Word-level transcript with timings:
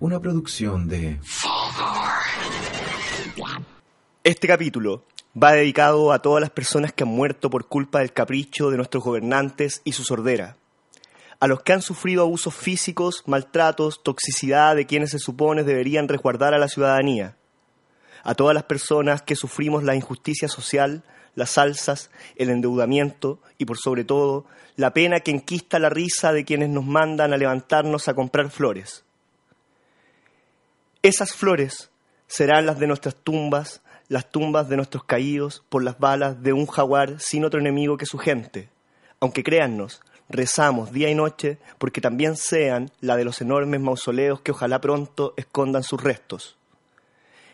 Una 0.00 0.20
producción 0.20 0.86
de... 0.86 1.18
Este 4.22 4.46
capítulo 4.46 5.02
va 5.34 5.54
dedicado 5.54 6.12
a 6.12 6.22
todas 6.22 6.40
las 6.40 6.50
personas 6.50 6.92
que 6.92 7.02
han 7.02 7.08
muerto 7.08 7.50
por 7.50 7.66
culpa 7.66 7.98
del 7.98 8.12
capricho 8.12 8.70
de 8.70 8.76
nuestros 8.76 9.02
gobernantes 9.02 9.82
y 9.82 9.90
su 9.90 10.04
sordera. 10.04 10.56
A 11.40 11.48
los 11.48 11.62
que 11.62 11.72
han 11.72 11.82
sufrido 11.82 12.22
abusos 12.22 12.54
físicos, 12.54 13.24
maltratos, 13.26 14.04
toxicidad 14.04 14.76
de 14.76 14.86
quienes 14.86 15.10
se 15.10 15.18
supone 15.18 15.64
deberían 15.64 16.06
resguardar 16.06 16.54
a 16.54 16.58
la 16.58 16.68
ciudadanía. 16.68 17.36
A 18.22 18.36
todas 18.36 18.54
las 18.54 18.64
personas 18.64 19.22
que 19.22 19.34
sufrimos 19.34 19.82
la 19.82 19.96
injusticia 19.96 20.46
social, 20.46 21.02
las 21.34 21.58
alzas, 21.58 22.12
el 22.36 22.50
endeudamiento 22.50 23.40
y 23.58 23.64
por 23.64 23.78
sobre 23.78 24.04
todo 24.04 24.46
la 24.76 24.92
pena 24.94 25.18
que 25.18 25.32
enquista 25.32 25.80
la 25.80 25.90
risa 25.90 26.32
de 26.32 26.44
quienes 26.44 26.68
nos 26.68 26.86
mandan 26.86 27.32
a 27.32 27.36
levantarnos 27.36 28.06
a 28.06 28.14
comprar 28.14 28.48
flores. 28.50 29.04
Esas 31.02 31.32
flores 31.32 31.90
serán 32.26 32.66
las 32.66 32.80
de 32.80 32.88
nuestras 32.88 33.14
tumbas, 33.14 33.82
las 34.08 34.30
tumbas 34.32 34.68
de 34.68 34.76
nuestros 34.76 35.04
caídos 35.04 35.62
por 35.68 35.84
las 35.84 36.00
balas 36.00 36.42
de 36.42 36.52
un 36.52 36.66
jaguar 36.66 37.20
sin 37.20 37.44
otro 37.44 37.60
enemigo 37.60 37.96
que 37.96 38.04
su 38.04 38.18
gente. 38.18 38.68
Aunque 39.20 39.44
créannos, 39.44 40.00
rezamos 40.28 40.90
día 40.90 41.08
y 41.08 41.14
noche 41.14 41.58
porque 41.78 42.00
también 42.00 42.36
sean 42.36 42.90
la 43.00 43.16
de 43.16 43.24
los 43.24 43.40
enormes 43.40 43.80
mausoleos 43.80 44.40
que 44.40 44.50
ojalá 44.50 44.80
pronto 44.80 45.34
escondan 45.36 45.84
sus 45.84 46.02
restos. 46.02 46.56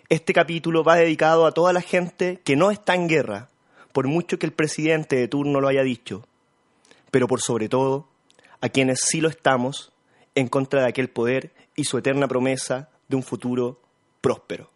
Este 0.09 0.33
capítulo 0.33 0.83
va 0.83 0.97
dedicado 0.97 1.47
a 1.47 1.53
toda 1.53 1.75
la 1.75 1.83
gente 1.83 2.41
que 2.45 2.57
no 2.57 2.71
está 2.71 2.95
en 2.95 3.09
guerra, 3.09 3.49
por 3.93 4.07
mucho 4.07 4.39
que 4.39 4.47
el 4.47 4.53
presidente 4.53 5.17
de 5.17 5.29
turno 5.29 5.61
lo 5.61 5.69
haya 5.69 5.83
dicho, 5.83 6.27
pero 7.11 7.29
por 7.29 7.43
sobre 7.43 7.69
todo 7.69 8.09
a 8.63 8.71
quienes 8.71 9.01
sí 9.03 9.21
lo 9.21 9.29
estamos 9.29 9.93
en 10.35 10.49
contra 10.49 10.81
de 10.81 10.89
aquel 10.89 11.11
poder 11.11 11.53
y 11.77 11.85
su 11.85 11.99
eterna 11.99 12.27
promesa 12.27 12.89
de 13.09 13.17
un 13.17 13.23
futuro 13.23 13.81
próspero. 14.21 14.71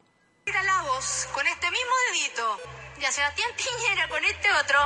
Mira 0.46 0.62
la 0.62 0.82
voz 0.82 1.28
con 1.32 1.46
este 1.46 1.70
mismo 1.70 1.92
dedito 2.12 2.58
y 3.00 3.04
a 3.04 3.12
Sebastián 3.12 3.50
Piñera 3.56 4.08
con 4.08 4.24
este 4.24 4.52
otro 4.52 4.78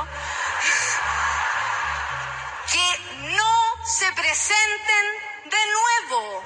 que 2.71 2.99
no 3.35 3.85
se 3.85 4.11
presenten 4.13 5.05
de 5.45 5.57
nuevo. 5.77 6.43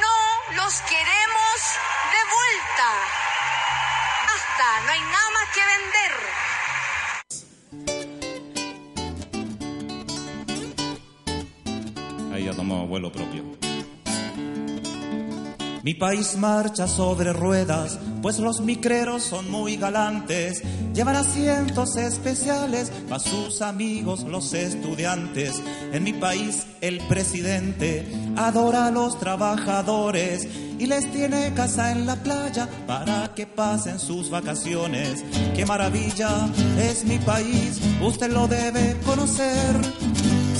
No 0.00 0.16
los 0.56 0.80
queremos 0.82 1.54
de 2.12 2.22
vuelta. 2.36 2.88
Basta, 4.26 4.80
no 4.84 4.90
hay 4.92 5.00
nada 5.00 5.30
más 5.30 5.48
que 5.54 5.62
vender. 5.74 6.12
Ahí 12.34 12.44
ya 12.44 12.54
tomó 12.54 12.86
vuelo 12.86 13.10
propio. 13.10 13.57
Mi 15.82 15.94
país 15.94 16.36
marcha 16.36 16.88
sobre 16.88 17.32
ruedas, 17.32 17.98
pues 18.20 18.38
los 18.40 18.60
micreros 18.60 19.22
son 19.22 19.50
muy 19.50 19.76
galantes. 19.76 20.62
Llevan 20.92 21.16
asientos 21.16 21.96
especiales 21.96 22.90
para 23.08 23.20
sus 23.20 23.62
amigos 23.62 24.24
los 24.24 24.52
estudiantes. 24.54 25.62
En 25.92 26.02
mi 26.02 26.12
país 26.12 26.66
el 26.80 26.98
presidente 27.06 28.06
adora 28.36 28.86
a 28.86 28.90
los 28.90 29.18
trabajadores 29.20 30.48
y 30.78 30.86
les 30.86 31.10
tiene 31.12 31.52
casa 31.54 31.92
en 31.92 32.06
la 32.06 32.16
playa 32.16 32.68
para 32.86 33.32
que 33.34 33.46
pasen 33.46 34.00
sus 34.00 34.30
vacaciones. 34.30 35.24
¡Qué 35.54 35.64
maravilla 35.64 36.48
es 36.80 37.04
mi 37.04 37.18
país! 37.18 37.80
Usted 38.02 38.32
lo 38.32 38.48
debe 38.48 38.96
conocer. 39.04 39.76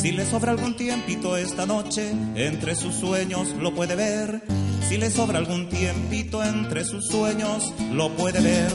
Si 0.00 0.12
le 0.12 0.24
sobra 0.24 0.52
algún 0.52 0.76
tiempito 0.76 1.36
esta 1.36 1.66
noche, 1.66 2.12
entre 2.36 2.76
sus 2.76 2.94
sueños 2.94 3.48
lo 3.58 3.74
puede 3.74 3.96
ver. 3.96 4.67
Si 4.88 4.96
le 4.96 5.10
sobra 5.10 5.36
algún 5.36 5.68
tiempito 5.68 6.42
entre 6.42 6.82
sus 6.82 7.08
sueños, 7.08 7.74
lo 7.92 8.10
puede 8.16 8.40
ver. 8.40 8.72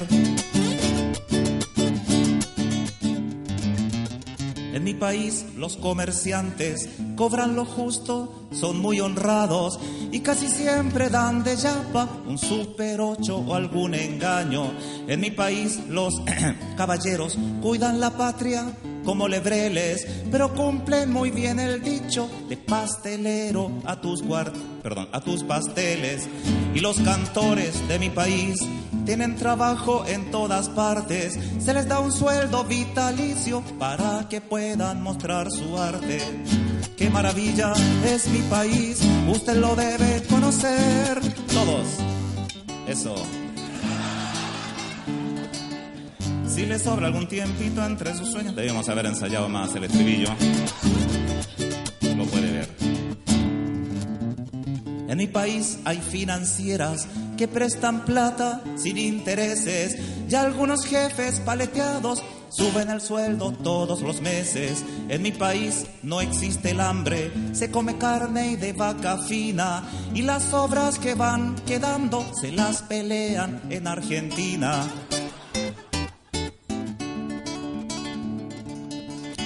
En 4.73 4.83
mi 4.83 4.93
país 4.93 5.45
los 5.57 5.75
comerciantes 5.77 6.87
cobran 7.15 7.55
lo 7.55 7.65
justo, 7.65 8.47
son 8.51 8.79
muy 8.79 8.99
honrados 8.99 9.79
y 10.11 10.19
casi 10.19 10.49
siempre 10.49 11.09
dan 11.09 11.43
de 11.43 11.55
yapa 11.55 12.07
un 12.27 12.37
super 12.37 13.01
ocho 13.01 13.37
o 13.37 13.55
algún 13.55 13.95
engaño. 13.95 14.71
En 15.07 15.19
mi 15.19 15.31
país 15.31 15.79
los 15.89 16.13
caballeros 16.77 17.39
cuidan 17.59 17.99
la 17.99 18.11
patria 18.11 18.71
como 19.03 19.27
lebreles, 19.27 20.07
pero 20.31 20.53
cumplen 20.53 21.11
muy 21.11 21.31
bien 21.31 21.59
el 21.59 21.81
dicho 21.81 22.29
de 22.49 22.57
pastelero 22.57 23.71
a 23.85 23.99
tus 23.99 24.21
guard 24.23 24.53
pasteles. 25.47 26.27
Y 26.73 26.79
los 26.79 26.99
cantores 27.01 27.87
de 27.87 27.99
mi 27.99 28.09
país 28.09 28.55
tienen 29.05 29.35
trabajo 29.35 30.05
en 30.07 30.31
todas 30.31 30.69
partes, 30.69 31.37
se 31.59 31.73
les 31.73 31.87
da 31.87 31.99
un 31.99 32.11
sueldo 32.11 32.63
vitalicio 32.63 33.61
para 33.77 34.27
que 34.29 34.41
puedan 34.41 35.01
mostrar 35.01 35.51
su 35.51 35.77
arte. 35.77 36.19
Qué 36.97 37.09
maravilla 37.09 37.73
es 38.05 38.27
mi 38.29 38.39
país, 38.43 39.01
usted 39.27 39.57
lo 39.57 39.75
debe 39.75 40.23
conocer. 40.29 41.19
Todos. 41.47 41.87
Eso. 42.87 43.42
Si 46.53 46.67
le 46.67 46.77
sobra 46.77 47.07
algún 47.07 47.27
tiempito 47.27 47.83
entre 47.83 48.13
sus 48.13 48.29
sueños, 48.29 48.55
debíamos 48.55 48.87
haber 48.87 49.07
ensayado 49.07 49.49
más 49.49 49.73
el 49.73 49.85
estribillo. 49.85 50.29
Lo 52.15 52.25
puede 52.25 52.51
ver. 52.51 52.69
En 55.07 55.17
mi 55.17 55.25
país 55.25 55.79
hay 55.83 55.97
financieras 55.97 57.07
que 57.39 57.47
prestan 57.47 58.05
plata 58.05 58.61
sin 58.75 58.99
intereses 58.99 59.97
y 60.29 60.35
algunos 60.35 60.85
jefes 60.85 61.39
paleteados 61.39 62.21
suben 62.49 62.91
el 62.91 63.01
sueldo 63.01 63.51
todos 63.51 64.03
los 64.03 64.21
meses. 64.21 64.85
En 65.09 65.23
mi 65.23 65.31
país 65.31 65.87
no 66.03 66.21
existe 66.21 66.69
el 66.69 66.81
hambre, 66.81 67.31
se 67.53 67.71
come 67.71 67.97
carne 67.97 68.51
y 68.51 68.55
de 68.57 68.73
vaca 68.73 69.17
fina 69.17 69.89
y 70.13 70.21
las 70.21 70.53
obras 70.53 70.99
que 70.99 71.15
van 71.15 71.55
quedando 71.65 72.23
se 72.39 72.51
las 72.51 72.83
pelean 72.83 73.59
en 73.71 73.87
Argentina. 73.87 74.87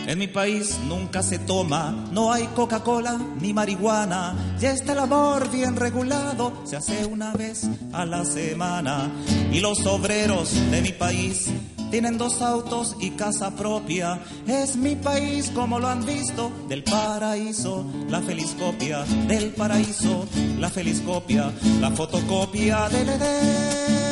En 0.07 0.19
mi 0.19 0.27
país 0.27 0.77
nunca 0.87 1.21
se 1.21 1.37
toma, 1.37 1.91
no 2.13 2.31
hay 2.31 2.45
Coca-Cola 2.55 3.19
ni 3.41 3.51
marihuana. 3.53 4.55
Ya 4.57 4.71
está 4.71 4.93
el 4.93 4.99
amor 4.99 5.51
bien 5.51 5.75
regulado, 5.75 6.53
se 6.63 6.77
hace 6.77 7.05
una 7.05 7.33
vez 7.33 7.67
a 7.91 8.05
la 8.05 8.23
semana. 8.23 9.11
Y 9.51 9.59
los 9.59 9.85
obreros 9.85 10.53
de 10.71 10.81
mi 10.81 10.93
país 10.93 11.49
tienen 11.91 12.17
dos 12.17 12.41
autos 12.41 12.95
y 13.01 13.11
casa 13.11 13.53
propia. 13.57 14.21
Es 14.47 14.77
mi 14.77 14.95
país 14.95 15.51
como 15.53 15.77
lo 15.77 15.89
han 15.89 16.05
visto, 16.05 16.53
del 16.69 16.85
paraíso, 16.85 17.85
la 18.07 18.21
feliz 18.21 18.55
copia. 18.57 19.03
Del 19.27 19.49
paraíso, 19.55 20.25
la 20.57 20.69
feliz 20.69 21.01
copia, 21.01 21.51
la 21.81 21.91
fotocopia 21.91 22.87
del 22.87 23.09
Edén. 23.09 24.06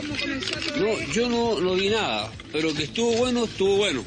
Cómo 0.00 0.18
comenzó 0.18 0.54
todo 0.54 0.76
No, 0.76 1.12
yo 1.12 1.28
no, 1.28 1.60
no 1.60 1.74
vi 1.74 1.90
nada, 1.90 2.30
pero 2.52 2.72
que 2.74 2.84
estuvo 2.84 3.12
bueno, 3.12 3.44
estuvo 3.44 3.76
bueno. 3.76 4.04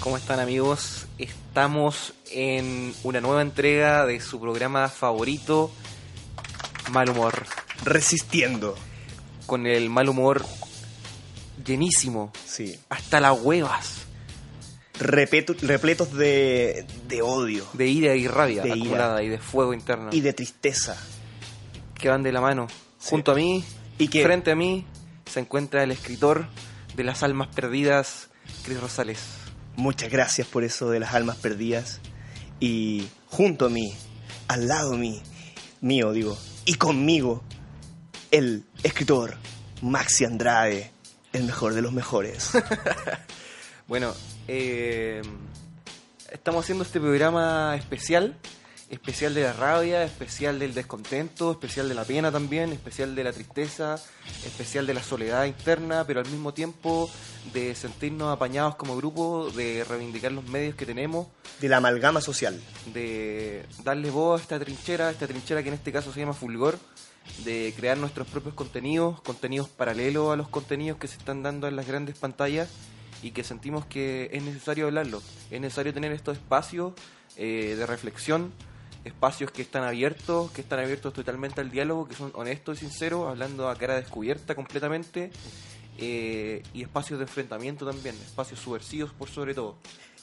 ¿Cómo 0.00 0.16
están 0.16 0.40
amigos? 0.40 1.06
Estamos 1.18 2.14
en 2.30 2.94
una 3.02 3.20
nueva 3.20 3.42
entrega 3.42 4.06
de 4.06 4.20
su 4.20 4.40
programa 4.40 4.88
favorito, 4.88 5.70
Mal 6.90 7.10
Humor. 7.10 7.44
Resistiendo. 7.84 8.74
Con 9.44 9.66
el 9.66 9.90
mal 9.90 10.08
humor 10.08 10.44
llenísimo, 11.68 12.32
Sí. 12.46 12.76
hasta 12.88 13.20
las 13.20 13.38
huevas, 13.40 14.06
Repeto- 14.98 15.54
repletos 15.60 16.12
de, 16.14 16.84
de 17.06 17.22
odio 17.22 17.64
de 17.74 17.86
ira 17.86 18.16
y 18.16 18.26
rabia 18.26 18.62
De 18.62 18.70
ira. 18.70 18.76
acumulada 18.78 19.22
y 19.22 19.28
de 19.28 19.38
fuego 19.38 19.72
interno, 19.72 20.08
y 20.12 20.20
de 20.20 20.32
tristeza. 20.32 20.96
que 21.94 22.08
van 22.08 22.22
de 22.22 22.30
la 22.30 22.40
mano. 22.40 22.68
Junto 23.00 23.32
a 23.32 23.34
mí, 23.34 23.64
Y 23.98 24.06
que- 24.06 24.22
frente 24.22 24.52
a 24.52 24.54
mí, 24.54 24.86
se 25.26 25.40
encuentra 25.40 25.82
el 25.82 25.90
escritor 25.90 26.46
de 26.94 27.02
Las 27.02 27.24
Almas 27.24 27.48
Perdidas, 27.48 28.28
Cris 28.62 28.80
Rosales. 28.80 29.18
Muchas 29.74 30.08
gracias 30.08 30.46
por 30.46 30.62
eso 30.62 30.90
de 30.90 31.00
las 31.00 31.14
almas 31.14 31.36
perdidas. 31.38 32.00
Y 32.60 33.08
junto 33.26 33.66
a 33.66 33.68
mí, 33.68 33.92
al 34.46 34.68
lado 34.68 34.96
mí, 34.96 35.20
mío 35.80 36.12
digo, 36.12 36.38
y 36.66 36.74
conmigo, 36.74 37.42
el 38.30 38.64
escritor 38.84 39.36
Maxi 39.82 40.24
Andrade, 40.24 40.92
el 41.32 41.44
mejor 41.44 41.74
de 41.74 41.82
los 41.82 41.92
mejores. 41.92 42.52
Bueno, 43.86 44.12
eh, 44.48 45.22
Estamos 46.30 46.64
haciendo 46.64 46.84
este 46.84 47.00
programa 47.00 47.74
especial, 47.74 48.36
especial 48.90 49.32
de 49.32 49.44
la 49.44 49.54
rabia, 49.54 50.02
especial 50.04 50.58
del 50.58 50.74
descontento, 50.74 51.52
especial 51.52 51.88
de 51.88 51.94
la 51.94 52.04
pena 52.04 52.30
también, 52.30 52.70
especial 52.70 53.14
de 53.14 53.24
la 53.24 53.32
tristeza, 53.32 53.98
especial 54.44 54.86
de 54.86 54.92
la 54.92 55.02
soledad 55.02 55.46
interna, 55.46 56.04
pero 56.06 56.20
al 56.20 56.28
mismo 56.28 56.52
tiempo 56.52 57.10
de 57.54 57.74
sentirnos 57.74 58.30
apañados 58.30 58.76
como 58.76 58.94
grupo, 58.94 59.50
de 59.56 59.84
reivindicar 59.88 60.32
los 60.32 60.44
medios 60.44 60.74
que 60.74 60.84
tenemos, 60.84 61.28
De 61.62 61.68
la 61.70 61.78
amalgama 61.78 62.20
social. 62.20 62.60
de 62.92 63.64
darle 63.82 64.10
voz 64.10 64.40
a 64.40 64.42
esta 64.42 64.60
trinchera, 64.60 65.10
esta 65.10 65.26
trinchera 65.26 65.62
que 65.62 65.68
en 65.68 65.74
este 65.76 65.92
caso 65.92 66.12
se 66.12 66.20
llama 66.20 66.34
Fulgor, 66.34 66.78
de 67.44 67.72
crear 67.76 67.98
nuestros 67.98 68.26
propios 68.28 68.54
contenidos, 68.54 69.20
contenidos 69.22 69.68
paralelos 69.68 70.32
a 70.32 70.36
los 70.36 70.48
contenidos 70.48 70.98
que 70.98 71.08
se 71.08 71.16
están 71.16 71.42
dando 71.42 71.68
en 71.68 71.76
las 71.76 71.86
grandes 71.86 72.18
pantallas 72.18 72.68
y 73.22 73.30
que 73.32 73.44
sentimos 73.44 73.86
que 73.86 74.30
es 74.32 74.42
necesario 74.42 74.86
hablarlo, 74.86 75.22
es 75.50 75.60
necesario 75.60 75.92
tener 75.92 76.12
estos 76.12 76.36
espacios 76.36 76.92
eh, 77.36 77.74
de 77.76 77.86
reflexión, 77.86 78.52
espacios 79.04 79.50
que 79.50 79.62
están 79.62 79.84
abiertos, 79.84 80.50
que 80.50 80.60
están 80.60 80.80
abiertos 80.80 81.12
totalmente 81.12 81.60
al 81.60 81.70
diálogo, 81.70 82.08
que 82.08 82.14
son 82.14 82.30
honestos 82.34 82.78
y 82.78 82.86
sinceros, 82.86 83.28
hablando 83.28 83.68
a 83.68 83.76
cara 83.76 83.96
descubierta 83.96 84.54
completamente, 84.54 85.30
eh, 85.98 86.62
y 86.72 86.82
espacios 86.82 87.18
de 87.18 87.24
enfrentamiento 87.24 87.84
también, 87.84 88.14
espacios 88.16 88.60
subversivos 88.60 89.12
por 89.12 89.28
sobre 89.28 89.54
todo. 89.54 89.76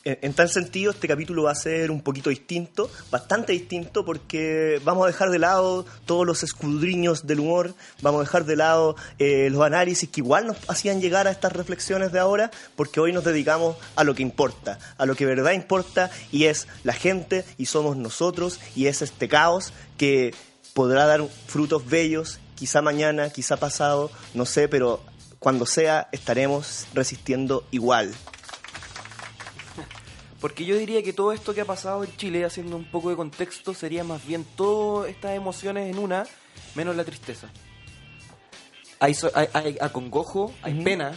En, 0.07 0.35
tal 0.35 0.49
sentido, 0.49 0.91
este 0.91 1.07
capítulo 1.07 1.41
va 1.41 1.51
a 1.51 1.55
ser 1.55 1.89
un 1.89 1.99
poquito 1.99 2.29
distinto, 2.29 2.91
bastante 3.09 3.53
distinto, 3.53 4.05
porque 4.05 4.79
vamos 4.83 5.05
a 5.05 5.07
dejar 5.07 5.31
de 5.31 5.39
lado 5.39 5.83
todos 6.05 6.27
los 6.27 6.43
escudriños 6.43 7.25
del 7.25 7.39
humor, 7.39 7.73
vamos 8.03 8.19
a 8.19 8.23
dejar 8.25 8.45
de 8.45 8.55
lado 8.55 8.95
eh, 9.17 9.49
los 9.49 9.63
análisis 9.63 10.07
que 10.07 10.21
igual 10.21 10.45
nos 10.45 10.57
hacían 10.67 11.01
llegar 11.01 11.27
a 11.27 11.31
estas 11.31 11.53
reflexiones 11.53 12.11
de 12.11 12.19
ahora, 12.19 12.51
porque 12.75 12.99
hoy 12.99 13.13
nos 13.13 13.23
dedicamos 13.23 13.77
a 13.95 14.03
lo 14.03 14.13
que 14.13 14.21
importa, 14.21 14.77
a 14.99 15.07
lo 15.07 15.15
que 15.15 15.25
verdad 15.25 15.53
importa, 15.53 16.11
y 16.31 16.43
es 16.43 16.67
la 16.83 16.93
gente, 16.93 17.43
y 17.57 17.65
somos 17.65 17.97
nosotros, 17.97 18.59
y 18.75 18.85
es 18.85 19.01
este 19.01 19.27
caos 19.27 19.73
que 19.97 20.35
podrá 20.75 21.07
dar 21.07 21.25
frutos 21.47 21.83
bellos, 21.89 22.39
quizá 22.53 22.83
mañana, 22.83 23.31
quizá 23.31 23.57
pasado, 23.57 24.11
no 24.35 24.45
sé, 24.45 24.67
pero 24.67 25.01
cuando 25.39 25.65
sea 25.65 26.09
estaremos 26.11 26.85
resistiendo 26.93 27.65
igual. 27.71 28.13
Porque 30.45 30.63
yo 30.63 30.77
diría 30.77 31.01
que 31.01 31.11
todo 31.11 31.31
esto 31.31 31.55
que 31.55 31.61
ha 31.61 31.65
pasado 31.65 32.03
en 32.03 32.15
Chile, 32.17 32.45
haciendo 32.45 32.75
un 32.77 32.85
poco 32.85 33.09
de 33.09 33.15
contexto, 33.15 33.73
sería 33.73 34.03
más 34.03 34.23
bien 34.27 34.45
todas 34.55 35.09
estas 35.09 35.31
emociones 35.35 35.89
en 35.91 35.97
una, 35.97 36.27
menos 36.75 36.95
la 36.95 37.03
tristeza. 37.03 37.49
Hay, 38.99 39.15
so- 39.15 39.31
hay, 39.33 39.47
hay 39.53 39.77
acongojo, 39.81 40.53
hay 40.61 40.83
pena, 40.83 41.13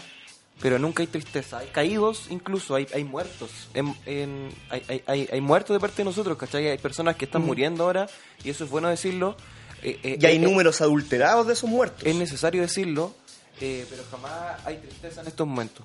pero 0.62 0.78
nunca 0.78 1.02
hay 1.02 1.08
tristeza. 1.08 1.58
Hay 1.58 1.66
caídos, 1.66 2.28
incluso 2.30 2.74
hay, 2.74 2.86
hay 2.94 3.04
muertos. 3.04 3.50
En, 3.74 3.94
en- 4.06 4.48
hay, 4.70 4.82
hay, 4.88 5.02
hay, 5.06 5.28
hay 5.30 5.40
muertos 5.42 5.74
de 5.76 5.80
parte 5.80 5.98
de 5.98 6.04
nosotros, 6.04 6.38
¿cachai? 6.38 6.66
Hay 6.68 6.78
personas 6.78 7.16
que 7.16 7.26
están 7.26 7.44
muriendo 7.44 7.84
ahora, 7.84 8.08
y 8.42 8.48
eso 8.48 8.64
es 8.64 8.70
bueno 8.70 8.88
decirlo. 8.88 9.36
Eh, 9.82 10.00
eh, 10.04 10.18
Y 10.22 10.24
hay 10.24 10.36
eh, 10.36 10.38
números 10.38 10.80
adulterados 10.80 11.46
de 11.46 11.52
esos 11.52 11.68
muertos. 11.68 12.02
Es 12.06 12.16
necesario 12.16 12.62
decirlo, 12.62 13.14
eh, 13.60 13.86
pero 13.88 14.02
jamás 14.10 14.60
hay 14.64 14.76
tristeza 14.78 15.20
en 15.22 15.26
estos 15.28 15.46
momentos. 15.46 15.84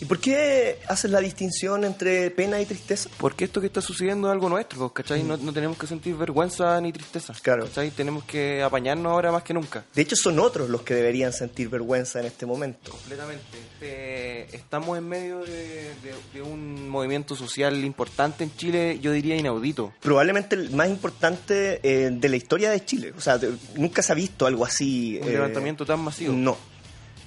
¿Y 0.00 0.06
por 0.06 0.18
qué 0.18 0.78
haces 0.88 1.10
la 1.10 1.20
distinción 1.20 1.84
entre 1.84 2.30
pena 2.30 2.60
y 2.60 2.64
tristeza? 2.66 3.10
Porque 3.18 3.44
esto 3.44 3.60
que 3.60 3.66
está 3.66 3.80
sucediendo 3.80 4.28
es 4.28 4.32
algo 4.32 4.48
nuestro, 4.48 4.92
¿cachai? 4.92 5.22
No, 5.22 5.36
no 5.36 5.52
tenemos 5.52 5.76
que 5.76 5.86
sentir 5.86 6.14
vergüenza 6.16 6.80
ni 6.80 6.90
tristeza. 6.92 7.34
Claro. 7.42 7.64
¿cachai? 7.66 7.90
Tenemos 7.90 8.24
que 8.24 8.62
apañarnos 8.62 9.12
ahora 9.12 9.30
más 9.30 9.42
que 9.42 9.52
nunca. 9.54 9.84
De 9.94 10.02
hecho, 10.02 10.16
son 10.16 10.38
otros 10.38 10.70
los 10.70 10.82
que 10.82 10.94
deberían 10.94 11.32
sentir 11.32 11.68
vergüenza 11.68 12.18
en 12.20 12.26
este 12.26 12.46
momento. 12.46 12.90
Completamente. 12.92 13.44
Este, 13.74 14.56
estamos 14.56 14.96
en 14.98 15.08
medio 15.08 15.40
de, 15.40 15.54
de- 16.02 16.14
de 16.32 16.42
un 16.42 16.88
movimiento 16.88 17.36
social 17.36 17.84
importante 17.84 18.44
en 18.44 18.56
Chile, 18.56 18.98
yo 19.00 19.12
diría 19.12 19.36
inaudito. 19.36 19.92
Probablemente 20.00 20.56
el 20.56 20.70
más 20.70 20.88
importante 20.88 21.80
eh, 21.82 22.10
de 22.10 22.28
la 22.28 22.36
historia 22.36 22.70
de 22.70 22.84
Chile. 22.84 23.12
O 23.16 23.20
sea, 23.20 23.36
de- 23.38 23.52
nunca 23.76 24.02
se 24.02 24.12
ha 24.12 24.14
visto 24.14 24.46
algo 24.46 24.64
así. 24.64 25.18
Un 25.22 25.28
eh, 25.28 25.32
levantamiento 25.32 25.84
tan 25.84 26.00
masivo. 26.00 26.32
No. 26.32 26.56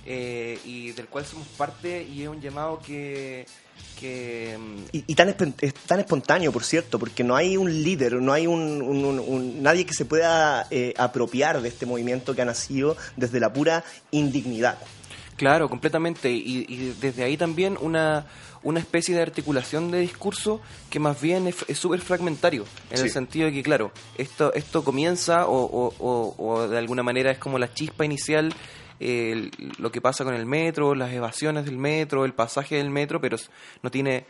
Eh, 0.10 0.58
y 0.64 0.92
del 0.94 1.08
cual 1.08 1.26
somos 1.26 1.46
parte 1.50 2.02
y 2.02 2.24
es 2.24 2.30
un 2.30 2.40
llamado 2.40 2.80
que... 2.80 3.46
que 4.00 4.58
mm, 4.58 4.84
Y, 4.94 5.04
y 5.08 5.16
tan, 5.16 5.36
es 5.60 5.74
tan 5.74 6.00
espontáneo, 6.00 6.52
por 6.54 6.64
cierto, 6.64 6.98
porque 6.98 7.26
no 7.26 7.36
hay 7.36 7.58
un 7.58 7.84
líder, 7.84 8.14
no 8.14 8.32
hay 8.32 8.48
un, 8.48 8.82
un- 8.82 9.04
un- 9.04 9.20
un- 9.20 9.62
nadie 9.62 9.86
que 9.86 9.94
se 9.94 10.06
pueda 10.06 10.66
eh, 10.72 10.94
apropiar 10.98 11.62
de 11.62 11.68
este 11.68 11.86
movimiento 11.86 12.34
que 12.34 12.42
ha 12.42 12.46
nacido 12.46 12.96
desde 13.18 13.40
la 13.42 13.52
pura 13.52 13.84
indignidad. 14.12 14.78
Claro, 15.36 15.70
completamente. 15.70 16.32
Y, 16.32 16.66
y 16.70 16.96
desde 17.02 17.24
ahí 17.24 17.36
también 17.38 17.78
una, 17.82 18.26
una 18.64 18.80
especie 18.80 19.14
de 19.14 19.22
articulación 19.22 19.92
de 19.92 20.00
discurso 20.00 20.62
que 20.90 21.00
más 21.00 21.20
bien 21.22 21.48
es 21.48 21.78
súper 21.78 22.00
fragmentario. 22.02 22.64
En 22.90 22.98
el 23.00 23.04
Sí. 23.04 23.10
sentido 23.10 23.48
de 23.48 23.52
que, 23.54 23.62
claro, 23.62 23.92
esto, 24.18 24.54
esto 24.54 24.84
comienza 24.84 25.46
o, 25.48 25.64
o- 25.66 25.94
o- 26.00 26.36
o 26.38 26.68
de 26.68 26.78
alguna 26.78 27.04
manera 27.04 27.30
es 27.30 27.38
como 27.38 27.60
la 27.60 27.72
chispa 27.74 28.04
inicial, 28.06 28.52
eh, 29.00 29.50
lo 29.80 29.92
que 29.92 30.02
pasa 30.02 30.24
con 30.24 30.34
el 30.34 30.46
metro, 30.46 30.96
las 30.96 31.12
evasiones 31.14 31.66
del 31.66 31.78
metro, 31.78 32.26
el 32.26 32.34
pasaje 32.34 32.76
del 32.76 32.90
metro, 32.90 33.20
pero 33.22 33.38
no 33.84 33.92
tiene... 33.92 34.26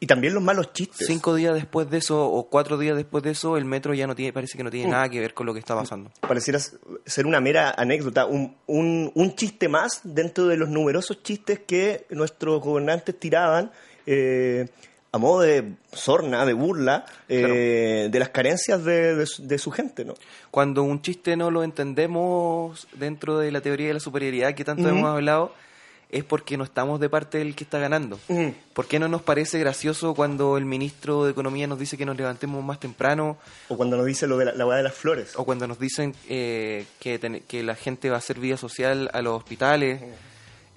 Y 0.00 0.06
también 0.06 0.34
los 0.34 0.42
malos 0.42 0.72
chistes. 0.74 1.06
Cinco 1.06 1.34
días 1.34 1.54
después 1.54 1.88
de 1.88 1.98
eso 1.98 2.26
o 2.28 2.48
cuatro 2.50 2.76
días 2.76 2.94
después 2.96 3.22
de 3.24 3.30
eso, 3.30 3.56
el 3.56 3.64
metro 3.64 3.94
ya 3.94 4.06
no 4.06 4.14
tiene, 4.14 4.32
parece 4.34 4.58
que 4.58 4.64
no 4.64 4.68
Mm. 4.68 4.72
tiene 4.72 4.90
nada 4.90 5.08
que 5.08 5.20
ver 5.20 5.32
con 5.32 5.46
lo 5.46 5.54
que 5.54 5.60
está 5.60 5.74
pasando. 5.74 6.10
Pareciera 6.20 6.58
ser 6.58 7.26
una 7.26 7.40
mera 7.40 7.72
anécdota, 7.76 8.26
un, 8.26 8.56
un, 8.66 9.10
un 9.14 9.34
chiste 9.36 9.68
más 9.68 10.00
dentro 10.02 10.46
de 10.48 10.56
los 10.58 10.68
numerosos 10.68 11.22
chistes 11.22 11.60
que 11.60 12.06
nuestros 12.10 12.60
gobernantes 12.60 13.18
tiraban 13.18 13.70
eh, 14.04 14.68
a 15.14 15.18
modo 15.18 15.42
de 15.42 15.72
sorna, 15.92 16.44
de 16.44 16.52
burla, 16.54 17.06
eh, 17.28 18.08
de 18.10 18.18
las 18.18 18.30
carencias 18.30 18.82
de, 18.84 19.14
de 19.14 19.26
su- 19.26 19.46
de 19.46 19.58
su 19.58 19.70
gente, 19.70 20.04
¿no? 20.04 20.14
cuando 20.50 20.82
un 20.82 21.00
chiste 21.02 21.36
no 21.36 21.50
lo 21.50 21.62
entendemos 21.62 22.86
dentro 22.94 23.38
de 23.38 23.52
la 23.52 23.60
teoría 23.60 23.88
de 23.88 23.94
la 23.94 24.00
superioridad 24.00 24.54
que 24.54 24.64
tanto 24.64 24.88
hemos 24.88 25.10
hablado, 25.10 25.54
es 26.10 26.22
porque 26.22 26.56
no 26.56 26.62
estamos 26.64 27.00
de 27.00 27.08
parte 27.08 27.38
del 27.38 27.56
que 27.56 27.64
está 27.64 27.78
ganando. 27.80 28.18
¿Por 28.72 28.86
qué 28.86 28.98
no 29.00 29.08
nos 29.08 29.22
parece 29.22 29.58
gracioso 29.58 30.14
cuando 30.14 30.56
el 30.56 30.64
ministro 30.64 31.24
de 31.24 31.32
Economía 31.32 31.66
nos 31.66 31.78
dice 31.78 31.96
que 31.96 32.06
nos 32.06 32.16
levantemos 32.16 32.62
más 32.64 32.78
temprano? 32.78 33.36
O 33.68 33.76
cuando 33.76 33.96
nos 33.96 34.06
dice 34.06 34.26
lo 34.28 34.36
de 34.38 34.44
la, 34.44 34.52
la 34.52 34.76
de 34.76 34.82
las 34.84 34.94
flores. 34.94 35.32
O 35.36 35.44
cuando 35.44 35.66
nos 35.66 35.78
dicen 35.80 36.14
eh, 36.28 36.86
que, 37.00 37.18
ten- 37.18 37.42
que 37.48 37.62
la 37.64 37.74
gente 37.74 38.10
va 38.10 38.16
a 38.16 38.18
hacer 38.18 38.38
vida 38.38 38.56
social 38.56 39.10
a 39.12 39.22
los 39.22 39.36
hospitales. 39.36 40.02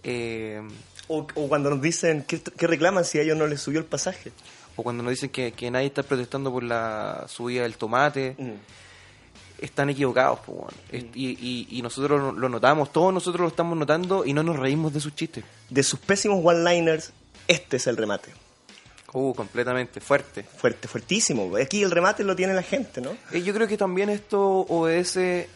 Eh, 0.03 0.61
O, 1.07 1.25
o 1.35 1.47
cuando 1.47 1.69
nos 1.69 1.81
dicen 1.81 2.23
que, 2.23 2.41
reclaman 2.67 3.05
si 3.05 3.17
a 3.19 3.21
ellos 3.21 3.37
no 3.37 3.47
les 3.47 3.61
subió 3.61 3.79
el 3.79 3.85
pasaje. 3.85 4.31
o 4.75 4.83
cuando 4.83 5.01
nos 5.03 5.11
dicen 5.11 5.29
que, 5.29 5.53
que 5.53 5.71
nadie 5.71 5.87
está 5.87 6.03
protestando 6.03 6.51
por 6.51 6.63
la 6.63 7.25
subida 7.27 7.63
del 7.63 7.77
tomate. 7.77 8.35
están 9.59 9.89
equivocados, 9.89 10.39
po, 10.41 10.51
weón. 10.51 10.71
Es- 10.91 11.05
y, 11.15 11.29
y- 11.31 11.67
y 11.79 11.81
nosotros 11.81 12.19
lo- 12.21 12.31
lo 12.31 12.47
notamos, 12.49 12.91
todos 12.93 13.11
nosotros 13.13 13.41
lo 13.41 13.47
estamos 13.47 13.75
notando 13.77 14.23
y 14.25 14.33
no 14.33 14.43
nos 14.43 14.57
reímos 14.57 14.93
de 14.93 14.99
sus 14.99 15.15
chistes. 15.15 15.43
De 15.69 15.81
sus 15.81 15.99
pésimos 15.99 16.41
one-liners, 16.43 17.11
este 17.47 17.77
es 17.77 17.87
el 17.87 17.97
remate. 17.97 18.31
Uh, 19.13 19.33
completamente, 19.33 19.99
fuerte. 19.99 20.43
Fuerte, 20.43 20.87
fuertísimo. 20.87 21.55
Aquí 21.57 21.81
el 21.81 21.89
remate 21.89 22.23
lo 22.23 22.35
tiene 22.35 22.53
la 22.53 22.61
gente, 22.61 23.01
¿no? 23.01 23.17
Eh, 23.31 23.41
yo 23.41 23.51
creo 23.53 23.67
que 23.67 23.77
también 23.77 24.09
esto 24.09 24.39
obedece, 24.69 25.49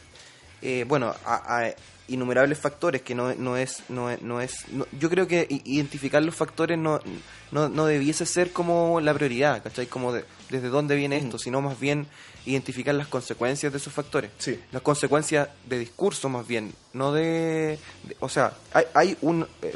eh, 0.64 0.84
bueno, 0.88 1.14
a, 1.26 1.60
a 1.60 1.74
innumerables 2.14 2.58
factores 2.60 3.02
que 3.02 3.16
no, 3.16 3.34
no 3.36 3.58
es, 3.58 3.84
no 3.90 4.10
es, 4.10 4.22
no 4.22 4.42
es 4.42 4.68
no- 4.70 4.86
yo 5.00 5.10
creo 5.10 5.28
que 5.28 5.48
identificar 5.50 6.22
los 6.24 6.36
factores 6.36 6.78
no, 6.78 7.00
no, 7.52 7.70
no 7.70 7.86
debiese 7.86 8.26
ser 8.26 8.52
como 8.52 9.00
la 9.02 9.14
prioridad, 9.14 9.64
¿cachai? 9.64 9.88
Como 9.88 10.12
de- 10.14 10.26
desde 10.50 10.68
dónde 10.70 10.96
viene 10.96 11.18
esto, 11.18 11.38
sino 11.40 11.62
más 11.62 11.80
bien 11.80 12.08
identificar 12.46 12.94
las 12.96 13.08
consecuencias 13.08 13.72
de 13.72 13.78
esos 13.78 13.94
factores. 13.94 14.32
Sí. 14.40 14.60
Las 14.72 14.82
consecuencias 14.82 15.50
de 15.68 15.80
discurso 15.80 16.28
más 16.30 16.48
bien, 16.48 16.74
no 16.94 17.12
de, 17.14 17.78
de- 18.04 18.18
o 18.20 18.30
sea, 18.30 18.54
hay, 18.74 18.86
hay 18.94 19.18
un, 19.22 19.48
eh, 19.62 19.76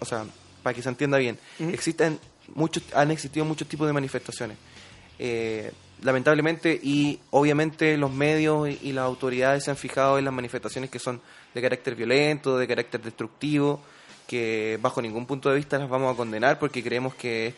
o 0.00 0.04
sea, 0.04 0.24
para 0.62 0.74
que 0.74 0.82
se 0.82 0.88
entienda 0.88 1.18
bien, 1.18 1.38
existen 1.58 2.18
muchos, 2.54 2.82
han 2.94 3.10
existido 3.10 3.44
muchos 3.46 3.66
tipos 3.68 3.86
de 3.86 3.92
manifestaciones. 3.92 4.56
Eh, 5.18 5.70
lamentablemente 6.02 6.78
y 6.82 7.20
obviamente 7.30 7.96
los 7.96 8.12
medios 8.12 8.68
y, 8.68 8.92
las 8.92 9.04
autoridades 9.04 9.64
se 9.64 9.70
han 9.70 9.76
fijado 9.76 10.18
en 10.18 10.24
las 10.24 10.34
manifestaciones 10.34 10.90
que 10.90 10.98
son 10.98 11.20
de 11.54 11.62
carácter 11.62 11.94
violento, 11.94 12.58
de 12.58 12.66
carácter 12.66 13.00
destructivo, 13.02 13.80
que 14.26 14.78
bajo 14.80 15.02
ningún 15.02 15.26
punto 15.26 15.50
de 15.50 15.56
vista 15.56 15.78
las 15.78 15.88
vamos 15.88 16.12
a 16.12 16.16
condenar 16.16 16.58
porque 16.58 16.82
creemos 16.82 17.14
que 17.14 17.54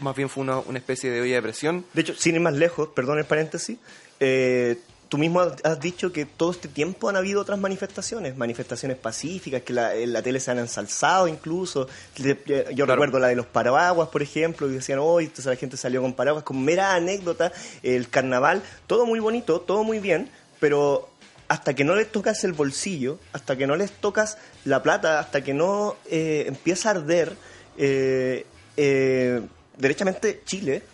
más 0.00 0.14
bien 0.14 0.28
fue 0.28 0.42
una, 0.42 0.58
una 0.58 0.78
especie 0.78 1.10
de 1.10 1.20
olla 1.20 1.34
de 1.36 1.42
presión. 1.42 1.84
De 1.92 2.02
hecho, 2.02 2.14
sin 2.14 2.34
ir 2.34 2.40
más 2.40 2.54
lejos, 2.54 2.88
perdón 2.94 3.18
el 3.18 3.24
paréntesis, 3.24 3.78
eh, 4.20 4.78
tú 5.10 5.18
mismo 5.18 5.40
has 5.40 5.80
dicho 5.80 6.12
que 6.12 6.24
todo 6.24 6.52
este 6.52 6.68
tiempo 6.68 7.08
han 7.08 7.16
habido 7.16 7.40
otras 7.40 7.58
manifestaciones, 7.58 8.36
manifestaciones 8.36 8.96
pacíficas, 8.96 9.62
que 9.62 9.72
la, 9.72 9.92
en 9.96 10.12
la 10.12 10.22
tele 10.22 10.38
se 10.38 10.52
han 10.52 10.60
ensalzado 10.60 11.26
incluso. 11.26 11.88
Yo 12.16 12.36
Claro. 12.44 12.86
recuerdo 12.86 13.18
la 13.18 13.26
de 13.26 13.34
los 13.34 13.46
paraguas, 13.46 14.08
por 14.08 14.22
ejemplo, 14.22 14.70
y 14.70 14.74
decían, 14.74 15.00
hoy 15.00 15.24
entonces 15.24 15.46
la 15.46 15.56
gente 15.56 15.76
salió 15.76 16.00
con 16.00 16.14
paraguas, 16.14 16.44
como 16.44 16.60
mera 16.60 16.94
anécdota, 16.94 17.52
el 17.82 18.08
carnaval, 18.08 18.62
todo 18.86 19.04
muy 19.04 19.18
bonito, 19.18 19.60
todo 19.60 19.82
muy 19.82 19.98
bien, 19.98 20.30
pero 20.60 21.10
hasta 21.48 21.74
que 21.74 21.82
no 21.82 21.96
les 21.96 22.12
tocas 22.12 22.44
el 22.44 22.52
bolsillo, 22.52 23.18
hasta 23.32 23.56
que 23.56 23.66
no 23.66 23.74
les 23.74 23.90
tocas 23.90 24.38
la 24.64 24.80
plata, 24.80 25.18
hasta 25.18 25.42
que 25.42 25.54
no 25.54 25.96
eh, 26.08 26.44
empieza 26.46 26.88
a 26.88 26.92
arder, 26.92 27.32
eh, 27.76 28.46
eh, 28.76 29.40
derechamente 29.76 30.42
Chile 30.46 30.84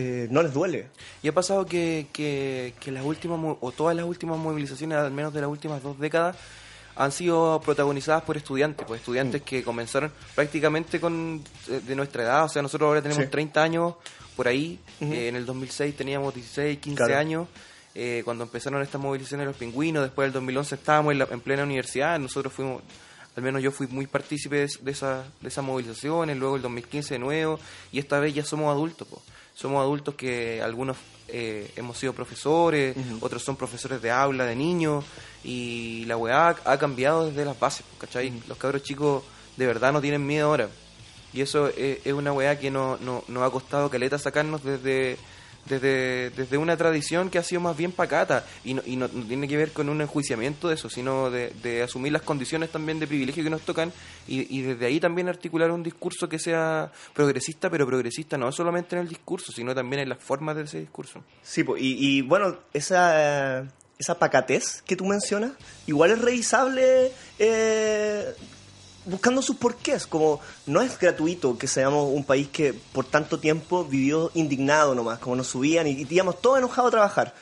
eh, 0.00 0.28
no 0.30 0.42
les 0.42 0.52
duele. 0.52 0.86
Y 1.22 1.28
ha 1.28 1.32
pasado 1.34 1.66
que, 1.66 2.06
que, 2.12 2.74
que 2.78 2.92
las 2.92 3.04
últimas, 3.04 3.38
o 3.60 3.72
todas 3.72 3.96
las 3.96 4.04
últimas 4.04 4.38
movilizaciones, 4.38 4.96
al 4.98 5.10
menos 5.10 5.32
de 5.34 5.40
las 5.40 5.50
últimas 5.50 5.82
dos 5.82 5.98
décadas, 5.98 6.36
han 6.94 7.10
sido 7.12 7.60
protagonizadas 7.64 8.22
por 8.22 8.36
estudiantes, 8.36 8.86
pues 8.86 9.00
Mm. 9.00 9.02
estudiantes 9.02 9.42
que 9.42 9.62
comenzaron 9.62 10.12
prácticamente 10.34 11.00
con 11.00 11.42
eh, 11.68 11.80
de 11.86 11.94
nuestra 11.96 12.22
edad, 12.22 12.44
o 12.44 12.48
sea, 12.48 12.60
nosotros 12.62 12.86
ahora 12.88 13.02
tenemos 13.02 13.24
Sí. 13.24 13.30
30 13.30 13.62
años 13.62 13.94
por 14.36 14.46
ahí, 14.48 14.78
eh, 15.00 15.28
en 15.28 15.34
el 15.36 15.44
2006 15.46 15.96
teníamos 15.96 16.34
16, 16.34 16.78
15 16.78 16.96
Claro. 17.04 17.18
años, 17.18 17.48
eh, 17.94 18.22
cuando 18.24 18.44
empezaron 18.44 18.82
estas 18.82 19.00
movilizaciones 19.00 19.46
de 19.46 19.50
los 19.52 19.56
pingüinos, 19.56 20.02
después 20.04 20.26
del 20.26 20.32
2011 20.34 20.74
estábamos 20.76 21.12
en, 21.12 21.18
la- 21.20 21.28
en 21.30 21.40
plena 21.40 21.62
universidad, 21.64 22.18
nosotros 22.20 22.52
fuimos, 22.52 22.82
al 23.36 23.42
menos 23.42 23.62
yo 23.62 23.70
fui 23.70 23.86
muy 23.86 24.06
partícipe 24.06 24.56
de, 24.56 24.70
de, 24.80 24.90
esa, 24.90 25.24
de 25.40 25.48
esas 25.48 25.64
movilizaciones, 25.64 26.36
luego 26.36 26.56
el 26.56 26.62
2015 26.62 27.14
de 27.14 27.18
nuevo, 27.18 27.60
y 27.92 27.98
esta 27.98 28.18
vez 28.18 28.34
ya 28.34 28.44
somos 28.44 28.72
adultos, 28.72 29.06
po. 29.06 29.22
somos 29.54 29.80
adultos 29.80 30.14
que 30.14 30.60
algunos 30.62 30.96
eh, 31.28 31.70
hemos 31.76 31.98
sido 31.98 32.12
profesores, 32.12 32.96
otros 33.20 33.42
son 33.42 33.56
profesores 33.56 34.02
de 34.02 34.10
aula, 34.10 34.44
de 34.44 34.56
niños, 34.56 35.04
y 35.44 36.04
la 36.06 36.16
weá 36.16 36.56
ha, 36.64 36.78
cambiado 36.78 37.26
desde 37.28 37.44
las 37.44 37.58
bases, 37.58 37.82
po, 37.82 37.98
¿cachai? 37.98 38.32
Los 38.48 38.58
cabros 38.58 38.82
chicos 38.82 39.22
de 39.56 39.66
verdad 39.66 39.92
no 39.92 40.00
tienen 40.00 40.26
miedo 40.26 40.48
ahora. 40.48 40.68
Y 41.32 41.42
eso 41.42 41.68
es, 41.68 41.98
es 42.04 42.12
una 42.12 42.32
weá 42.32 42.58
que 42.58 42.70
no, 42.70 42.96
no, 42.98 43.22
nos 43.28 43.42
ha 43.42 43.50
costado 43.50 43.90
caleta 43.90 44.18
sacarnos 44.18 44.64
desde, 44.64 45.18
desde, 45.68 46.30
desde 46.30 46.58
una 46.58 46.76
tradición 46.76 47.30
que 47.30 47.38
ha 47.38 47.42
sido 47.42 47.60
más 47.60 47.76
bien 47.76 47.92
pacata. 47.92 48.44
Y 48.64 48.74
no, 48.74 48.82
y 48.84 48.96
no, 48.96 49.08
tiene 49.08 49.48
que 49.48 49.56
ver 49.56 49.72
con 49.72 49.88
un 49.88 50.00
enjuiciamiento 50.00 50.68
de 50.68 50.74
eso, 50.74 50.88
sino 50.88 51.30
de, 51.30 51.52
de 51.62 51.82
asumir 51.82 52.12
las 52.12 52.22
condiciones 52.22 52.70
también 52.70 52.98
de 52.98 53.06
privilegio 53.06 53.44
que 53.44 53.50
nos 53.50 53.62
tocan 53.62 53.92
y, 54.26 54.56
y 54.56 54.62
desde 54.62 54.86
ahí 54.86 55.00
también 55.00 55.28
articular 55.28 55.70
un 55.70 55.82
discurso 55.82 56.28
que 56.28 56.38
sea 56.38 56.90
progresista, 57.14 57.70
pero 57.70 57.86
progresista 57.86 58.38
no 58.38 58.50
solamente 58.52 58.96
en 58.96 59.02
el 59.02 59.08
discurso, 59.08 59.52
sino 59.52 59.74
también 59.74 60.02
en 60.02 60.08
las 60.08 60.18
formas 60.18 60.56
de 60.56 60.62
ese 60.62 60.80
discurso. 60.80 61.22
Sí, 61.42 61.64
y, 61.78 62.18
y 62.18 62.22
bueno, 62.22 62.56
esa, 62.72 63.64
esa 63.98 64.18
pacatez 64.18 64.82
que 64.82 64.96
tú 64.96 65.04
mencionas, 65.04 65.52
igual 65.86 66.12
es 66.12 66.20
revisable 66.20 67.12
eh, 67.38 68.34
buscando 69.08 69.42
sus 69.42 69.56
porqués. 69.56 70.06
Como 70.06 70.40
no 70.66 70.80
es 70.80 70.98
gratuito 70.98 71.56
que 71.58 71.66
seamos 71.66 72.10
un 72.12 72.24
país 72.24 72.48
que 72.48 72.72
por 72.92 73.04
tanto 73.04 73.38
tiempo 73.38 73.84
vivió 73.84 74.30
indignado 74.34 74.94
nomás, 74.94 75.18
como 75.18 75.36
nos 75.36 75.48
subían 75.48 75.86
y, 75.86 75.92
y 76.02 76.06
íbamos 76.10 76.40
todos 76.40 76.58
enojados 76.58 76.88
a 76.88 76.92
trabajar, 76.92 77.34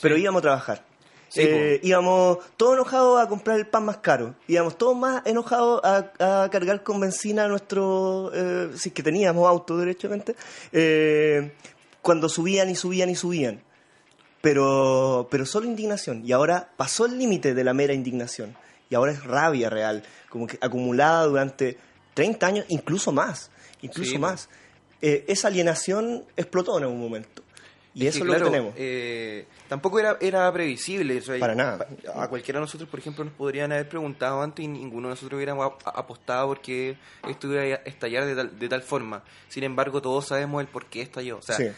pero 0.00 0.16
íbamos 0.16 0.40
a 0.40 0.42
trabajar. 0.42 0.84
Sí, 1.28 1.40
Eh, 1.42 1.80
íbamos 1.82 2.38
todos 2.56 2.74
enojados 2.74 3.20
a 3.20 3.28
comprar 3.28 3.58
el 3.58 3.66
pan 3.66 3.84
más 3.84 3.96
caro. 3.96 4.36
Íbamos 4.46 4.78
todos 4.78 4.96
más 4.96 5.22
enojados 5.26 5.80
a, 5.82 6.44
a 6.44 6.48
cargar 6.50 6.84
con 6.84 7.00
benzina 7.00 7.48
nuestro, 7.48 8.30
eh, 8.32 8.70
si 8.76 8.90
es 8.90 8.94
que 8.94 9.02
teníamos 9.02 9.46
auto 9.48 9.76
derechamente, 9.76 10.36
eh, 10.72 11.52
cuando 12.00 12.28
subían 12.28 12.70
y 12.70 12.76
subían 12.76 13.10
y 13.10 13.16
subían. 13.16 13.60
Pero, 14.40 15.26
pero 15.28 15.44
solo 15.44 15.66
indignación. 15.66 16.22
Y 16.24 16.30
ahora 16.30 16.68
pasó 16.76 17.06
el 17.06 17.18
límite 17.18 17.52
de 17.54 17.64
la 17.64 17.74
mera 17.74 17.92
indignación. 17.92 18.56
Y 18.90 18.94
ahora 18.94 19.12
es 19.12 19.24
rabia 19.24 19.68
real, 19.70 20.02
como 20.28 20.46
que 20.46 20.58
acumulada 20.60 21.24
durante 21.24 21.76
30 22.14 22.46
años, 22.46 22.64
incluso 22.68 23.12
más. 23.12 23.50
Incluso 23.82 24.12
Sí, 24.12 24.18
más. 24.18 24.48
Eh, 25.02 25.24
esa 25.28 25.48
alienación 25.48 26.24
explotó 26.36 26.78
en 26.78 26.84
algún 26.84 27.00
momento. 27.00 27.42
Y 27.94 28.06
Es 28.06 28.14
eso 28.16 28.24
que, 28.26 28.32
es 28.32 28.38
lo 28.38 28.44
que 28.44 28.50
tenemos. 28.50 28.74
eh, 28.76 29.46
tampoco 29.68 29.98
era, 29.98 30.18
era 30.20 30.52
previsible. 30.52 31.16
o 31.18 31.22
sea, 31.22 31.38
Para 31.38 31.54
nada. 31.54 31.86
A 32.14 32.28
cualquiera 32.28 32.58
de 32.60 32.64
nosotros, 32.66 32.88
por 32.90 33.00
ejemplo, 33.00 33.24
nos 33.24 33.32
podrían 33.32 33.72
haber 33.72 33.88
preguntado 33.88 34.42
antes 34.42 34.62
y 34.64 34.68
ninguno 34.68 35.08
de 35.08 35.12
nosotros 35.14 35.36
hubiéramos 35.36 35.72
apostado 35.84 36.46
porque 36.48 36.98
esto 37.26 37.50
iba 37.50 37.62
a 37.62 37.76
estallar 37.86 38.26
de 38.26 38.34
tal, 38.36 38.58
de 38.58 38.68
tal 38.68 38.82
forma. 38.82 39.24
Sin 39.48 39.64
embargo, 39.64 40.02
todos 40.02 40.26
sabemos 40.26 40.60
el 40.60 40.68
por 40.68 40.86
qué 40.86 41.00
estalló. 41.02 41.38
O 41.38 41.42
sea, 41.42 41.56
Sí. 41.56 41.68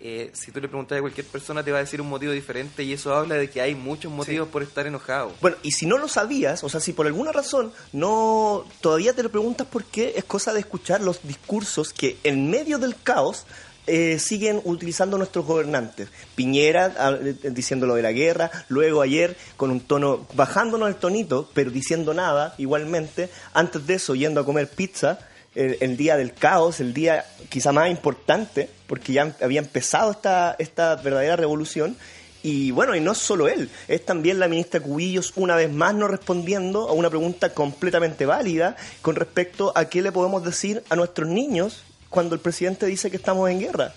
Eh, 0.00 0.30
si 0.34 0.52
tú 0.52 0.60
le 0.60 0.68
preguntas 0.68 0.98
a 0.98 1.00
cualquier 1.00 1.26
persona, 1.26 1.62
te 1.62 1.72
va 1.72 1.78
a 1.78 1.80
decir 1.80 2.00
un 2.00 2.08
motivo 2.08 2.32
diferente 2.32 2.82
y 2.82 2.92
eso 2.92 3.14
habla 3.14 3.36
de 3.36 3.48
que 3.48 3.62
hay 3.62 3.74
muchos 3.74 4.12
motivos 4.12 4.48
por 4.48 4.62
estar 4.62 4.86
enojado. 4.86 5.32
Bueno, 5.40 5.56
y 5.62 5.72
si 5.72 5.86
no 5.86 5.96
lo 5.96 6.06
sabías, 6.08 6.62
o 6.64 6.68
sea, 6.68 6.80
si 6.80 6.92
por 6.92 7.06
alguna 7.06 7.32
razón 7.32 7.72
no 7.92 8.64
todavía 8.80 9.14
te 9.14 9.22
lo 9.22 9.30
preguntas 9.30 9.66
por 9.66 9.84
qué, 9.84 10.12
es 10.16 10.24
cosa 10.24 10.52
de 10.52 10.60
escuchar 10.60 11.00
los 11.00 11.22
discursos 11.22 11.92
que 11.92 12.18
en 12.24 12.50
medio 12.50 12.78
del 12.78 12.94
caos 12.94 13.46
eh, 13.86 14.18
siguen 14.18 14.60
utilizando 14.64 15.16
nuestros 15.16 15.46
gobernantes. 15.46 16.08
Piñera 16.34 16.92
ah, 16.98 17.16
eh, 17.22 17.36
diciendo 17.50 17.86
lo 17.86 17.94
de 17.94 18.02
la 18.02 18.12
guerra, 18.12 18.50
luego 18.68 19.00
ayer 19.00 19.36
con 19.56 19.70
un 19.70 19.80
tono, 19.80 20.26
bajándonos 20.34 20.88
el 20.88 20.96
tonito, 20.96 21.48
pero 21.54 21.70
diciendo 21.70 22.12
nada 22.12 22.54
igualmente, 22.58 23.30
antes 23.54 23.86
de 23.86 23.94
eso 23.94 24.14
yendo 24.14 24.40
a 24.40 24.44
comer 24.44 24.68
pizza, 24.68 25.20
el, 25.56 25.96
día 25.96 26.16
del 26.16 26.34
caos, 26.34 26.80
el 26.80 26.92
día 26.92 27.24
quizá 27.48 27.72
más 27.72 27.90
importante, 27.90 28.68
porque 28.86 29.14
ya 29.14 29.34
había 29.40 29.60
empezado 29.60 30.10
esta, 30.10 30.54
esta 30.58 30.96
verdadera 30.96 31.36
revolución. 31.36 31.96
Y 32.42 32.70
bueno, 32.70 32.94
y 32.94 33.00
no 33.00 33.14
solo 33.14 33.48
él, 33.48 33.70
es 33.88 34.04
también 34.04 34.38
la 34.38 34.46
ministra 34.46 34.78
Cubillos 34.78 35.32
una 35.34 35.56
vez 35.56 35.72
más 35.72 35.94
no 35.94 36.06
respondiendo 36.06 36.88
a 36.88 36.92
una 36.92 37.10
pregunta 37.10 37.52
completamente 37.54 38.26
válida 38.26 38.76
con 39.02 39.16
respecto 39.16 39.72
a 39.74 39.86
qué 39.86 40.02
le 40.02 40.12
podemos 40.12 40.44
decir 40.44 40.84
a 40.88 40.94
nuestros 40.94 41.28
niños 41.28 41.82
cuando 42.08 42.34
el 42.34 42.40
presidente 42.40 42.86
dice 42.86 43.10
que 43.10 43.16
estamos 43.16 43.50
en 43.50 43.60
guerra. 43.60 43.94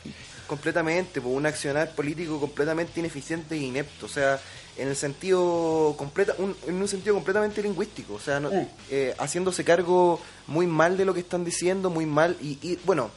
Completamente, 0.49 1.21
por 1.21 1.31
un 1.31 1.45
accionar 1.45 1.93
político 1.93 2.39
completamente 2.39 2.99
ineficiente 2.99 3.53
e 3.55 3.59
inepto, 3.59 4.07
o 4.07 4.09
sea, 4.09 4.39
en 4.77 4.87
el 4.87 4.95
sentido 4.95 5.93
completa, 5.95 6.33
un- 6.39 6.55
en 6.65 6.73
un 6.81 6.87
sentido 6.87 7.13
completamente 7.13 7.61
lingüístico, 7.61 8.15
o 8.15 8.19
sea, 8.19 8.39
no- 8.39 8.49
eh, 8.89 9.13
haciéndose 9.19 9.63
cargo 9.63 10.19
muy 10.47 10.65
mal 10.65 10.97
de 10.97 11.05
lo 11.05 11.13
que 11.13 11.19
están 11.19 11.45
diciendo, 11.45 11.91
muy 11.91 12.07
mal 12.07 12.35
y, 12.41 12.57
y, 12.63 12.79
bueno, 12.83 13.11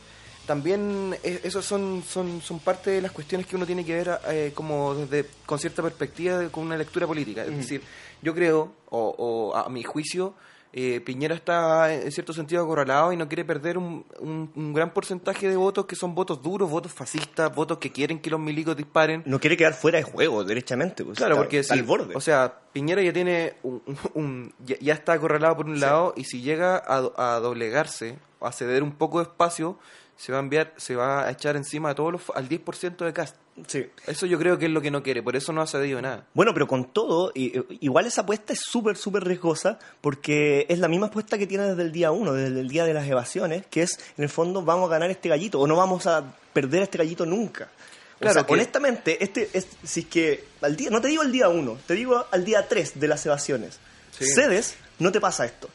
también 0.46 1.16
eh, 1.22 1.40
esos 1.44 1.64
son, 1.64 2.02
son 2.06 2.42
son 2.42 2.58
parte 2.58 2.90
de 2.90 3.00
las 3.00 3.12
cuestiones 3.12 3.46
que 3.46 3.56
uno 3.56 3.64
tiene 3.64 3.84
que 3.84 3.94
ver 3.94 4.20
eh, 4.28 4.52
como 4.54 4.94
desde 4.94 5.26
con 5.46 5.58
cierta 5.58 5.82
perspectiva 5.82 6.36
de- 6.38 6.50
con 6.50 6.64
una 6.66 6.76
lectura 6.76 7.06
política, 7.06 7.44
es 7.44 7.56
decir, 7.56 7.80
yo 8.20 8.34
creo 8.34 8.72
o, 8.90 9.14
o 9.16 9.56
a 9.56 9.68
mi 9.70 9.82
juicio 9.84 10.34
eh, 10.74 11.00
Piñera 11.00 11.34
está 11.34 11.92
en 11.92 12.10
cierto 12.12 12.32
sentido 12.32 12.62
acorralado 12.62 13.12
y 13.12 13.16
no 13.16 13.28
quiere 13.28 13.44
perder 13.44 13.76
un, 13.76 14.06
un- 14.20 14.50
un 14.54 14.72
gran 14.72 14.92
porcentaje 14.94 15.48
de 15.48 15.56
votos 15.56 15.84
que 15.86 15.96
son 15.96 16.14
votos 16.14 16.42
duros, 16.42 16.70
votos 16.70 16.92
fascistas, 16.92 17.54
votos 17.54 17.76
que 17.78 17.92
quieren 17.92 18.18
que 18.20 18.30
los 18.30 18.40
milicos 18.40 18.76
disparen. 18.76 19.22
No 19.26 19.38
quiere 19.38 19.56
quedar 19.56 19.74
fuera 19.74 19.98
de 19.98 20.04
juego, 20.04 20.44
derechamente. 20.44 21.04
pues, 21.04 21.18
Claro, 21.18 21.34
está- 21.34 21.42
porque 21.44 21.58
está 21.58 21.74
si- 21.74 21.80
al 21.80 21.86
borde. 21.86 22.14
o 22.16 22.20
sea, 22.20 22.58
Piñera 22.72 23.02
ya 23.02 23.12
tiene 23.12 23.54
un, 23.62 23.82
un- 23.86 23.98
un- 24.14 24.54
ya, 24.64 24.76
ya 24.80 24.94
está 24.94 25.12
acorralado 25.12 25.56
por 25.58 25.66
un 25.66 25.78
lado 25.78 26.14
y 26.16 26.24
si 26.24 26.40
llega 26.40 26.76
a, 26.78 27.34
a 27.34 27.40
doblegarse, 27.40 28.18
a 28.40 28.50
ceder 28.50 28.82
un 28.82 28.92
poco 28.92 29.18
de 29.18 29.24
espacio, 29.24 29.78
se 30.16 30.30
va 30.32 30.38
a 30.38 30.40
enviar, 30.40 30.72
se 30.76 30.94
va 30.94 31.26
a 31.26 31.30
echar 31.30 31.56
encima 31.56 31.90
a 31.90 31.94
todos 31.94 32.12
los, 32.12 32.22
al 32.34 32.48
10% 32.48 33.04
de 33.04 33.12
cast. 33.12 33.36
sí. 33.66 33.86
Eso 34.06 34.26
yo 34.26 34.38
creo 34.38 34.56
que 34.58 34.66
es 34.66 34.70
lo 34.70 34.80
que 34.80 34.90
no 34.90 35.02
quiere, 35.02 35.22
por 35.22 35.34
eso 35.36 35.52
no 35.52 35.60
ha 35.62 35.66
cedido 35.66 36.00
nada. 36.00 36.26
Bueno, 36.34 36.52
pero 36.54 36.66
con 36.68 36.84
todo, 36.92 37.32
i- 37.34 37.52
igual 37.80 38.06
esa 38.06 38.20
apuesta 38.22 38.52
es 38.52 38.60
súper, 38.60 38.96
súper 38.96 39.24
riesgosa 39.24 39.78
porque 40.00 40.66
es 40.68 40.78
la 40.78 40.88
misma 40.88 41.06
apuesta 41.06 41.38
que 41.38 41.46
tiene 41.46 41.64
desde 41.64 41.82
el 41.82 41.92
día 41.92 42.12
uno, 42.12 42.32
desde 42.34 42.60
el 42.60 42.68
día 42.68 42.84
de 42.84 42.94
las 42.94 43.06
evasiones, 43.08 43.64
que 43.66 43.82
es, 43.82 43.98
en 44.16 44.24
el 44.24 44.30
fondo, 44.30 44.62
vamos 44.62 44.88
a 44.88 44.92
ganar 44.92 45.10
este 45.10 45.28
gallito 45.28 45.58
o 45.60 45.66
no 45.66 45.76
vamos 45.76 46.06
a 46.06 46.22
perder 46.52 46.82
este 46.84 46.98
gallito 46.98 47.26
nunca. 47.26 47.68
O 48.16 48.18
Claro 48.20 48.34
sea, 48.34 48.46
que- 48.46 48.52
honestamente, 48.52 49.24
este 49.24 49.50
es, 49.52 49.66
si 49.82 50.00
es 50.00 50.06
que 50.06 50.44
al 50.60 50.76
día, 50.76 50.90
no 50.90 51.00
te 51.00 51.08
digo 51.08 51.22
el 51.24 51.32
día 51.32 51.48
uno, 51.48 51.78
te 51.86 51.94
digo 51.94 52.24
al 52.30 52.44
día 52.44 52.68
tres 52.68 53.00
de 53.00 53.08
las 53.08 53.26
evasiones. 53.26 53.80
Sí. 54.16 54.26
Cedes, 54.26 54.76
no 55.00 55.10
te 55.10 55.20
pasa 55.20 55.44
esto. 55.44 55.68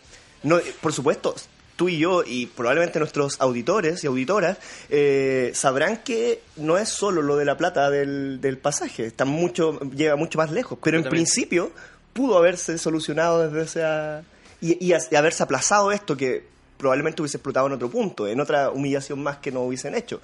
No, 0.44 0.58
eh, 0.60 0.74
por 0.82 0.94
supuesto, 0.94 1.36
tú 1.77 1.88
y 1.88 1.98
yo 2.00 2.24
y 2.25 2.48
probablemente 2.48 3.00
nuestros 3.00 3.39
auditores 3.39 4.03
y 4.03 4.07
auditoras 4.07 4.57
eh, 4.89 5.51
sabrán 5.53 6.03
que 6.03 6.41
no 6.57 6.77
es 6.77 6.89
solo 6.89 7.22
lo 7.22 7.38
de 7.38 7.46
la 7.46 7.55
plata 7.55 7.89
del, 7.89 8.41
del 8.41 8.57
pasaje, 8.57 9.05
está 9.05 9.24
mucho, 9.24 9.79
llega 9.96 10.17
mucho 10.17 10.38
más 10.38 10.51
lejos. 10.51 10.77
Pero 10.84 10.98
en 10.98 11.05
principio 11.05 11.72
pudo 12.12 12.38
haberse 12.38 12.77
solucionado 12.77 13.48
desde 13.48 13.62
esa 13.63 14.24
y, 14.60 14.84
y 14.86 15.15
haberse 15.15 15.43
aplazado 15.43 15.91
esto 15.93 16.17
que 16.17 16.43
probablemente 16.77 17.22
hubiese 17.22 17.38
explotado 17.38 17.67
en 17.67 17.74
otro 17.74 17.89
punto, 17.89 18.27
en 18.27 18.39
otra 18.41 18.72
humillación 18.72 19.22
más 19.22 19.38
que 19.38 19.51
no 19.51 19.62
hubiesen 19.62 19.96
hecho. 19.96 20.19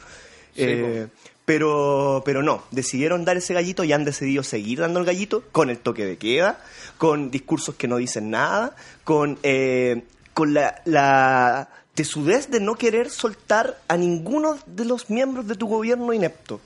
Sí, 0.56 0.64
Eh, 0.66 1.08
pero, 1.46 2.22
pero 2.26 2.42
no, 2.42 2.64
decidieron 2.72 3.26
dar 3.26 3.38
ese 3.38 3.54
gallito 3.54 3.84
y 3.84 3.92
han 3.92 4.06
decidido 4.06 4.44
seguir 4.44 4.80
dando 4.80 5.00
el 5.00 5.06
gallito 5.06 5.44
con 5.52 5.70
el 5.70 5.78
toque 5.78 6.06
de 6.06 6.18
queda, 6.18 6.64
con 6.98 7.32
discursos 7.32 7.76
que 7.76 7.88
no 7.88 7.98
dicen 7.98 8.30
nada, 8.30 8.76
con, 9.04 9.38
eh, 9.44 10.04
con 10.34 10.54
la, 10.54 10.82
la 10.86 11.70
tesudez 11.94 12.50
de 12.50 12.60
no 12.60 12.76
querer 12.76 13.10
soltar 13.10 13.80
a 13.88 13.98
ninguno 13.98 14.58
de 14.66 14.86
los 14.86 15.10
miembros 15.10 15.48
de 15.48 15.56
tu 15.56 15.68
gobierno 15.68 16.14
inepto. 16.14 16.60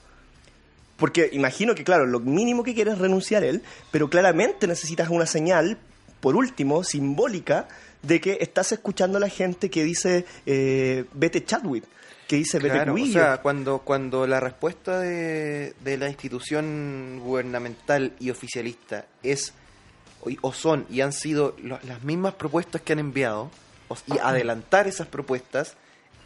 Porque 0.97 1.29
imagino 1.31 1.75
que, 1.75 1.83
claro, 1.83 2.05
lo 2.05 2.19
mínimo 2.19 2.63
que 2.63 2.73
quiere 2.73 2.91
es 2.91 2.97
renunciar 2.97 3.43
él, 3.43 3.61
pero 3.91 4.09
claramente 4.09 4.67
necesitas 4.67 5.09
una 5.09 5.27
señal, 5.27 5.77
por 6.21 6.35
último, 6.35 6.83
simbólica, 6.83 7.67
de 8.01 8.19
que 8.19 8.37
estás 8.41 8.71
escuchando 8.71 9.17
a 9.17 9.21
la 9.21 9.29
gente 9.29 9.69
que 9.69 9.83
dice 9.83 10.25
eh, 10.45 11.05
vete 11.13 11.43
Chadwick, 11.43 11.83
que 12.27 12.37
dice 12.37 12.57
vete 12.57 12.75
Claro, 12.75 12.93
o 12.93 13.05
sea, 13.05 13.37
cuando, 13.41 13.79
cuando 13.79 14.25
la 14.25 14.39
respuesta 14.39 14.99
de, 14.99 15.73
de 15.83 15.97
la 15.97 16.07
institución 16.07 17.19
gubernamental 17.23 18.13
y 18.19 18.31
oficialista 18.31 19.05
es 19.23 19.53
o, 20.41 20.53
son 20.53 20.85
y 20.89 21.01
han 21.01 21.13
sido 21.13 21.55
lo- 21.61 21.79
las 21.83 22.03
mismas 22.03 22.33
propuestas 22.33 22.81
que 22.81 22.93
han 22.93 22.99
enviado 22.99 23.49
o- 23.87 23.97
y 24.07 24.17
adelantar 24.17 24.87
esas 24.87 25.07
propuestas 25.07 25.73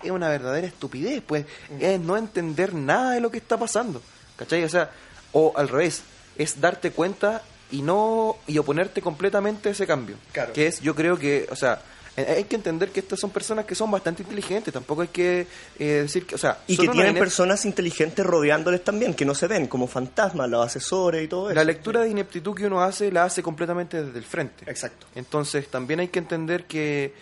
es 0.03 0.10
una 0.12 0.29
verdadera 0.29 0.65
estupidez, 0.67 1.22
pues 1.25 1.46
es 1.79 2.00
no 2.00 2.17
entender 2.17 2.74
nada 2.74 3.12
de 3.12 3.22
lo 3.22 3.29
que 3.29 3.38
está 3.38 3.58
pasando, 3.60 4.01
¿cachai? 4.36 4.63
O 4.63 4.70
sea, 4.70 4.89
o 5.31 5.53
al 5.55 5.70
revés, 5.70 6.01
es 6.38 6.60
darte 6.60 6.91
cuenta 6.91 7.43
y 7.70 7.81
no 7.84 8.38
y 8.48 8.58
oponerte 8.58 9.01
completamente 9.01 9.70
a 9.70 9.72
ese 9.74 9.86
cambio. 9.86 10.15
Claro. 10.31 10.53
Que 10.53 10.67
es, 10.67 10.81
yo 10.81 10.96
creo 10.96 11.17
que, 11.20 11.48
o 11.51 11.55
sea, 11.55 11.81
hay 12.17 12.43
que 12.43 12.55
entender 12.55 12.89
que 12.89 12.99
estas 12.99 13.19
son 13.19 13.29
personas 13.29 13.65
que 13.65 13.73
son 13.73 13.89
bastante 13.89 14.23
inteligentes, 14.23 14.73
tampoco 14.73 15.01
hay 15.03 15.07
que 15.07 15.47
eh, 15.79 15.85
decir 15.85 16.25
que, 16.25 16.35
o 16.35 16.37
sea, 16.37 16.59
Y 16.67 16.75
que 16.77 16.87
tienen 16.87 17.15
personas 17.15 17.65
inteligentes 17.65 18.25
rodeándoles 18.25 18.83
también, 18.83 19.13
que 19.13 19.25
no 19.25 19.33
se 19.33 19.47
ven, 19.47 19.67
como 19.67 19.87
fantasmas, 19.87 20.49
los 20.49 20.65
asesores 20.65 21.23
y 21.23 21.27
todo 21.27 21.49
eso. 21.49 21.55
la 21.55 21.63
lectura 21.63 22.01
de 22.01 22.09
ineptitud 22.09 22.53
que 22.53 22.67
uno 22.67 22.81
hace 22.81 23.11
la 23.11 23.23
hace 23.23 23.41
completamente 23.41 24.03
desde 24.03 24.17
el 24.17 24.25
frente. 24.25 24.69
Exacto. 24.69 25.07
Entonces 25.15 25.67
también 25.69 26.01
hay 26.01 26.09
que 26.09 26.19
entender 26.19 26.65
que 26.65 27.13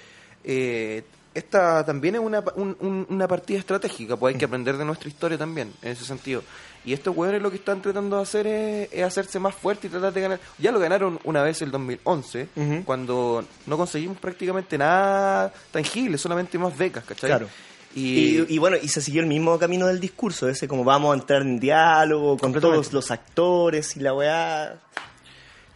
eh, 0.43 1.03
esta 1.39 1.85
también 1.85 2.15
es 2.15 2.21
una, 2.21 2.43
un- 2.55 2.77
un- 2.79 3.05
una 3.09 3.27
partida 3.27 3.57
estratégica, 3.59 4.15
pues 4.15 4.33
hay 4.33 4.39
que 4.39 4.45
aprender 4.45 4.77
de 4.77 4.85
nuestra 4.85 5.09
historia 5.09 5.37
también, 5.37 5.73
en 5.81 5.91
ese 5.91 6.05
sentido. 6.05 6.43
Y 6.85 6.93
estos 6.93 7.15
hueones 7.15 7.41
lo 7.41 7.49
que 7.49 7.57
están 7.57 7.81
tratando 7.81 8.15
de 8.17 8.21
hacer 8.21 8.47
es, 8.47 8.89
es 8.93 9.03
hacerse 9.03 9.37
más 9.39 9.53
fuerte 9.53 9.87
y 9.87 9.89
tratar 9.89 10.13
de 10.13 10.21
ganar. 10.21 10.39
Ya 10.57 10.71
lo 10.71 10.79
ganaron 10.79 11.19
una 11.25 11.41
vez 11.41 11.61
el 11.61 11.71
2011, 11.71 12.47
Ujú. 12.55 12.83
cuando 12.85 13.43
no 13.65 13.77
conseguimos 13.77 14.17
prácticamente 14.17 14.77
nada 14.77 15.51
tangible, 15.71 16.17
solamente 16.17 16.57
más 16.57 16.77
becas, 16.77 17.03
¿cachai? 17.03 17.29
Claro. 17.29 17.47
Y, 17.95 18.39
Y, 18.41 18.45
y 18.49 18.57
bueno, 18.59 18.77
y 18.81 18.87
se 18.87 19.01
siguió 19.01 19.19
el 19.21 19.27
mismo 19.27 19.57
camino 19.57 19.87
del 19.87 19.99
discurso, 19.99 20.47
ese 20.47 20.67
como 20.67 20.83
vamos 20.83 21.11
a 21.15 21.19
entrar 21.19 21.41
en 21.41 21.59
diálogo 21.59 22.37
con 22.37 22.53
todos 22.53 22.93
los 22.93 23.09
actores 23.11 23.97
y 23.97 23.99
la 23.99 24.13
weá. 24.13 24.79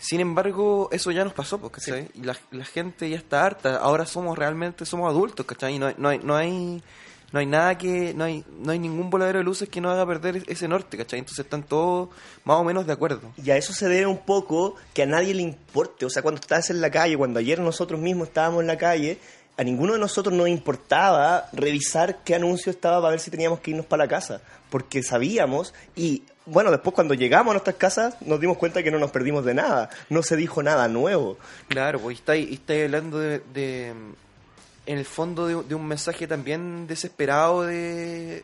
Sin 0.03 0.19
embargo, 0.19 0.89
eso 0.91 1.11
ya 1.11 1.23
nos 1.23 1.31
pasó. 1.31 1.61
Y 2.13 2.23
la, 2.23 2.35
la 2.51 2.65
gente 2.65 3.09
ya 3.09 3.15
está 3.15 3.45
harta. 3.45 3.77
Ahora 3.77 4.05
somos 4.05 4.37
realmente 4.37 4.85
somos 4.85 5.09
adultos, 5.09 5.45
¿cachai? 5.45 5.75
Y 5.75 5.79
no 5.79 5.87
hay, 5.87 5.95
no 5.97 6.09
hay, 6.09 6.19
no 6.19 6.35
hay, 6.35 6.83
no 7.31 7.39
hay 7.39 7.45
nada 7.45 7.77
que, 7.77 8.13
no 8.13 8.25
hay, 8.25 8.43
no 8.59 8.73
hay 8.73 8.79
ningún 8.79 9.09
voladero 9.09 9.39
de 9.39 9.45
luces 9.45 9.69
que 9.69 9.79
nos 9.79 9.93
haga 9.93 10.05
perder 10.05 10.43
ese 10.47 10.67
norte, 10.67 10.97
¿cachai? 10.97 11.19
Entonces 11.19 11.45
están 11.45 11.63
todos 11.63 12.09
más 12.43 12.57
o 12.57 12.65
menos 12.65 12.85
de 12.85 12.91
acuerdo. 12.91 13.31
Y 13.41 13.49
a 13.51 13.55
eso 13.55 13.71
se 13.71 13.87
debe 13.87 14.05
un 14.05 14.25
poco 14.25 14.75
que 14.93 15.03
a 15.03 15.05
nadie 15.05 15.33
le 15.33 15.41
importe. 15.41 16.05
O 16.05 16.09
sea, 16.09 16.21
cuando 16.21 16.41
estás 16.41 16.69
en 16.69 16.81
la 16.81 16.91
calle, 16.91 17.15
cuando 17.15 17.39
ayer 17.39 17.59
nosotros 17.59 17.97
mismos 17.97 18.27
estábamos 18.27 18.59
en 18.59 18.67
la 18.67 18.77
calle, 18.77 19.19
a 19.55 19.63
ninguno 19.63 19.93
de 19.93 19.99
nosotros 19.99 20.35
nos 20.35 20.49
importaba 20.49 21.47
revisar 21.53 22.25
qué 22.25 22.35
anuncio 22.35 22.71
estaba 22.71 22.99
para 22.99 23.11
ver 23.11 23.21
si 23.21 23.31
teníamos 23.31 23.61
que 23.61 23.71
irnos 23.71 23.85
para 23.85 24.03
la 24.03 24.09
casa. 24.09 24.41
Porque 24.69 25.01
sabíamos 25.01 25.73
y, 25.95 26.23
bueno, 26.45 26.71
después 26.71 26.93
cuando 26.93 27.13
llegamos 27.13 27.51
a 27.51 27.53
nuestras 27.53 27.75
casas 27.77 28.15
nos 28.21 28.39
dimos 28.39 28.57
cuenta 28.57 28.83
que 28.83 28.91
no 28.91 28.99
nos 28.99 29.11
perdimos 29.11 29.45
de 29.45 29.53
nada. 29.53 29.89
No 30.09 30.23
se 30.23 30.35
dijo 30.35 30.61
nada 30.63 30.87
nuevo. 30.87 31.37
Claro, 31.69 31.99
pues 31.99 32.17
y 32.17 32.19
estáis, 32.19 32.49
y 32.49 32.53
estáis 32.55 32.85
hablando 32.85 33.19
de, 33.19 33.39
de, 33.53 33.87
en 34.85 34.97
el 34.97 35.05
fondo 35.05 35.47
de, 35.47 35.63
de 35.63 35.75
un 35.75 35.87
mensaje 35.87 36.27
también 36.27 36.85
desesperado 36.87 37.63
de, 37.63 38.43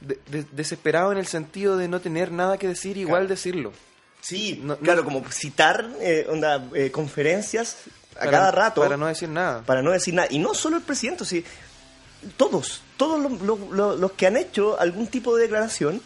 de- 0.00 0.18
de- 0.30 0.46
desesperado 0.52 1.12
en 1.12 1.18
el 1.18 1.26
sentido 1.26 1.76
de 1.76 1.88
no 1.88 2.00
tener 2.00 2.32
nada 2.32 2.58
que 2.58 2.66
decir, 2.68 2.96
igual 2.96 3.22
Claro. 3.22 3.28
decirlo. 3.28 3.72
Sí, 4.20 4.60
No- 4.62 4.76
claro, 4.76 5.02
no- 5.02 5.04
como 5.08 5.30
citar 5.30 5.88
eh, 6.00 6.26
onda, 6.28 6.66
eh, 6.74 6.90
conferencias 6.90 7.76
a 8.16 8.18
Para- 8.20 8.30
cada 8.32 8.50
rato. 8.50 8.80
Para 8.82 8.96
no 8.96 9.06
decir 9.06 9.28
nada. 9.28 9.62
para 9.62 9.82
no 9.82 9.92
decir 9.92 10.12
nada. 10.14 10.28
Y 10.30 10.38
no 10.38 10.52
solo 10.54 10.76
el 10.76 10.82
presidente, 10.82 11.24
sí, 11.24 11.44
todos, 12.36 12.82
todos 12.96 13.18
los- 13.40 13.98
los 13.98 14.12
que 14.12 14.26
han 14.26 14.36
hecho 14.36 14.78
algún 14.78 15.06
tipo 15.06 15.36
de 15.36 15.44
declaración 15.44 16.02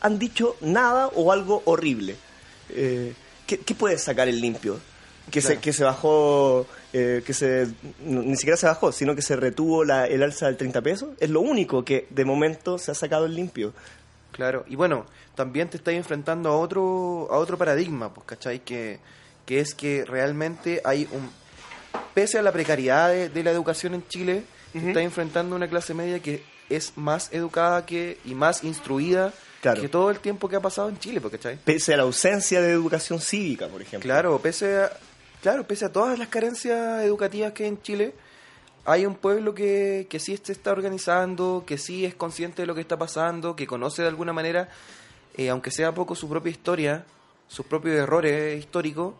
han 0.00 0.18
dicho 0.18 0.56
nada 0.60 1.08
o 1.08 1.32
algo 1.32 1.62
horrible. 1.64 2.16
Eh, 2.70 3.14
¿qué, 3.46 3.58
qué 3.58 3.74
puede 3.74 3.98
sacar 3.98 4.28
el 4.28 4.40
limpio? 4.40 4.78
Que, 5.30 5.42
se, 5.42 5.58
que 5.58 5.74
se 5.74 5.84
bajó, 5.84 6.66
eh, 6.94 7.22
que 7.24 7.34
se, 7.34 7.68
no, 8.00 8.22
ni 8.22 8.36
siquiera 8.36 8.56
se 8.56 8.66
bajó, 8.66 8.92
sino 8.92 9.14
que 9.14 9.20
se 9.20 9.36
retuvo 9.36 9.84
la, 9.84 10.06
el 10.06 10.22
alza 10.22 10.46
del 10.46 10.56
30 10.56 10.80
pesos. 10.80 11.10
Es 11.20 11.28
lo 11.28 11.42
único 11.42 11.84
que 11.84 12.06
de 12.08 12.24
momento 12.24 12.78
se 12.78 12.92
ha 12.92 12.94
sacado 12.94 13.26
el 13.26 13.34
limpio. 13.34 13.74
Claro, 14.32 14.64
y 14.68 14.76
bueno, 14.76 15.04
también 15.34 15.68
te 15.68 15.76
estás 15.76 15.94
enfrentando 15.94 16.48
a 16.48 16.56
otro, 16.56 17.28
a 17.30 17.36
otro 17.36 17.58
paradigma, 17.58 18.14
pues, 18.14 18.26
¿cachai? 18.26 18.60
Que, 18.60 19.00
que 19.44 19.60
es 19.60 19.74
que 19.74 20.04
realmente 20.06 20.80
hay 20.82 21.06
un... 21.12 21.30
Pese 22.14 22.38
a 22.38 22.42
la 22.42 22.52
precariedad 22.52 23.10
de, 23.10 23.28
de 23.28 23.42
la 23.42 23.50
educación 23.50 23.94
en 23.94 24.06
Chile, 24.08 24.44
te 24.72 24.78
estás 24.78 25.02
enfrentando 25.02 25.54
a 25.54 25.56
una 25.56 25.68
clase 25.68 25.92
media 25.92 26.20
que 26.20 26.42
es 26.70 26.96
más 26.96 27.32
educada 27.32 27.84
que 27.84 28.18
y 28.24 28.34
más 28.34 28.64
instruida 28.64 29.32
Claro. 29.60 29.80
que 29.82 29.88
todo 29.88 30.10
el 30.10 30.20
tiempo 30.20 30.48
que 30.48 30.56
ha 30.56 30.60
pasado 30.60 30.88
en 30.88 30.98
Chile, 30.98 31.20
¿cachai? 31.30 31.58
Pese 31.64 31.92
a 31.94 31.96
la 31.96 32.04
ausencia 32.04 32.60
de 32.62 32.70
educación 32.70 33.20
cívica, 33.20 33.66
por 33.66 33.82
ejemplo. 33.82 34.06
Claro, 34.06 34.38
pese 34.40 34.76
a, 34.82 34.92
claro, 35.42 35.66
pese 35.66 35.84
a 35.86 35.92
todas 35.92 36.16
las 36.18 36.28
carencias 36.28 37.02
educativas 37.02 37.52
que 37.52 37.64
hay 37.64 37.70
en 37.70 37.82
Chile, 37.82 38.14
hay 38.84 39.04
un 39.04 39.16
pueblo 39.16 39.54
que, 39.54 40.06
que 40.08 40.20
sí 40.20 40.38
se 40.42 40.52
está 40.52 40.70
organizando, 40.70 41.64
que 41.66 41.76
sí 41.76 42.04
es 42.04 42.14
consciente 42.14 42.62
de 42.62 42.66
lo 42.66 42.74
que 42.74 42.80
está 42.82 42.96
pasando, 42.96 43.56
que 43.56 43.66
conoce 43.66 44.02
de 44.02 44.08
alguna 44.08 44.32
manera, 44.32 44.68
eh, 45.36 45.48
aunque 45.50 45.70
sea 45.72 45.92
poco, 45.92 46.14
su 46.14 46.28
propia 46.28 46.50
historia, 46.50 47.04
sus 47.48 47.64
propios 47.66 47.96
errores 47.96 48.58
históricos, 48.58 49.14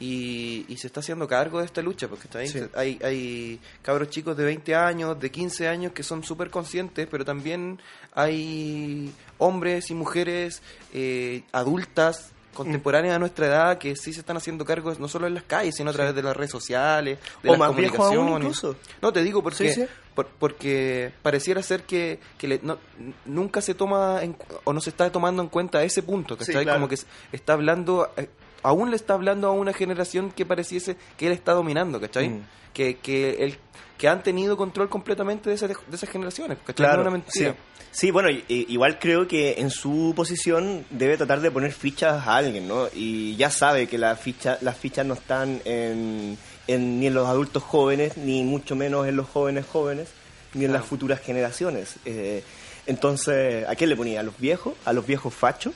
y, 0.00 0.64
y 0.68 0.76
se 0.78 0.86
está 0.88 1.00
haciendo 1.00 1.28
cargo 1.28 1.58
de 1.60 1.66
esta 1.66 1.82
lucha, 1.82 2.08
porque 2.08 2.24
está 2.28 2.38
ahí, 2.40 2.48
Sí. 2.48 2.60
hay, 2.74 2.98
hay 3.04 3.60
cabros 3.82 4.08
chicos 4.08 4.36
de 4.36 4.44
20 4.44 4.74
años, 4.74 5.20
de 5.20 5.30
15 5.30 5.68
años, 5.68 5.92
que 5.92 6.02
son 6.02 6.24
súper 6.24 6.48
conscientes, 6.50 7.06
pero 7.10 7.24
también 7.26 7.78
hay 8.14 9.12
hombres 9.38 9.90
y 9.90 9.94
mujeres 9.94 10.62
eh, 10.92 11.42
adultas 11.52 12.30
contemporáneas 12.54 13.16
a 13.16 13.18
nuestra 13.18 13.46
edad 13.46 13.78
que 13.78 13.96
sí 13.96 14.12
se 14.12 14.20
están 14.20 14.36
haciendo 14.36 14.64
cargos 14.64 15.00
no 15.00 15.08
solo 15.08 15.26
en 15.26 15.34
las 15.34 15.42
calles, 15.42 15.74
sino 15.74 15.90
a 15.90 15.92
través 15.92 16.14
de 16.14 16.22
las 16.22 16.36
redes 16.36 16.52
sociales, 16.52 17.18
de 17.42 17.48
O 17.48 17.52
las 17.52 17.58
más 17.58 17.66
aún 17.68 17.74
comunicaciones. 17.76 18.36
incluso. 18.36 18.76
No, 19.02 19.12
te 19.12 19.24
digo 19.24 19.42
porque, 19.42 19.70
Sí, 19.72 19.82
sí. 19.82 19.86
por- 20.14 20.28
porque 20.28 21.12
pareciera 21.22 21.62
ser 21.64 21.82
que, 21.82 22.20
que 22.38 22.46
le- 22.46 22.60
no- 22.62 22.78
nunca 23.24 23.60
se 23.60 23.74
toma 23.74 24.22
en 24.22 24.36
o 24.62 24.72
no 24.72 24.80
se 24.80 24.90
está 24.90 25.10
tomando 25.10 25.42
en 25.42 25.48
cuenta 25.48 25.82
ese 25.82 26.04
punto, 26.04 26.38
que 26.38 26.44
claro. 26.44 26.74
como 26.74 26.86
que 26.88 26.96
está 27.32 27.54
hablando, 27.54 28.12
eh, 28.16 28.28
aún 28.62 28.90
le 28.90 28.96
está 28.96 29.14
hablando 29.14 29.48
a 29.48 29.50
una 29.50 29.72
generación 29.72 30.30
que 30.30 30.46
pareciese 30.46 30.96
que 31.16 31.26
él 31.26 31.32
está 31.32 31.54
dominando, 31.54 32.00
¿cachai? 32.00 32.28
Mm. 32.28 32.42
Que, 32.72 32.98
que, 32.98 33.30
él, 33.44 33.58
que 33.98 34.08
han 34.08 34.22
tenido 34.22 34.56
control 34.56 34.88
completamente 34.88 35.48
de, 35.48 35.54
esas 35.56 35.68
de 35.70 35.76
esas 35.96 36.08
generaciones, 36.10 36.58
Claro, 36.74 36.94
es 36.94 37.00
una 37.02 37.10
mentira. 37.10 37.52
Sí. 37.52 37.58
Sí, 37.92 38.10
bueno, 38.10 38.28
y- 38.28 38.44
igual 38.48 38.98
creo 38.98 39.28
que 39.28 39.54
en 39.60 39.70
su 39.70 40.12
posición 40.16 40.84
debe 40.90 41.16
tratar 41.16 41.40
de 41.40 41.50
poner 41.52 41.70
fichas 41.72 42.26
a 42.26 42.36
alguien, 42.36 42.66
¿no? 42.66 42.88
Y 42.92 43.36
ya 43.36 43.50
sabe 43.50 43.86
que 43.86 43.98
la 43.98 44.16
ficha, 44.16 44.58
las 44.62 44.76
fichas 44.76 45.06
no 45.06 45.14
están 45.14 45.60
en, 45.64 46.36
en- 46.66 46.98
ni 46.98 47.06
en 47.06 47.14
los 47.14 47.28
adultos 47.28 47.62
jóvenes, 47.62 48.16
ni 48.16 48.42
mucho 48.42 48.74
menos 48.74 49.06
en 49.06 49.14
los 49.16 49.28
jóvenes 49.28 49.64
jóvenes, 49.66 50.08
ni 50.54 50.64
en 50.64 50.72
las 50.72 50.84
futuras 50.84 51.20
generaciones. 51.20 51.94
Eh, 52.04 52.42
entonces, 52.86 53.66
¿a 53.68 53.76
qué 53.76 53.86
le 53.86 53.94
ponía? 53.96 54.20
¿A 54.20 54.22
los 54.24 54.36
viejos? 54.38 54.74
¿A 54.84 54.92
los 54.92 55.06
viejos 55.06 55.32
fachos? 55.32 55.72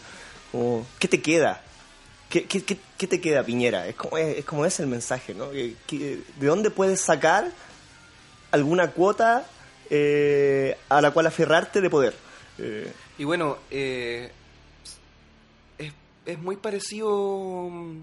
¿O 0.53 0.85
¿Qué 0.99 1.07
te 1.07 1.23
queda? 1.23 1.63
¿Qué, 2.29 2.45
qué, 2.45 2.63
qué- 2.65 2.79
qué 2.99 3.07
te 3.07 3.21
queda, 3.21 3.45
Piñera? 3.45 3.87
Es 3.87 3.95
como 3.95 4.19
es, 4.19 4.39
es 4.39 4.45
como 4.45 4.67
es 4.67 4.81
el 4.81 4.89
mensaje, 4.89 5.35
¿no? 5.35 5.51
¿De 5.51 6.17
dónde 6.41 6.71
puedes 6.71 7.01
sacar 7.01 7.51
alguna 8.51 8.91
cuota 8.93 9.47
eh, 9.91 10.77
a 10.89 11.01
la 11.01 11.11
cual 11.11 11.27
aferrarte 11.27 11.81
de 11.81 11.91
poder? 11.91 12.15
Eh, 12.59 12.93
Y 13.19 13.25
bueno, 13.25 13.59
eh, 13.71 14.31
es, 15.79 15.93
es 16.27 16.39
muy 16.39 16.57
parecido 16.57 17.69
mm, 17.71 18.01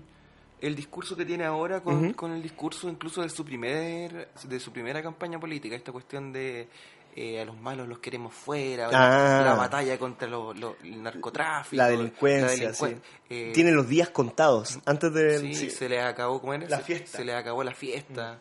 el 0.62 0.76
discurso 0.76 1.16
que 1.16 1.26
tiene 1.26 1.46
ahora 1.46 1.82
con, 1.82 2.14
con 2.14 2.32
el 2.32 2.42
discurso 2.42 2.90
incluso 2.90 3.22
de 3.22 3.30
su 3.30 3.44
primer 3.46 4.30
de 4.44 4.60
su 4.60 4.72
primera 4.72 5.02
campaña 5.04 5.40
política, 5.40 5.76
esta 5.76 5.92
cuestión 5.92 6.32
de 6.34 6.68
eh, 7.18 7.40
a 7.42 7.46
los 7.46 7.58
malos 7.58 7.88
los 7.88 8.00
queremos 8.00 8.34
fuera, 8.34 8.90
Ah. 8.92 9.42
la 9.46 9.54
batalla 9.56 9.98
contra 9.98 10.28
lo- 10.28 10.54
lo- 10.54 10.76
el 10.84 11.02
narcotráfico, 11.02 11.78
la 11.78 11.88
delincuencia, 11.88 12.70
la 12.70 12.74
delincuen- 12.76 12.96
sí. 12.96 13.02
eh, 13.30 13.52
Tienen 13.54 13.74
los 13.76 13.88
días 13.88 14.10
contados 14.10 14.80
antes 14.86 15.14
de... 15.14 15.40
sí, 15.40 15.56
sí. 15.56 15.70
se 15.70 15.88
les 15.88 16.04
acabó 16.04 16.42
¿cómo 16.42 16.54
era? 16.54 16.68
La 16.68 16.78
Se- 16.78 16.84
fiesta. 16.84 17.18
se 17.18 17.24
les 17.26 17.36
acabó 17.36 17.64
la 17.64 17.74
fiesta. 17.74 18.38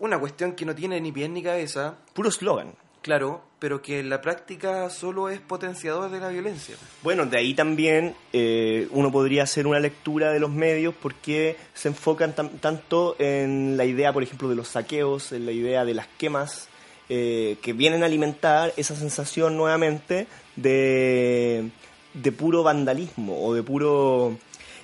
Una 0.00 0.18
cuestión 0.18 0.52
que 0.52 0.64
no 0.64 0.74
tiene 0.74 1.00
ni 1.00 1.12
pie 1.12 1.28
ni 1.28 1.42
cabeza, 1.42 1.94
Puro 2.14 2.28
eslogan. 2.30 2.72
claro, 3.02 3.42
pero 3.58 3.80
que 3.82 4.00
en 4.00 4.08
la 4.08 4.20
práctica 4.22 4.88
solo 4.90 5.28
es 5.28 5.38
potenciador 5.40 6.10
de 6.10 6.18
la 6.20 6.28
violencia. 6.30 6.74
Bueno, 7.02 7.26
de 7.26 7.36
ahí 7.36 7.52
también 7.54 8.14
eh, 8.32 8.88
uno 8.92 9.12
podría 9.12 9.42
hacer 9.42 9.66
una 9.66 9.78
lectura 9.78 10.32
de 10.32 10.40
los 10.40 10.50
medios 10.50 10.94
porque 11.00 11.56
se 11.74 11.88
enfocan 11.88 12.34
tan- 12.34 12.58
tanto 12.58 13.16
en 13.18 13.76
la 13.76 13.84
idea, 13.84 14.12
por 14.14 14.22
ejemplo, 14.22 14.48
de 14.48 14.54
los 14.56 14.68
saqueos, 14.68 15.32
en 15.32 15.44
la 15.44 15.52
idea 15.52 15.84
de 15.84 15.92
las 15.92 16.06
quemas, 16.16 16.68
eh, 17.10 17.58
que 17.60 17.74
vienen 17.74 18.02
a 18.02 18.06
alimentar 18.06 18.72
esa 18.78 18.96
sensación 18.96 19.56
nuevamente 19.58 20.26
de, 20.56 21.68
de 22.14 22.32
puro 22.32 22.62
vandalismo 22.62 23.44
o 23.44 23.52
de 23.54 23.62
puro... 23.62 24.38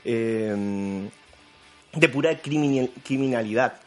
eh, 0.04 1.08
de 1.94 2.08
pura 2.10 2.36
criminal- 2.42 2.90
criminalidad, 3.04 3.80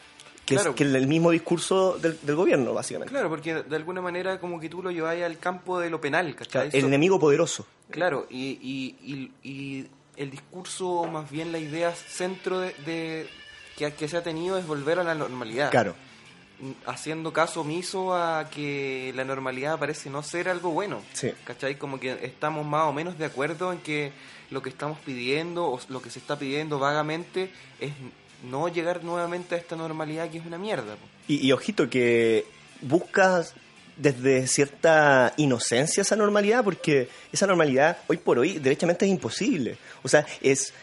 que 0.50 0.56
Claro. 0.56 0.70
es 0.72 0.76
que 0.76 0.84
el 0.84 1.08
mismo 1.08 1.32
discurso 1.32 1.98
del, 2.00 2.18
del 2.22 2.36
gobierno, 2.36 2.74
básicamente. 2.74 3.12
Claro, 3.14 3.30
porque 3.30 3.54
de 3.64 3.76
alguna 3.76 4.02
manera 4.02 4.40
como 4.40 4.60
que 4.60 4.68
tú 4.70 4.82
lo 4.84 4.92
lleváis 4.92 5.24
al 5.24 5.38
campo 5.38 5.80
de 5.80 5.90
lo 5.90 6.02
penal, 6.02 6.36
¿cachai? 6.36 6.70
Claro, 6.70 6.78
el 6.78 6.86
enemigo 6.86 7.20
poderoso. 7.20 7.66
Claro, 7.90 8.28
y, 8.30 8.58
y, 8.62 9.32
y, 9.44 9.50
y 9.50 9.88
el 10.18 10.32
discurso, 10.32 11.06
más 11.06 11.30
bien 11.30 11.52
la 11.52 11.60
idea 11.60 11.94
centro 11.96 12.60
de, 12.60 12.74
de- 12.86 13.30
que, 13.78 13.94
que 13.94 14.08
se 14.08 14.18
ha 14.18 14.24
tenido 14.24 14.58
es 14.58 14.66
volver 14.68 15.00
a 15.00 15.04
la 15.04 15.16
normalidad. 15.16 15.72
Claro. 15.72 15.96
haciendo 16.86 17.32
caso 17.32 17.62
omiso 17.62 18.14
a 18.14 18.50
que 18.50 19.14
la 19.16 19.24
normalidad 19.24 19.80
parece 19.80 20.10
no 20.10 20.22
ser 20.24 20.50
algo 20.50 20.72
bueno. 20.72 21.02
Sí. 21.14 21.32
¿Cachai? 21.46 21.78
Como 21.78 22.00
que 22.00 22.12
estamos 22.26 22.66
más 22.66 22.86
o 22.88 22.92
menos 22.94 23.18
de 23.18 23.26
acuerdo 23.26 23.72
en 23.72 23.80
que 23.80 24.12
lo 24.52 24.62
que 24.62 24.70
estamos 24.70 25.00
pidiendo 25.00 25.68
o 25.68 25.80
lo 25.90 26.02
que 26.02 26.10
se 26.10 26.20
está 26.20 26.38
pidiendo 26.38 26.80
vagamente 26.80 27.52
es 27.80 27.94
no 28.44 28.68
llegar 28.68 29.04
nuevamente 29.04 29.56
a 29.56 29.58
esta 29.58 29.76
normalidad 29.76 30.30
que 30.30 30.38
es 30.38 30.46
una 30.46 30.58
mierda. 30.58 30.96
Y, 31.28 31.46
y 31.46 31.52
ojito 31.52 31.90
que 31.90 32.46
buscas 32.82 33.54
desde 33.98 34.48
cierta 34.48 35.34
inocencia 35.38 36.02
esa 36.02 36.16
normalidad, 36.16 36.64
porque 36.64 37.10
esa 37.34 37.48
normalidad 37.48 37.98
hoy 38.08 38.18
por 38.18 38.40
hoy 38.40 38.60
derechamente 38.60 39.06
es 39.06 39.12
imposible. 39.12 39.78
O 40.04 40.08
sea, 40.08 40.26
es 40.42 40.74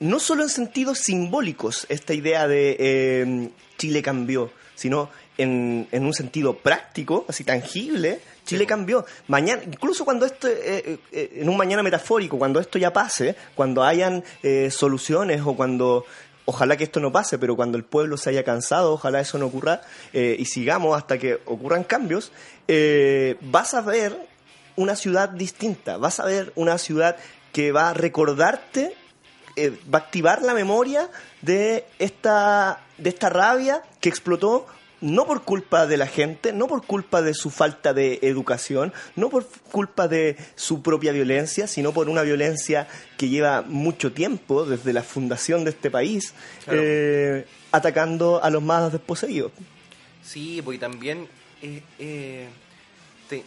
no 0.00 0.20
solo 0.20 0.42
en 0.42 0.48
sentidos 0.50 0.98
simbólicos 0.98 1.86
esta 1.88 2.12
idea 2.14 2.46
de 2.46 2.76
eh, 2.78 3.50
Chile 3.78 4.02
cambió, 4.02 4.52
sino 4.74 5.10
en, 5.38 5.88
en 5.90 6.04
un 6.04 6.12
sentido 6.12 6.58
práctico, 6.58 7.24
así 7.28 7.42
tangible, 7.42 8.20
Chile 8.44 8.66
cambió. 8.66 9.04
Mañana, 9.28 9.62
incluso 9.64 10.04
cuando 10.04 10.26
esto, 10.26 10.46
eh, 10.48 10.58
eh, 10.64 10.98
eh, 11.12 11.32
en 11.36 11.48
un 11.48 11.56
mañana 11.56 11.82
metafórico, 11.82 12.38
cuando 12.38 12.60
esto 12.60 12.78
ya 12.78 12.92
pase, 12.92 13.34
cuando 13.54 13.82
hayan 13.82 14.22
eh, 14.42 14.70
soluciones 14.70 15.40
o 15.44 15.54
cuando 15.54 16.04
ojalá 16.48 16.78
que 16.78 16.84
esto 16.84 16.98
no 16.98 17.12
pase, 17.12 17.38
pero 17.38 17.56
cuando 17.56 17.76
el 17.76 17.84
pueblo 17.84 18.16
se 18.16 18.30
haya 18.30 18.42
cansado, 18.42 18.94
ojalá 18.94 19.20
eso 19.20 19.36
no 19.36 19.44
ocurra 19.44 19.82
eh, 20.14 20.34
y 20.38 20.46
sigamos 20.46 20.96
hasta 20.96 21.18
que 21.18 21.42
ocurran 21.44 21.84
cambios, 21.84 22.32
eh, 22.68 23.36
vas 23.42 23.74
a 23.74 23.82
ver 23.82 24.18
una 24.74 24.96
ciudad 24.96 25.28
distinta, 25.28 25.98
vas 25.98 26.20
a 26.20 26.24
ver 26.24 26.54
una 26.56 26.78
ciudad 26.78 27.16
que 27.52 27.70
va 27.70 27.90
a 27.90 27.94
recordarte, 27.94 28.94
eh, 29.56 29.78
va 29.92 29.98
a 29.98 30.02
activar 30.02 30.40
la 30.40 30.54
memoria 30.54 31.10
de 31.42 31.84
esta, 31.98 32.80
de 32.96 33.10
esta 33.10 33.28
rabia 33.28 33.82
que 34.00 34.08
explotó 34.08 34.66
no 35.00 35.26
por 35.26 35.42
culpa 35.42 35.86
de 35.86 35.96
la 35.96 36.06
gente, 36.06 36.52
no 36.52 36.66
por 36.66 36.84
culpa 36.84 37.22
de 37.22 37.34
su 37.34 37.50
falta 37.50 37.94
de 37.94 38.18
educación, 38.22 38.92
no 39.16 39.28
por 39.30 39.46
culpa 39.70 40.08
de 40.08 40.36
su 40.56 40.82
propia 40.82 41.12
violencia, 41.12 41.66
sino 41.68 41.92
por 41.92 42.08
una 42.08 42.22
violencia 42.22 42.88
que 43.16 43.28
lleva 43.28 43.62
mucho 43.62 44.12
tiempo, 44.12 44.64
desde 44.64 44.92
la 44.92 45.02
fundación 45.02 45.64
de 45.64 45.70
este 45.70 45.90
país, 45.90 46.34
Claro. 46.64 46.80
eh, 46.82 47.46
atacando 47.70 48.42
a 48.42 48.50
los 48.50 48.62
más 48.62 48.90
desposeídos. 48.92 49.52
Sí, 50.24 50.60
porque 50.62 50.78
también 50.78 51.28
eh, 51.62 51.82
eh, 51.98 52.48
te- 53.28 53.44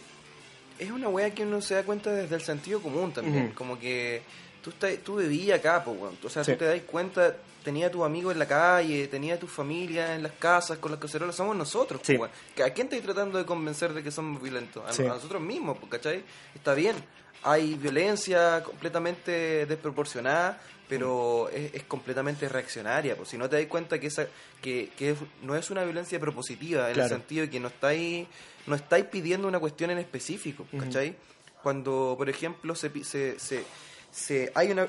es 0.78 0.90
una 0.90 1.08
weá 1.08 1.30
que 1.30 1.42
uno 1.44 1.60
se 1.60 1.74
da 1.74 1.82
cuenta 1.82 2.12
desde 2.12 2.34
el 2.34 2.42
sentido 2.42 2.80
común 2.80 3.12
también. 3.12 3.52
Como 3.54 3.78
que 3.78 4.22
tú, 4.62 4.70
estás, 4.70 4.92
tú 5.04 5.16
vivías 5.16 5.58
acá, 5.60 5.82
pues. 5.84 5.96
O 6.24 6.28
sea, 6.28 6.44
Sí. 6.44 6.52
tú 6.52 6.58
te 6.58 6.64
das 6.66 6.80
cuenta, 6.82 7.36
tenía 7.62 7.86
a 7.86 7.90
tus 7.90 8.02
amigos 8.04 8.32
en 8.32 8.38
la 8.38 8.46
calle, 8.46 9.06
tenía 9.08 9.34
a 9.34 9.38
tu 9.38 9.46
familia 9.46 10.14
en 10.14 10.22
las 10.22 10.32
casas, 10.32 10.78
con 10.78 10.90
las 10.92 11.00
cacerolas, 11.00 11.34
somos 11.36 11.56
nosotros, 11.56 12.00
pues, 12.04 12.06
Sí. 12.06 12.16
weón. 12.16 12.30
¿A 12.64 12.70
quién 12.74 12.86
estáis 12.86 13.02
tratando 13.02 13.38
de 13.38 13.44
convencer 13.46 13.92
de 13.92 14.02
que 14.02 14.10
somos 14.10 14.42
violentos? 14.42 14.84
A, 14.88 14.92
Sí. 14.92 15.02
a 15.04 15.08
nosotros 15.08 15.40
mismos, 15.42 15.78
pues, 15.78 15.90
¿cachai? 15.90 16.24
Está 16.54 16.74
bien, 16.74 16.96
hay 17.42 17.74
violencia 17.74 18.62
completamente 18.62 19.66
desproporcionada, 19.66 20.60
pero 20.88 21.48
es, 21.48 21.74
es 21.74 21.82
completamente 21.84 22.48
reaccionaria. 22.48 23.16
Pues 23.16 23.30
si 23.30 23.38
no 23.38 23.48
te 23.48 23.56
das 23.56 23.66
cuenta 23.66 23.98
que 23.98 24.08
esa 24.08 24.26
que, 24.60 24.90
que 24.96 25.10
es- 25.12 25.18
no 25.42 25.56
es 25.56 25.70
una 25.70 25.84
violencia 25.84 26.20
propositiva, 26.20 26.88
en 26.88 26.94
Claro. 26.94 27.14
el 27.14 27.20
sentido 27.20 27.42
de 27.46 27.50
que 27.50 27.58
no 27.60 27.68
estáis, 27.68 28.26
no 28.66 28.74
estáis 28.76 29.06
pidiendo 29.06 29.48
una 29.48 29.58
cuestión 29.58 29.90
en 29.90 29.98
específico, 29.98 30.66
¿cachai? 30.78 31.16
Cuando, 31.62 32.14
por 32.18 32.28
ejemplo, 32.28 32.74
se, 32.74 32.90
pi- 32.90 33.04
se, 33.04 33.38
se, 33.40 33.64
se- 34.10 34.52
hay 34.54 34.70
una... 34.72 34.88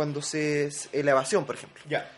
Cuando 0.00 0.22
se... 0.22 0.70
se- 0.70 1.02
La 1.04 1.10
evasión, 1.10 1.44
por 1.44 1.56
ejemplo. 1.56 1.82
Ya. 1.86 2.10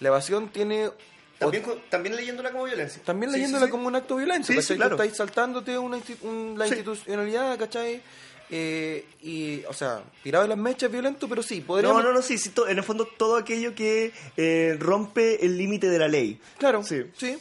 La 0.00 0.08
evasión 0.08 0.50
tiene... 0.50 0.90
También, 1.38 1.64
también 1.88 2.14
leyéndola 2.16 2.50
como 2.52 2.64
violencia. 2.64 3.00
También 3.02 3.32
leyéndola 3.32 3.64
sí, 3.64 3.68
sí. 3.68 3.70
como 3.70 3.86
un 3.88 3.96
acto 3.96 4.16
violento, 4.16 4.46
Sí, 4.48 4.52
sí, 4.52 4.58
¿cachai? 4.58 4.76
Claro. 4.76 4.96
estáis 4.96 5.16
saltándote 5.16 5.78
una 5.78 5.98
un- 6.22 6.54
la 6.58 6.66
institucionalidad, 6.66 7.58
¿cachai? 7.58 8.02
Eh, 8.50 9.06
y, 9.22 9.64
o 9.64 9.72
sea, 9.72 10.02
tirado 10.22 10.42
de 10.42 10.48
las 10.50 10.58
mechas 10.58 10.90
violento, 10.92 11.28
pero 11.30 11.42
sí, 11.42 11.62
podríamos... 11.62 12.02
No, 12.02 12.10
no, 12.10 12.14
no, 12.14 12.20
sí, 12.20 12.36
en 12.68 12.76
el 12.76 12.84
fondo 12.84 13.06
todo 13.06 13.36
aquello 13.36 13.74
que 13.74 14.12
eh, 14.36 14.76
rompe 14.78 15.42
el 15.46 15.56
límite 15.56 15.88
de 15.88 15.98
la 15.98 16.08
ley. 16.08 16.38
Claro, 16.58 16.82
Sí. 16.84 17.04
sí. 17.16 17.38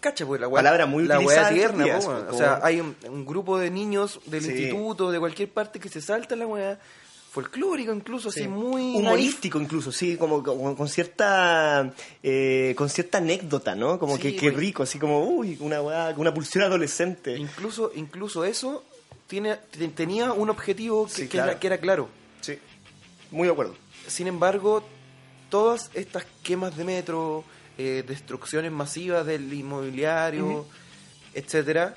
Cacha, 0.00 0.26
pues 0.26 0.38
la 0.42 0.48
weá. 0.48 0.62
Palabra 0.62 0.84
muy 0.84 1.04
La 1.04 1.18
weá 1.20 1.48
tierna, 1.48 1.84
días, 1.84 2.04
po, 2.04 2.10
weón. 2.10 2.24
como- 2.26 2.36
O 2.36 2.38
sea, 2.38 2.60
hay 2.62 2.80
un, 2.80 2.94
un 3.08 3.24
grupo 3.24 3.58
de 3.58 3.70
niños 3.70 4.20
del 4.26 4.44
instituto, 4.44 5.10
de 5.10 5.18
cualquier 5.18 5.48
parte, 5.50 5.80
que 5.80 5.88
se 5.88 6.02
salta 6.02 6.36
la 6.36 6.46
weá. 6.46 6.78
Folclórico, 7.34 7.92
incluso, 7.92 8.28
así, 8.28 8.42
Sí. 8.42 8.48
muy. 8.48 8.82
naif. 8.92 8.96
humorístico 9.00 9.60
incluso, 9.60 9.90
sí, 9.90 10.16
como, 10.16 10.40
como 10.42 10.76
con 10.76 10.86
cierta 10.88 11.92
eh, 12.22 12.74
con 12.76 12.88
cierta 12.88 13.18
anécdota, 13.18 13.74
¿no? 13.74 13.98
Como 13.98 14.16
Sí, 14.16 14.36
que, 14.36 14.50
rico, 14.52 14.84
así 14.84 15.00
como, 15.00 15.24
uy, 15.24 15.56
una 15.60 15.80
una 16.16 16.32
pulsión 16.32 16.62
adolescente. 16.62 17.36
Incluso, 17.36 17.90
incluso 17.96 18.44
eso 18.44 18.84
tiene, 19.26 19.56
te- 19.56 19.88
tenía 19.88 20.32
un 20.32 20.48
objetivo 20.48 21.06
que, 21.06 21.12
Sí, 21.12 21.22
que 21.22 21.28
claro. 21.30 21.50
era, 21.50 21.60
que 21.60 21.66
era 21.66 21.78
claro. 21.78 22.08
Sí, 22.40 22.56
muy 23.32 23.48
de 23.48 23.52
acuerdo. 23.52 23.74
Sin 24.06 24.28
embargo, 24.28 24.84
todas 25.50 25.90
estas 25.94 26.24
quemas 26.44 26.76
de 26.76 26.84
metro, 26.84 27.42
eh, 27.78 28.04
destrucciones 28.06 28.70
masivas 28.70 29.26
del 29.26 29.52
inmobiliario, 29.52 30.66
etcétera, 31.34 31.96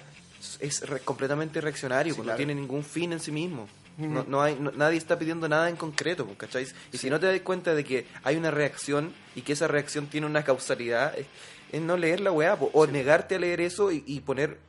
es 0.60 0.82
re- 0.90 1.02
completamente 1.02 1.62
reaccionario, 1.62 2.14
Sí, 2.14 2.18
pues, 2.18 2.24
claro. 2.26 2.36
no 2.36 2.38
tiene 2.38 2.56
ningún 2.60 2.84
fin 2.84 3.14
en 3.14 3.20
sí 3.20 3.32
mismo. 3.32 3.68
No, 3.98 4.24
no 4.28 4.42
hay, 4.42 4.56
no- 4.60 4.72
nadie 4.72 4.98
está 4.98 5.18
pidiendo 5.18 5.50
nada 5.50 5.70
en 5.70 5.76
concreto, 5.76 6.28
¿cachai? 6.38 6.66
Y 6.92 6.98
si 6.98 7.10
no 7.10 7.20
te 7.20 7.26
das 7.26 7.40
cuenta 7.42 7.74
de 7.74 7.84
que 7.84 8.06
hay 8.24 8.36
una 8.36 8.52
reacción 8.52 9.14
y 9.36 9.42
que 9.42 9.54
esa 9.54 9.68
reacción 9.68 10.08
tiene 10.08 10.28
una 10.28 10.44
causalidad, 10.44 11.18
es, 11.18 11.26
es 11.72 11.82
no 11.82 11.98
leer 11.98 12.20
la 12.20 12.32
weá, 12.32 12.56
po, 12.58 12.70
o 12.74 12.86
negarte 12.88 13.36
a 13.36 13.40
leer 13.40 13.62
eso 13.62 13.92
y, 13.92 14.04
y 14.06 14.20
poner 14.22 14.60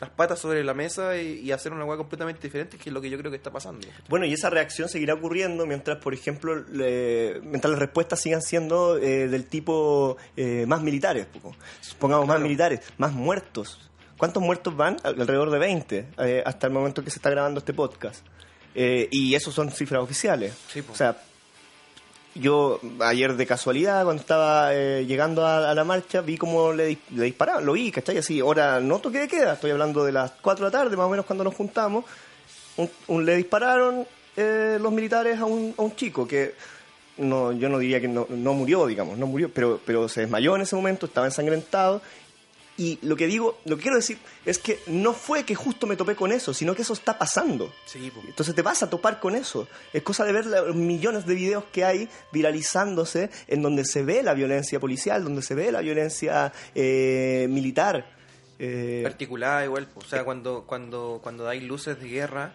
las 0.00 0.10
patas 0.10 0.40
sobre 0.40 0.64
la 0.64 0.74
mesa 0.74 1.16
y, 1.16 1.38
y 1.40 1.52
hacer 1.52 1.72
una 1.72 1.84
weá 1.84 1.96
completamente 1.96 2.40
diferente, 2.42 2.76
que 2.76 2.90
es 2.90 2.92
lo 2.92 3.00
que 3.00 3.08
yo 3.08 3.16
creo 3.16 3.30
que 3.30 3.36
está 3.36 3.50
pasando. 3.52 3.86
Bueno, 4.08 4.26
y 4.26 4.32
esa 4.32 4.50
reacción 4.50 4.88
seguirá 4.88 5.14
ocurriendo 5.14 5.66
mientras, 5.66 5.98
por 5.98 6.14
ejemplo, 6.14 6.56
le- 6.56 7.40
mientras 7.42 7.70
las 7.70 7.78
respuestas 7.78 8.20
sigan 8.20 8.42
siendo 8.42 8.98
eh, 8.98 9.28
del 9.28 9.46
tipo 9.46 10.16
eh, 10.36 10.64
más 10.66 10.82
militares, 10.82 11.26
poco. 11.26 11.54
supongamos 11.80 12.26
más 12.26 12.40
militares, 12.40 12.80
más 12.98 13.12
muertos. 13.12 13.90
¿Cuántos 14.16 14.42
muertos 14.42 14.76
van? 14.76 14.96
Al- 15.04 15.20
Alrededor 15.20 15.50
de 15.50 15.58
20, 15.58 16.06
eh, 16.18 16.42
hasta 16.44 16.66
el 16.66 16.72
momento 16.72 17.04
que 17.04 17.10
se 17.10 17.18
está 17.18 17.30
grabando 17.30 17.60
este 17.60 17.72
podcast. 17.72 18.24
Eh, 18.74 19.08
y 19.10 19.34
eso 19.34 19.52
son 19.52 19.70
cifras 19.70 20.02
oficiales. 20.02 20.52
Sí, 20.72 20.82
o 20.90 20.94
sea, 20.94 21.16
yo 22.34 22.80
ayer 23.00 23.34
de 23.36 23.46
casualidad, 23.46 24.02
cuando 24.04 24.20
estaba 24.20 24.74
eh, 24.74 25.04
llegando 25.06 25.46
a, 25.46 25.70
a 25.70 25.74
la 25.74 25.84
marcha, 25.84 26.20
vi 26.20 26.36
cómo 26.36 26.72
le, 26.72 26.98
le 27.14 27.24
disparaban, 27.26 27.64
lo 27.64 27.74
vi, 27.74 27.92
¿cachai? 27.92 28.18
Así, 28.18 28.40
ahora 28.40 28.80
no 28.80 28.98
toque 28.98 29.20
de 29.20 29.28
queda, 29.28 29.52
estoy 29.54 29.70
hablando 29.70 30.04
de 30.04 30.10
las 30.10 30.32
4 30.42 30.64
de 30.66 30.72
la 30.72 30.78
tarde, 30.78 30.96
más 30.96 31.06
o 31.06 31.10
menos 31.10 31.26
cuando 31.26 31.44
nos 31.44 31.54
juntamos, 31.54 32.04
un, 32.76 32.90
un- 33.06 33.24
le 33.24 33.36
dispararon 33.36 34.04
eh, 34.36 34.78
los 34.80 34.92
militares 34.92 35.38
a 35.38 35.44
un, 35.44 35.74
a 35.78 35.82
un 35.82 35.94
chico 35.94 36.26
que 36.26 36.54
no, 37.18 37.52
yo 37.52 37.68
no 37.68 37.78
diría 37.78 38.00
que 38.00 38.08
no, 38.08 38.26
no 38.28 38.52
murió, 38.54 38.84
digamos, 38.88 39.16
no 39.16 39.28
murió, 39.28 39.48
pero, 39.54 39.78
pero 39.86 40.08
se 40.08 40.22
desmayó 40.22 40.56
en 40.56 40.62
ese 40.62 40.74
momento, 40.74 41.06
estaba 41.06 41.26
ensangrentado. 41.26 42.02
Y 42.76 42.98
lo 43.02 43.14
que 43.14 43.28
digo, 43.28 43.58
lo 43.66 43.76
que 43.76 43.82
quiero 43.82 43.96
decir 43.96 44.18
es 44.44 44.58
que 44.58 44.80
no 44.88 45.12
fue 45.12 45.44
que 45.44 45.54
justo 45.54 45.86
me 45.86 45.94
topé 45.94 46.16
con 46.16 46.32
eso, 46.32 46.52
sino 46.52 46.74
que 46.74 46.82
eso 46.82 46.92
está 46.92 47.16
pasando. 47.16 47.72
Sí. 47.86 48.10
Entonces 48.26 48.54
te 48.54 48.62
vas 48.62 48.82
a 48.82 48.90
topar 48.90 49.20
con 49.20 49.36
eso. 49.36 49.68
Es 49.92 50.02
cosa 50.02 50.24
de 50.24 50.32
ver 50.32 50.46
los 50.46 50.74
millones 50.74 51.24
de 51.24 51.34
videos 51.34 51.64
que 51.72 51.84
hay 51.84 52.08
viralizándose 52.32 53.30
en 53.46 53.62
donde 53.62 53.84
se 53.84 54.02
ve 54.02 54.24
la 54.24 54.34
violencia 54.34 54.80
policial, 54.80 55.22
donde 55.22 55.42
se 55.42 55.54
ve 55.54 55.70
la 55.70 55.82
violencia 55.82 56.52
eh, 56.74 57.46
militar. 57.48 58.12
Eh, 58.58 59.04
articulada 59.06 59.64
igual, 59.64 59.88
o 59.94 60.00
sea, 60.02 60.24
cuando 60.24 60.64
cuando 60.64 61.20
cuando 61.22 61.44
dais 61.44 61.62
luces 61.62 62.00
de 62.00 62.08
guerra, 62.08 62.54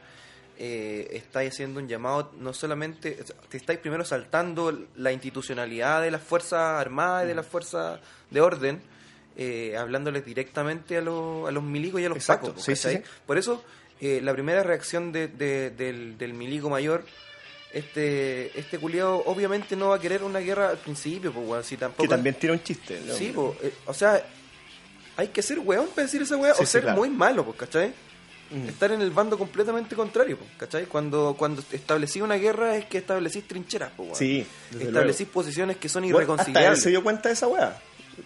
eh, 0.58 1.08
estáis 1.12 1.54
haciendo 1.54 1.80
un 1.80 1.88
llamado, 1.88 2.34
no 2.38 2.54
solamente, 2.54 3.18
te 3.48 3.58
estáis 3.58 3.80
primero 3.80 4.04
saltando 4.04 4.88
la 4.98 5.14
institucionalidad 5.14 6.02
de 6.02 6.12
las 6.12 6.22
Fuerzas 6.22 6.82
Armadas 6.82 7.24
y 7.24 7.28
de 7.30 7.36
las 7.36 7.48
Fuerzas 7.48 8.02
de 8.30 8.42
Orden, 8.42 8.82
eh, 9.38 9.76
hablándoles 9.78 10.26
directamente 10.26 10.98
a, 10.98 11.02
los 11.02 11.48
a 11.48 11.52
los 11.52 11.64
milicos 11.64 12.02
y 12.02 12.06
a 12.06 12.10
los 12.10 12.18
Exacto, 12.18 12.48
pacos. 12.50 12.64
sí, 12.64 12.76
sí, 12.76 12.84
¿cachai? 12.84 13.04
sí. 13.04 13.10
Por 13.26 13.38
eso, 13.38 13.64
eh, 14.02 14.20
la 14.24 14.34
primera 14.34 14.64
reacción 14.64 15.12
de- 15.12 15.28
de- 15.28 15.70
del, 15.72 16.18
del 16.18 16.34
milico 16.34 16.70
mayor... 16.70 17.04
Este, 17.72 18.58
este 18.60 18.80
culiao 18.80 19.22
obviamente 19.28 19.76
no 19.76 19.90
va 19.90 19.98
a 19.98 20.00
querer 20.00 20.24
una 20.24 20.40
guerra 20.40 20.70
al 20.72 20.78
principio, 20.80 21.32
pues, 21.32 21.48
weón, 21.48 21.64
si 21.64 21.78
tampoco... 21.78 22.02
que 22.02 22.10
también 22.10 22.34
tiene 22.34 22.54
un 22.56 22.64
chiste. 22.64 23.00
¿no? 23.06 23.14
Sí, 23.14 23.28
po, 23.34 23.56
eh, 23.62 23.72
o 23.86 23.94
sea, 23.94 24.26
hay 25.16 25.28
que 25.28 25.44
ser 25.44 25.60
weón 25.60 25.88
para 25.90 26.04
decir 26.08 26.20
esa 26.24 26.36
weá, 26.36 26.54
o 26.58 26.66
ser 26.66 26.82
claro. 26.82 26.98
muy 26.98 27.12
malo, 27.12 27.46
pues, 27.46 27.58
¿cachai? 27.58 27.94
Mm. 28.50 28.70
Estar 28.70 28.92
en 28.92 29.02
el 29.04 29.12
bando 29.12 29.38
completamente 29.38 29.96
contrario, 29.96 30.38
pues, 30.40 30.50
¿cachai? 30.58 30.86
Cuando, 30.88 31.36
cuando 31.38 31.64
establecí 31.72 32.22
una 32.22 32.36
guerra 32.38 32.76
es 32.76 32.86
que 32.86 32.98
establecís 32.98 33.48
trincheras, 33.48 33.92
pues. 33.96 34.18
Sí, 34.18 34.44
Establecís 34.80 35.20
luego. 35.28 35.32
posiciones 35.34 35.78
que 35.78 35.90
son 35.90 36.02
Bueno, 36.10 36.18
hasta 36.18 36.24
él 36.24 36.50
irreconciliables. 36.50 36.82
se 36.82 36.90
dio 36.90 37.04
cuenta 37.04 37.30
de 37.30 37.34
esa 37.34 37.48
weá. 37.48 37.80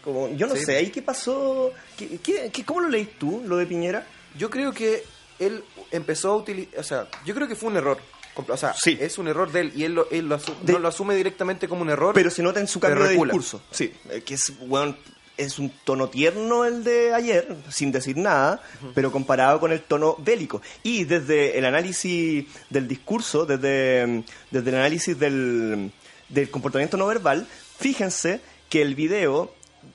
Como, 0.03 0.29
yo 0.35 0.47
no 0.47 0.55
Sí. 0.55 0.63
sé, 0.65 0.77
¿ahí 0.77 0.89
qué 0.89 1.01
pasó? 1.01 1.71
¿Qué, 1.97 2.19
qué, 2.23 2.49
qué- 2.51 2.63
cómo 2.65 2.81
lo 2.81 2.89
leís 2.89 3.17
tú, 3.19 3.43
lo 3.45 3.57
de 3.57 3.65
Piñera? 3.65 4.05
Yo 4.37 4.49
creo 4.49 4.71
que 4.73 5.03
él 5.39 5.63
empezó 5.91 6.31
a 6.31 6.35
utilizar, 6.37 6.79
o 6.79 6.83
sea, 6.83 7.07
yo 7.25 7.35
creo 7.35 7.47
que 7.47 7.55
fue 7.55 7.69
un 7.69 7.77
error. 7.77 7.97
O 8.35 8.57
sea, 8.57 8.73
Sí. 8.73 8.97
es 8.99 9.17
un 9.19 9.27
error 9.27 9.51
de 9.51 9.59
él 9.61 9.73
y 9.75 9.83
él, 9.83 9.93
lo, 9.93 10.09
él 10.09 10.27
lo 10.27 10.39
asu- 10.39 10.57
De- 10.61 10.73
no 10.73 10.79
lo 10.79 10.87
asume 10.87 11.15
directamente 11.15 11.67
como 11.67 11.83
un 11.83 11.89
error. 11.91 12.15
Pero 12.15 12.31
se 12.31 12.41
nota 12.41 12.59
en 12.59 12.67
su 12.67 12.79
cambio 12.79 13.03
de 13.03 13.11
discurso. 13.13 13.61
Sí, 13.71 13.93
eh, 14.09 14.23
que 14.25 14.33
es, 14.33 14.51
weón, 14.61 14.97
es 15.37 15.59
un 15.59 15.69
tono 15.83 16.09
tierno 16.09 16.65
el 16.65 16.83
de 16.83 17.13
ayer, 17.13 17.47
sin 17.69 17.91
decir 17.91 18.17
nada, 18.17 18.61
pero 18.95 19.11
comparado 19.11 19.59
con 19.59 19.71
el 19.71 19.81
tono 19.81 20.15
bélico. 20.19 20.61
Y 20.81 21.03
desde 21.03 21.57
el 21.59 21.65
análisis 21.65 22.45
del 22.71 22.87
discurso, 22.87 23.45
desde, 23.45 24.23
desde 24.49 24.69
el 24.69 24.75
análisis 24.75 25.17
del, 25.19 25.91
del 26.29 26.49
comportamiento 26.49 26.97
no 26.97 27.05
verbal, 27.07 27.47
fíjense 27.79 28.41
que 28.69 28.81
el 28.81 28.95
video 28.95 29.53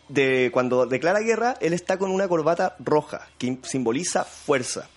de 0.08 0.50
cuando 0.52 0.86
declara 0.86 1.20
guerra, 1.20 1.56
él 1.60 1.72
está 1.72 1.98
con 1.98 2.10
una 2.10 2.28
corbata 2.28 2.76
roja, 2.78 3.28
que 3.38 3.58
simboliza 3.62 4.24
fuerza. 4.24 4.88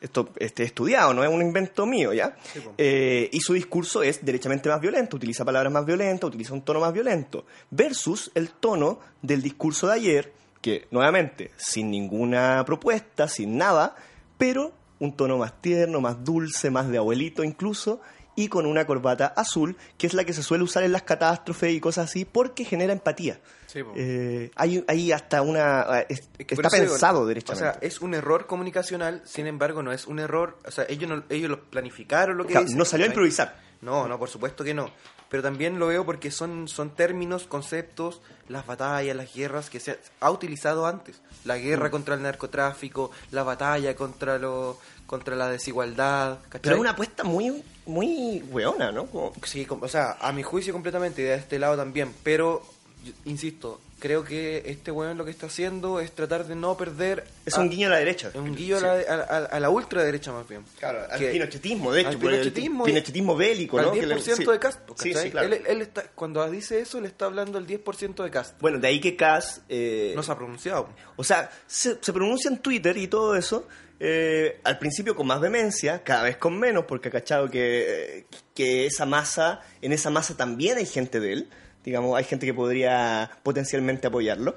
Esto 0.00 0.28
este, 0.36 0.62
estudiado, 0.62 1.12
no 1.12 1.24
es 1.24 1.30
un 1.30 1.42
invento 1.42 1.84
mío, 1.84 2.12
¿ya? 2.12 2.36
Eh, 2.76 3.28
y 3.32 3.40
su 3.40 3.54
discurso 3.54 4.02
es 4.04 4.24
derechamente 4.24 4.68
más 4.68 4.80
violento, 4.80 5.16
utiliza 5.16 5.44
palabras 5.44 5.72
más 5.72 5.84
violentas, 5.84 6.28
utiliza 6.28 6.54
un 6.54 6.62
tono 6.62 6.78
más 6.78 6.92
violento, 6.92 7.46
versus 7.70 8.30
el 8.36 8.50
tono 8.50 9.00
del 9.22 9.42
discurso 9.42 9.88
de 9.88 9.94
ayer, 9.94 10.32
que 10.60 10.86
nuevamente, 10.92 11.50
sin 11.56 11.90
ninguna 11.90 12.62
propuesta, 12.64 13.26
sin 13.26 13.58
nada, 13.58 13.96
pero 14.36 14.72
un 15.00 15.16
tono 15.16 15.36
más 15.36 15.60
tierno, 15.60 16.00
más 16.00 16.24
dulce, 16.24 16.70
más 16.70 16.88
de 16.88 16.98
abuelito 16.98 17.42
incluso, 17.42 18.00
y 18.36 18.46
con 18.46 18.66
una 18.66 18.86
corbata 18.86 19.26
azul, 19.26 19.76
que 19.96 20.06
es 20.06 20.14
la 20.14 20.22
que 20.22 20.32
se 20.32 20.44
suele 20.44 20.62
usar 20.62 20.84
en 20.84 20.92
las 20.92 21.02
catástrofes 21.02 21.72
y 21.72 21.80
cosas 21.80 22.08
así, 22.08 22.24
porque 22.24 22.64
genera 22.64 22.92
empatía. 22.92 23.40
Sí. 23.68 23.80
Eh, 23.96 24.50
hay, 24.56 24.82
hay 24.88 25.12
hasta 25.12 25.42
una... 25.42 26.00
es- 26.08 26.28
Es 26.38 26.46
que 26.46 26.54
está 26.54 26.68
digo, 26.70 26.90
pensado 26.90 27.20
O 27.20 27.26
derechamente. 27.26 27.70
sea, 27.72 27.78
es 27.80 28.00
un 28.00 28.14
error 28.14 28.46
comunicacional, 28.46 29.22
sin 29.26 29.46
embargo, 29.46 29.82
no 29.82 29.92
es 29.92 30.06
un 30.06 30.18
error. 30.18 30.58
O 30.66 30.70
sea, 30.70 30.86
ellos, 30.88 31.08
no, 31.08 31.22
ellos 31.28 31.50
lo 31.50 31.60
planificaron 31.64 32.36
lo 32.38 32.44
que 32.46 32.52
Claro, 32.52 32.64
dicen, 32.64 32.78
no 32.78 32.84
salió 32.86 33.04
a 33.04 33.08
improvisar. 33.08 33.60
No, 33.80 34.08
no, 34.08 34.18
por 34.18 34.28
supuesto 34.28 34.64
que 34.64 34.74
no. 34.74 34.90
Pero 35.28 35.42
también 35.42 35.78
lo 35.78 35.88
veo 35.88 36.04
porque 36.06 36.30
son, 36.30 36.66
son 36.66 36.90
términos, 36.96 37.44
conceptos, 37.46 38.22
las 38.48 38.66
batallas, 38.66 39.14
las 39.14 39.32
guerras 39.34 39.68
que 39.70 39.78
se 39.78 39.98
ha 40.20 40.30
utilizado 40.30 40.86
antes. 40.86 41.20
La 41.44 41.56
Mm. 41.56 41.62
guerra 41.62 41.90
contra 41.90 42.14
el 42.14 42.22
narcotráfico, 42.22 43.10
la 43.30 43.42
batalla 43.44 43.94
contra 43.94 44.38
lo 44.38 44.78
contra 45.06 45.36
la 45.36 45.48
desigualdad. 45.48 46.38
¿cachai? 46.48 46.60
Pero 46.62 46.74
es 46.76 46.80
una 46.80 46.90
apuesta 46.90 47.22
muy, 47.24 47.62
muy 47.86 48.42
weona, 48.50 48.90
¿no? 48.92 49.06
Como- 49.06 49.32
Sí, 49.44 49.66
o 49.68 49.88
sea, 49.88 50.16
a 50.20 50.32
mi 50.32 50.42
juicio 50.42 50.72
completamente, 50.72 51.22
y 51.22 51.24
de 51.26 51.34
este 51.34 51.58
lado 51.58 51.76
también, 51.76 52.12
pero, 52.22 52.62
yo- 53.08 53.12
insisto, 53.24 53.80
creo 53.98 54.22
que 54.24 54.62
este 54.66 54.90
weón 54.90 55.18
lo 55.18 55.24
que 55.24 55.30
está 55.32 55.46
haciendo 55.46 55.98
es 56.00 56.12
tratar 56.12 56.46
de 56.46 56.54
no 56.54 56.76
perder... 56.76 57.24
es 57.44 57.54
a- 57.56 57.60
un 57.60 57.68
guiño 57.70 57.88
a 57.88 57.90
la 57.90 57.96
derecha. 57.98 58.28
es 58.28 58.34
un 58.36 58.54
guillo 58.54 58.78
a, 58.78 58.80
la, 58.80 58.92
a, 58.92 59.36
a- 59.56 59.60
la 59.60 59.70
ultraderecha 59.70 60.32
más 60.32 60.48
bien. 60.48 60.64
Claro, 60.78 61.00
al 61.10 61.18
Que- 61.18 61.30
pinochetismo, 61.30 61.92
de 61.92 62.00
hecho. 62.00 62.10
al 62.10 62.18
por 62.18 62.32
el 62.32 62.40
pinochetismo, 62.40 62.84
pinochetismo 62.84 63.36
bélico, 63.36 63.78
al 63.78 63.86
¿no? 63.86 63.92
10% 63.94 64.00
Que 64.00 64.06
le- 64.06 64.20
sí. 64.20 64.44
de 64.44 64.58
Cast, 64.58 64.80
Sí, 64.96 65.08
¿cachai? 65.12 65.24
sí, 65.24 65.30
claro. 65.30 65.46
él, 65.54 65.62
él 65.66 65.82
está, 65.82 66.02
cuando 66.14 66.48
dice 66.50 66.80
eso, 66.80 67.00
le 67.00 67.08
está 67.08 67.24
hablando 67.26 67.58
el 67.58 67.66
10% 67.66 68.22
de 68.22 68.30
Cast. 68.30 68.60
Bueno, 68.60 68.78
de 68.78 68.88
ahí 68.88 69.00
que 69.00 69.16
Cass... 69.16 69.62
eh, 69.68 70.12
No 70.14 70.22
se 70.22 70.32
ha 70.32 70.36
pronunciado. 70.36 70.88
O 71.16 71.24
sea, 71.24 71.50
se, 71.66 71.98
se 72.00 72.12
pronuncia 72.12 72.50
en 72.50 72.58
Twitter 72.58 72.96
y 72.96 73.08
todo 73.08 73.34
eso, 73.36 73.66
eh, 74.00 74.60
al 74.62 74.78
principio 74.78 75.16
con 75.16 75.26
más 75.26 75.40
vehemencia, 75.40 76.04
cada 76.04 76.22
vez 76.22 76.36
con 76.36 76.56
menos, 76.56 76.84
porque 76.86 77.08
ha 77.08 77.10
cachado 77.10 77.50
que, 77.50 78.26
que 78.54 78.86
esa 78.86 79.06
masa, 79.06 79.60
en 79.82 79.92
esa 79.92 80.08
masa 80.10 80.36
también 80.36 80.78
hay 80.78 80.86
gente 80.86 81.18
de 81.18 81.32
él, 81.32 81.48
digamos, 81.88 82.16
hay 82.16 82.24
gente 82.24 82.44
que 82.46 82.54
podría 82.54 83.30
potencialmente 83.42 84.06
apoyarlo. 84.06 84.56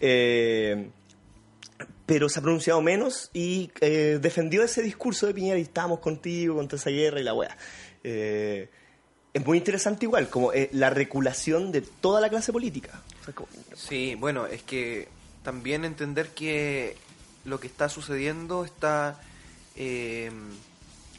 Eh, 0.00 0.88
pero 2.04 2.28
se 2.28 2.38
ha 2.38 2.42
pronunciado 2.42 2.80
menos 2.82 3.30
y 3.32 3.70
eh, 3.80 4.18
defendió 4.20 4.62
ese 4.62 4.82
discurso 4.82 5.26
de 5.26 5.34
Piñera 5.34 5.58
y 5.58 5.62
estamos 5.62 5.98
contigo 6.00 6.54
contra 6.54 6.76
esa 6.78 6.90
guerra 6.90 7.20
y 7.20 7.24
la 7.24 7.34
weá. 7.34 7.56
Eh, 8.04 8.68
es 9.34 9.44
muy 9.44 9.58
interesante 9.58 10.04
igual, 10.06 10.28
como 10.28 10.52
eh, 10.52 10.68
la 10.72 10.88
reculación 10.90 11.72
de 11.72 11.80
toda 11.80 12.20
la 12.20 12.28
clase 12.28 12.52
política. 12.52 13.02
O 13.20 13.24
sea, 13.24 13.34
como- 13.34 13.48
Sí, 13.74 14.14
bueno, 14.14 14.46
es 14.46 14.62
que 14.62 15.08
también 15.42 15.84
entender 15.84 16.28
que 16.28 16.96
lo 17.44 17.58
que 17.58 17.66
está 17.66 17.88
sucediendo 17.88 18.64
está 18.64 19.20
eh, 19.74 20.30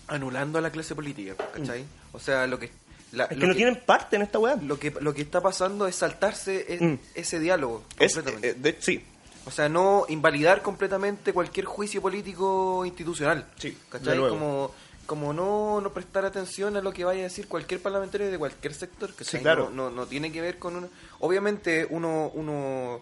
anulando 0.08 0.58
a 0.58 0.62
la 0.62 0.72
clase 0.72 0.96
política, 0.96 1.36
¿cachai? 1.54 1.84
O 2.13 2.20
sea, 2.20 2.48
lo 2.48 2.58
que... 2.60 2.72
la- 3.12 3.26
es 3.26 3.38
que 3.38 3.48
no 3.48 3.56
tienen 3.56 3.76
parte 3.86 4.15
en 4.15 4.22
esta 4.22 4.39
weá. 4.39 4.56
lo 4.58 4.78
que 4.80 4.91
lo 5.00 5.13
que 5.13 5.22
está 5.22 5.41
pasando 5.41 5.88
es 5.88 5.96
saltarse 5.96 6.78
Mm. 6.80 6.93
ese 7.15 7.39
diálogo 7.39 7.84
Es, 8.00 8.13
completamente. 8.15 8.50
eh, 8.50 8.54
de- 8.74 8.82
sí, 8.82 9.04
o 9.46 9.52
sea, 9.52 9.70
no 9.70 10.06
invalidar 10.10 10.62
completamente 10.62 11.32
cualquier 11.34 11.65
juicio 11.65 12.02
político 12.02 12.86
institucional. 12.86 13.46
Sí, 13.58 13.78
¿Cachai? 13.89 14.17
Como, 14.17 14.72
como 15.06 15.32
no, 15.32 15.80
no 15.80 15.93
prestar 15.93 16.26
atención 16.26 16.76
a 16.76 16.82
lo 16.82 16.91
que 16.91 17.06
vaya 17.06 17.22
a 17.22 17.24
decir 17.24 17.48
cualquier 17.48 17.82
parlamentario 17.82 18.30
de 18.30 18.38
cualquier 18.38 18.74
sector. 18.74 19.12
¿cachai? 19.15 19.39
Sí, 19.39 19.39
claro. 19.39 19.70
No, 19.70 19.89
no, 19.89 19.96
no 19.96 20.06
tiene 20.06 20.32
que 20.34 20.41
ver 20.41 20.60
con 20.60 20.76
una... 20.76 20.88
Obviamente 21.20 21.88
uno... 21.89 22.30
uno 22.34 23.00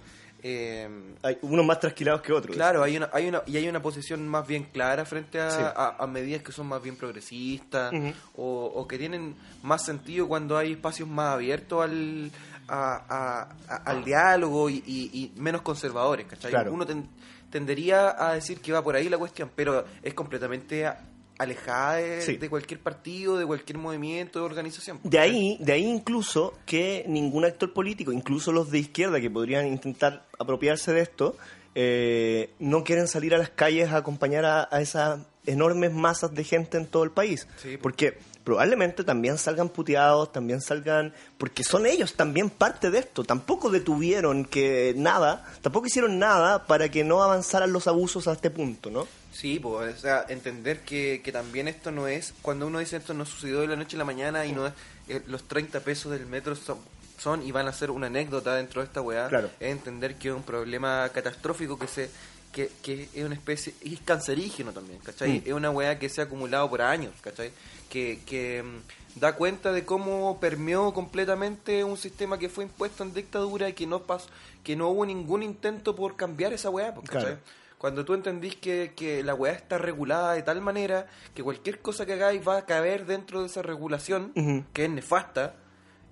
eh, 0.47 0.87
hay 1.23 1.39
unos 1.41 1.65
más 1.65 1.79
trasquilados 1.79 2.21
que 2.21 2.31
otros. 2.31 2.55
Claro, 2.55 2.83
hay 2.83 2.97
una, 2.97 3.09
hay 3.11 3.27
una, 3.27 3.41
y 3.47 3.57
hay 3.57 3.67
una 3.67 3.81
posición 3.81 4.27
más 4.27 4.45
bien 4.45 4.65
clara 4.65 5.03
frente 5.03 5.39
a, 5.39 5.49
Sí. 5.49 5.61
a- 5.63 5.95
a 5.97 6.05
medidas 6.05 6.43
que 6.43 6.51
son 6.51 6.67
más 6.67 6.83
bien 6.83 6.95
progresistas 6.95 7.91
o, 8.35 8.65
o 8.65 8.87
que 8.87 8.99
tienen 8.99 9.35
más 9.63 9.83
sentido 9.83 10.27
cuando 10.27 10.55
hay 10.55 10.73
espacios 10.73 11.09
más 11.09 11.33
abiertos 11.33 11.83
al, 11.83 12.29
a- 12.67 13.47
al 13.85 14.03
diálogo 14.05 14.69
y, 14.69 14.83
y- 14.85 15.09
y 15.35 15.39
menos 15.39 15.63
conservadores, 15.63 16.27
¿cachai? 16.27 16.51
Claro. 16.51 16.71
Uno 16.73 16.85
ten- 16.85 17.09
tendería 17.49 18.15
a 18.23 18.33
decir 18.33 18.59
que 18.61 18.71
va 18.71 18.83
por 18.83 18.95
ahí 18.95 19.09
la 19.09 19.17
cuestión, 19.17 19.49
pero 19.55 19.83
es 20.03 20.13
completamente 20.13 20.87
alejada 21.37 21.95
de, 21.95 22.21
Sí. 22.21 22.37
de 22.37 22.49
cualquier 22.49 22.79
partido, 22.79 23.37
de 23.37 23.45
cualquier 23.45 23.77
movimiento, 23.77 24.39
de 24.39 24.45
organización. 24.45 24.99
De 25.03 25.19
ahí, 25.19 25.57
de 25.59 25.73
ahí 25.73 25.83
incluso 25.85 26.53
que 26.65 27.03
ningún 27.07 27.45
actor 27.45 27.73
político, 27.73 28.11
incluso 28.11 28.51
los 28.51 28.71
de 28.71 28.79
izquierda 28.79 29.19
que 29.19 29.29
podrían 29.29 29.67
intentar 29.67 30.25
apropiarse 30.39 30.93
de 30.93 31.01
esto, 31.01 31.35
eh, 31.75 32.51
no 32.59 32.83
quieren 32.83 33.07
salir 33.07 33.35
a 33.35 33.37
las 33.37 33.49
calles 33.49 33.89
a 33.91 33.97
acompañar 33.97 34.45
a, 34.45 34.67
a 34.71 34.81
esas 34.81 35.19
enormes 35.45 35.91
masas 35.93 36.33
de 36.33 36.43
gente 36.43 36.77
en 36.77 36.87
todo 36.87 37.03
el 37.03 37.11
país. 37.11 37.47
Sí, 37.57 37.75
po. 37.77 37.83
porque 37.83 38.17
probablemente 38.45 39.03
también 39.03 39.37
salgan 39.37 39.67
puteados, 39.67 40.31
también 40.31 40.61
salgan... 40.61 41.13
Porque 41.37 41.65
son 41.65 41.85
ellos 41.85 42.13
también 42.13 42.49
parte 42.49 42.89
de 42.91 42.99
esto. 42.99 43.25
Tampoco 43.25 43.69
detuvieron 43.69 44.45
que 44.45 44.93
nada, 44.95 45.43
tampoco 45.61 45.87
hicieron 45.87 46.19
nada 46.19 46.65
para 46.65 46.87
que 46.89 47.03
no 47.03 47.21
avanzaran 47.23 47.73
los 47.73 47.87
abusos 47.87 48.29
a 48.29 48.33
este 48.33 48.49
punto, 48.51 48.89
¿no? 48.89 49.07
Sí, 49.33 49.59
pues, 49.59 49.97
o 49.97 49.99
sea, 49.99 50.25
entender 50.29 50.79
que, 50.81 51.21
que 51.21 51.33
también 51.33 51.67
esto 51.67 51.91
no 51.91 52.07
es, 52.07 52.33
cuando 52.41 52.67
uno 52.67 52.79
dice 52.79 52.95
esto 52.95 53.13
no 53.13 53.25
sucedió 53.25 53.59
de 53.59 53.67
la 53.67 53.75
noche 53.75 53.97
a 53.97 53.99
la 53.99 54.05
mañana 54.05 54.45
y 54.45 54.53
no 54.53 54.67
es, 54.67 54.73
eh, 55.09 55.21
los 55.27 55.43
30 55.43 55.81
pesos 55.81 56.13
del 56.13 56.25
metro 56.25 56.55
son, 56.55 56.77
son 57.19 57.45
y 57.45 57.51
van 57.51 57.67
a 57.67 57.73
ser 57.73 57.91
una 57.91 58.07
anécdota 58.07 58.55
dentro 58.55 58.79
de 58.81 58.87
esta 58.87 59.01
weá, 59.01 59.27
Claro. 59.27 59.49
es 59.59 59.71
entender 59.71 60.15
que 60.15 60.29
es 60.29 60.33
un 60.33 60.43
problema 60.43 61.09
catastrófico 61.13 61.77
que 61.77 61.87
se 61.87 62.09
que, 62.53 62.71
que 62.81 63.09
es 63.13 63.25
una 63.25 63.35
especie, 63.35 63.73
es 63.81 63.99
cancerígeno 64.05 64.71
también, 64.71 64.99
¿cachai? 64.99 65.39
Mm. 65.39 65.43
Es 65.45 65.51
una 65.51 65.69
weá 65.71 65.99
que 65.99 66.07
se 66.07 66.21
ha 66.21 66.23
acumulado 66.23 66.69
por 66.69 66.81
años, 66.81 67.11
¿cachai? 67.19 67.51
Que, 67.95 68.19
que 68.25 68.61
mm, 68.61 69.19
da 69.21 69.35
cuenta 69.37 69.71
de 69.71 69.85
cómo 69.85 70.37
permeó 70.41 70.93
completamente 70.93 71.85
un 71.85 71.95
sistema 71.95 72.37
que 72.37 72.49
fue 72.49 72.65
impuesto 72.65 73.03
en 73.03 73.13
dictadura 73.13 73.69
y 73.69 73.73
que 73.73 73.87
no 73.87 74.01
pasó, 74.03 74.27
que 74.65 74.75
no 74.75 74.89
hubo 74.89 75.05
ningún 75.05 75.43
intento 75.43 75.95
por 75.95 76.17
cambiar 76.17 76.51
esa 76.51 76.69
weá. 76.69 76.93
Claro. 77.07 77.37
Cuando 77.77 78.03
tú 78.03 78.13
entendís 78.13 78.55
que, 78.57 78.91
que 78.97 79.23
la 79.23 79.33
weá 79.33 79.53
está 79.53 79.77
regulada 79.77 80.33
de 80.33 80.41
tal 80.43 80.59
manera 80.59 81.07
que 81.33 81.41
cualquier 81.41 81.79
cosa 81.79 82.05
que 82.05 82.13
hagáis 82.13 82.45
va 82.45 82.57
a 82.57 82.65
caber 82.65 83.05
dentro 83.05 83.39
de 83.39 83.45
esa 83.47 83.61
regulación, 83.61 84.33
que 84.73 84.83
es 84.83 84.89
nefasta, 84.89 85.55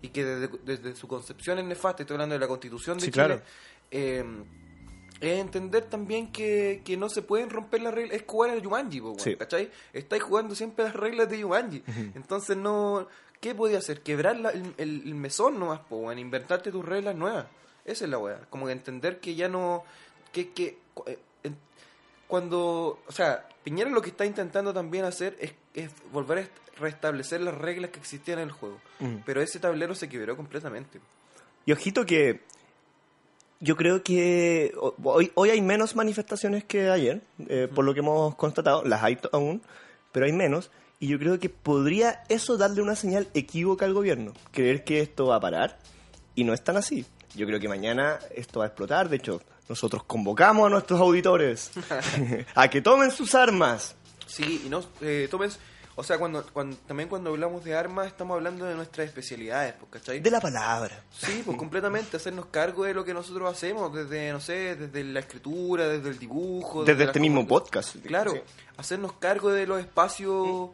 y 0.02 0.08
que 0.10 0.24
desde, 0.24 0.58
desde 0.63 0.96
su 0.96 1.08
concepción 1.10 1.60
es 1.60 1.65
nefasta, 1.65 2.04
estoy 2.04 2.15
hablando 2.15 2.34
de 2.34 2.39
la 2.39 2.48
constitución 2.48 2.98
de 2.98 3.06
Sí, 3.06 3.12
Chile, 3.12 3.26
claro. 3.26 3.41
eh, 3.91 4.24
es 5.21 5.39
entender 5.39 5.84
también 5.86 6.32
que, 6.32 6.82
que 6.84 6.97
no 6.97 7.10
se 7.10 7.21
pueden 7.21 7.49
romper 7.49 7.82
las 7.82 7.93
reglas, 7.93 8.17
es 8.17 8.23
jugar 8.28 8.52
al 8.52 8.62
Yumanji, 8.62 8.99
po, 9.02 9.08
weón, 9.08 9.19
Sí. 9.19 9.36
¿cachai? 9.36 9.69
Estáis 9.93 10.21
jugando 10.23 10.54
siempre 10.56 10.86
las 10.86 10.95
reglas 10.95 11.30
de 11.30 11.39
Yumanji, 11.39 11.84
entonces 12.15 12.58
no... 12.58 13.08
¿Qué 13.39 13.54
podía 13.54 13.80
hacer? 13.80 14.02
Quebrar 14.02 14.38
la- 14.39 14.52
el, 14.52 14.73
el- 14.78 15.15
mesón 15.15 15.60
nomás, 15.60 15.80
po, 15.82 15.97
weón, 15.97 16.17
inventarte 16.17 16.71
tus 16.71 16.86
reglas 16.86 17.13
nuevas. 17.15 17.45
Esa 17.84 18.06
es 18.06 18.10
la 18.10 18.17
weá. 18.17 18.39
Como 18.49 18.67
que 18.67 18.71
entender 18.71 19.19
que 19.19 19.36
ya 19.36 19.49
no... 19.49 19.84
Que, 20.32 20.52
que, 20.52 20.78
eh, 21.08 21.17
cuando... 22.28 23.02
O 23.08 23.12
sea, 23.12 23.47
Piñera 23.63 23.89
lo 23.89 24.02
que 24.02 24.10
está 24.10 24.26
intentando 24.26 24.73
también 24.73 25.06
hacer 25.06 25.36
es, 25.39 25.54
es 25.73 25.89
volver 26.12 26.38
a 26.38 26.41
est- 26.41 26.52
restablecer 26.80 27.41
las 27.41 27.54
reglas 27.56 27.91
que 27.91 27.99
existían 27.99 28.39
en 28.39 28.45
el 28.45 28.52
juego. 28.52 28.80
Mm. 28.99 29.17
Pero 29.26 29.41
ese 29.41 29.60
tablero 29.60 29.93
se 29.95 30.10
quebró 30.10 30.36
completamente. 30.36 30.99
Y 31.65 31.71
ojito 31.71 32.06
que 32.06 32.41
yo 33.63 33.76
creo 33.78 34.04
que 34.04 34.73
ho- 34.80 34.93
hoy, 35.04 35.32
hoy 35.36 35.49
hay 35.49 35.62
menos 35.62 35.95
manifestaciones 35.95 36.63
que 36.65 36.89
ayer, 36.89 37.21
eh, 37.47 37.67
por 37.73 37.86
lo 37.86 37.93
que 37.93 38.02
hemos 38.02 38.36
constatado, 38.36 38.84
las 38.84 39.02
hay 39.04 39.17
aún, 39.32 39.62
pero 40.12 40.26
hay 40.26 40.34
menos, 40.34 40.69
y 40.99 41.08
yo 41.08 41.17
creo 41.17 41.39
que 41.39 41.49
podría 41.49 42.23
eso 42.30 42.58
darle 42.58 42.82
una 42.82 42.95
señal 42.95 43.28
equívoca 43.34 43.86
al 43.86 43.93
gobierno, 43.93 44.34
creer 44.52 44.84
que 44.84 44.99
esto 44.99 45.28
va 45.28 45.38
a 45.38 45.39
parar, 45.39 45.80
y 46.36 46.43
no 46.43 46.54
es 46.54 46.62
tan 46.63 46.78
así. 46.78 47.06
Yo 47.36 47.47
creo 47.47 47.60
que 47.60 47.67
mañana 47.69 48.19
esto 48.36 48.60
va 48.60 48.65
a 48.65 48.67
explotar, 48.67 49.08
de 49.10 49.15
hecho, 49.15 49.41
nosotros 49.69 50.04
convocamos 50.04 50.67
a 50.67 50.69
nuestros 50.69 50.99
auditores 50.99 51.71
a 52.56 52.67
que 52.69 52.82
tomen 52.82 53.12
sus 53.12 53.34
armas. 53.34 53.95
Sí, 54.28 54.63
y 54.65 54.69
no, 54.69 54.84
eh, 55.02 55.28
tomes, 55.32 55.58
O 55.95 56.03
sea, 56.03 56.17
cuando, 56.17 56.43
cuando 56.53 56.75
también 56.88 57.08
cuando 57.08 57.29
hablamos 57.29 57.63
de 57.63 57.75
armas 57.75 58.08
estamos 58.08 58.34
hablando 58.36 58.65
de 58.65 58.73
nuestras 58.73 59.06
especialidades, 59.08 59.75
pues, 59.79 59.91
¿cachai? 59.91 60.19
De 60.21 60.32
la 60.32 60.41
palabra. 60.41 61.03
Sí, 61.12 61.43
pues 61.45 61.56
completamente, 61.58 62.17
hacernos 62.17 62.47
cargo 62.47 62.84
de 62.86 62.93
lo 62.95 63.06
que 63.06 63.13
nosotros 63.13 63.51
hacemos, 63.51 63.93
desde, 63.93 64.32
no 64.32 64.39
sé, 64.39 64.75
desde 64.75 65.03
la 65.03 65.19
escritura, 65.19 65.88
desde 65.88 66.10
el 66.10 66.17
dibujo. 66.17 66.84
Desde 66.84 66.99
la 67.03 67.06
este 67.12 67.19
mismo 67.19 67.47
podcast. 67.47 67.95
Claro, 68.06 68.32
Sí. 68.32 68.41
hacernos 68.77 69.13
cargo 69.13 69.51
de 69.51 69.67
los 69.67 69.79
espacios 69.79 70.71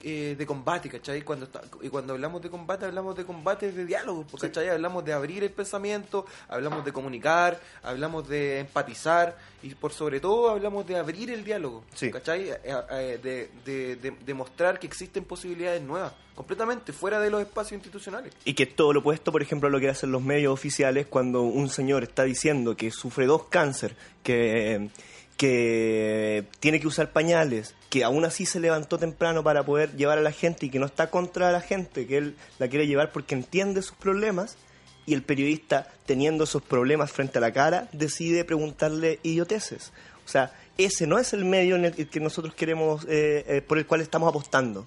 eh, 0.00 0.36
de 0.38 0.46
combate, 0.46 0.88
¿cachai? 0.88 1.22
Cuando, 1.22 1.46
está- 1.46 1.62
y 1.82 1.88
cuando 1.88 2.12
hablamos 2.12 2.40
de 2.40 2.48
combate, 2.50 2.84
hablamos 2.86 3.16
de 3.16 3.24
combate 3.24 3.72
de 3.72 3.84
diálogo, 3.84 4.24
pues, 4.30 4.42
¿cachai? 4.42 4.68
Hablamos 4.68 5.04
de 5.04 5.12
abrir 5.12 5.42
el 5.42 5.50
pensamiento, 5.50 6.24
hablamos 6.48 6.84
de 6.84 6.92
comunicar, 6.92 7.60
hablamos 7.82 8.28
de 8.28 8.60
empatizar 8.60 9.36
y 9.62 9.74
por 9.74 9.92
sobre 9.92 10.20
todo 10.20 10.50
hablamos 10.50 10.86
de 10.86 10.96
abrir 10.96 11.30
el 11.30 11.42
diálogo, 11.44 11.82
Sí. 11.94 12.10
¿cachai? 12.12 12.48
Eh, 12.50 12.58
eh, 12.64 13.18
de, 13.22 13.50
de, 13.64 13.96
de- 13.96 14.10
de 14.12 14.34
mostrar 14.34 14.78
que 14.78 14.86
existen 14.86 15.24
posibilidades 15.24 15.82
nuevas, 15.82 16.12
completamente 16.36 16.92
fuera 16.92 17.18
de 17.18 17.30
los 17.30 17.40
espacios 17.40 17.72
institucionales. 17.72 18.32
Y 18.44 18.54
que 18.54 18.62
es 18.62 18.76
todo 18.76 18.92
lo 18.92 19.00
opuesto, 19.00 19.32
por 19.32 19.42
ejemplo, 19.42 19.68
a 19.68 19.72
lo 19.72 19.80
que 19.80 19.88
hacen 19.88 20.12
los 20.12 20.22
medios 20.22 20.52
oficiales 20.52 21.08
cuando 21.08 21.42
un 21.42 21.68
señor 21.68 22.04
está 22.04 22.22
diciendo 22.22 22.76
que 22.76 22.92
sufre 22.92 23.26
dos 23.26 23.46
cáncer, 23.48 23.96
que, 24.22 24.90
que 25.38 26.44
tiene 26.58 26.80
que 26.80 26.88
usar 26.88 27.12
pañales, 27.12 27.74
que 27.88 28.04
aún 28.04 28.24
así 28.24 28.44
se 28.44 28.60
levantó 28.60 28.98
temprano 28.98 29.42
para 29.44 29.64
poder 29.64 29.96
llevar 29.96 30.18
a 30.18 30.22
la 30.22 30.32
gente 30.32 30.66
y 30.66 30.70
que 30.70 30.80
no 30.80 30.86
está 30.86 31.10
contra 31.10 31.52
la 31.52 31.60
gente, 31.60 32.06
que 32.06 32.18
él 32.18 32.36
la 32.58 32.68
quiere 32.68 32.88
llevar 32.88 33.12
porque 33.12 33.34
entiende 33.34 33.80
sus 33.80 33.96
problemas. 33.96 34.58
Y 35.06 35.14
el 35.14 35.22
periodista, 35.22 35.88
teniendo 36.04 36.44
esos 36.44 36.60
problemas 36.60 37.10
frente 37.12 37.38
a 37.38 37.40
la 37.40 37.52
cara, 37.52 37.88
decide 37.92 38.44
preguntarle 38.44 39.20
idioteces. 39.22 39.92
O 40.26 40.28
sea, 40.28 40.52
ese 40.76 41.06
no 41.06 41.18
es 41.18 41.32
el 41.32 41.46
medio 41.46 41.76
en 41.76 41.86
el 41.86 41.94
que 41.94 42.20
nosotros 42.20 42.52
queremos, 42.52 43.04
eh, 43.08 43.44
eh, 43.48 43.62
por 43.66 43.78
el 43.78 43.86
cual 43.86 44.02
estamos 44.02 44.28
apostando. 44.28 44.86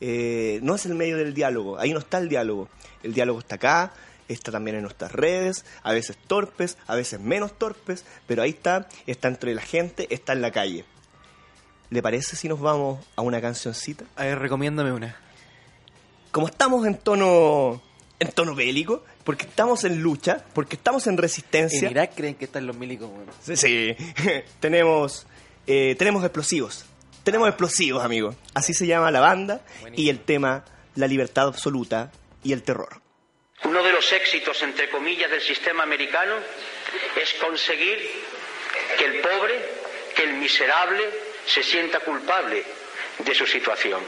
Eh, 0.00 0.58
no 0.62 0.74
es 0.74 0.86
el 0.86 0.94
medio 0.94 1.18
del 1.18 1.34
diálogo, 1.34 1.78
ahí 1.78 1.92
no 1.92 2.00
está 2.00 2.18
el 2.18 2.28
diálogo. 2.28 2.68
El 3.02 3.12
diálogo 3.14 3.38
está 3.38 3.56
acá, 3.56 3.92
está 4.32 4.52
también 4.52 4.76
en 4.76 4.82
nuestras 4.82 5.12
redes, 5.12 5.64
a 5.82 5.92
veces 5.92 6.16
torpes, 6.26 6.78
a 6.86 6.94
veces 6.94 7.20
menos 7.20 7.58
torpes, 7.58 8.04
pero 8.26 8.42
ahí 8.42 8.50
está, 8.50 8.88
está 9.06 9.28
entre 9.28 9.54
la 9.54 9.62
gente, 9.62 10.06
está 10.14 10.32
en 10.32 10.42
la 10.42 10.50
calle. 10.50 10.84
¿Le 11.90 12.02
parece 12.02 12.36
si 12.36 12.48
nos 12.48 12.60
vamos 12.60 13.04
a 13.16 13.22
una 13.22 13.40
cancioncita? 13.40 14.04
A 14.16 14.24
ver, 14.24 14.38
recomiéndame 14.38 14.92
una. 14.92 15.16
Como 16.30 16.46
estamos 16.46 16.86
en 16.86 16.96
tono 16.96 17.82
en 18.20 18.30
tono 18.32 18.54
bélico, 18.54 19.02
porque 19.24 19.46
estamos 19.46 19.82
en 19.84 20.02
lucha, 20.02 20.44
porque 20.52 20.76
estamos 20.76 21.06
en 21.06 21.16
resistencia. 21.16 21.86
En 21.86 21.92
Irak 21.92 22.12
creen 22.14 22.34
que 22.34 22.44
están 22.44 22.66
los 22.66 22.76
milicos, 22.76 23.10
bueno. 23.10 23.32
Sí, 23.42 23.56
sí. 23.56 23.96
tenemos, 24.60 25.26
eh, 25.66 25.96
tenemos 25.98 26.22
explosivos. 26.22 26.84
Tenemos 27.24 27.48
explosivos, 27.48 28.04
amigos. 28.04 28.36
Así 28.54 28.74
se 28.74 28.86
llama 28.86 29.10
la 29.10 29.20
banda 29.20 29.62
Buenísimo. 29.80 30.06
y 30.06 30.10
el 30.10 30.20
tema 30.20 30.64
La 30.94 31.06
libertad 31.06 31.48
absoluta 31.48 32.12
y 32.42 32.52
el 32.52 32.62
terror. 32.62 32.99
Uno 33.64 33.82
de 33.82 33.92
los 33.92 34.10
éxitos, 34.12 34.62
entre 34.62 34.88
comillas, 34.88 35.30
del 35.30 35.42
sistema 35.42 35.82
americano 35.82 36.36
es 37.16 37.34
conseguir 37.34 38.10
que 38.96 39.04
el 39.04 39.20
pobre, 39.20 39.58
que 40.14 40.22
el 40.22 40.32
miserable 40.34 41.08
se 41.46 41.62
sienta 41.62 42.00
culpable 42.00 42.64
de 43.18 43.34
su 43.34 43.46
situación. 43.46 44.02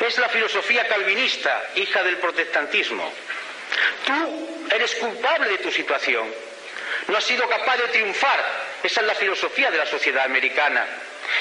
Es 0.00 0.18
la 0.18 0.28
filosofía 0.28 0.86
calvinista, 0.86 1.70
hija 1.76 2.02
del 2.02 2.18
protestantismo. 2.18 3.12
Tú 4.04 4.66
eres 4.70 4.94
culpable 4.96 5.50
de 5.50 5.58
tu 5.58 5.70
situación. 5.70 6.32
No 7.08 7.16
has 7.16 7.24
sido 7.24 7.48
capaz 7.48 7.76
de 7.78 7.88
triunfar. 7.88 8.40
Esa 8.82 9.00
es 9.00 9.06
la 9.06 9.14
filosofía 9.14 9.70
de 9.70 9.78
la 9.78 9.86
sociedad 9.86 10.24
americana. 10.24 10.86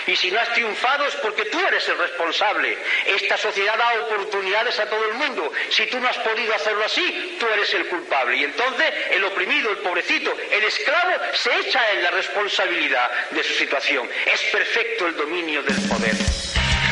Y 0.08 0.15
si 0.15 0.32
no 0.32 0.39
has 0.39 0.54
triunfado 0.54 1.06
es 1.06 1.15
porque 1.15 1.45
tú 1.45 1.60
eres 1.67 1.88
el 1.89 1.97
responsable. 1.97 2.78
Esta 3.06 3.38
sociedad 3.38 3.78
da 3.78 4.02
oportunidades 4.02 4.80
a 4.80 4.89
todo 4.89 5.06
el 5.06 5.13
mundo. 5.15 5.52
Si 5.69 5.86
tú 5.88 5.99
no 5.99 6.08
has 6.08 6.17
podido 6.17 6.54
hacerlo 6.54 6.84
así, 6.86 7.38
tú 7.39 7.47
eres 7.47 7.73
el 7.73 7.88
culpable. 7.88 8.38
Y 8.38 8.43
entonces 8.43 8.93
el 9.12 9.23
oprimido, 9.23 9.71
el 9.71 9.78
pobrecito, 9.78 10.36
el 10.52 10.63
esclavo 10.63 11.13
se 11.34 11.56
echa 11.60 11.91
en 11.91 12.04
la 12.04 12.12
responsabilidad 12.12 13.10
de 13.32 13.43
su 13.43 13.54
situación. 13.54 14.10
Es 14.25 14.41
perfecto 14.52 15.08
el 15.08 15.15
dominio 15.15 15.63
del 15.63 15.78
poder. 15.88 16.13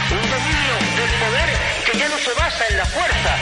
Un 0.10 0.22
dominio 0.22 0.74
del 0.96 1.20
poder 1.20 1.50
que 1.92 1.98
ya 1.98 2.08
no 2.10 2.18
se 2.18 2.34
basa 2.34 2.66
en 2.68 2.78
la 2.78 2.86
fuerza, 2.86 3.38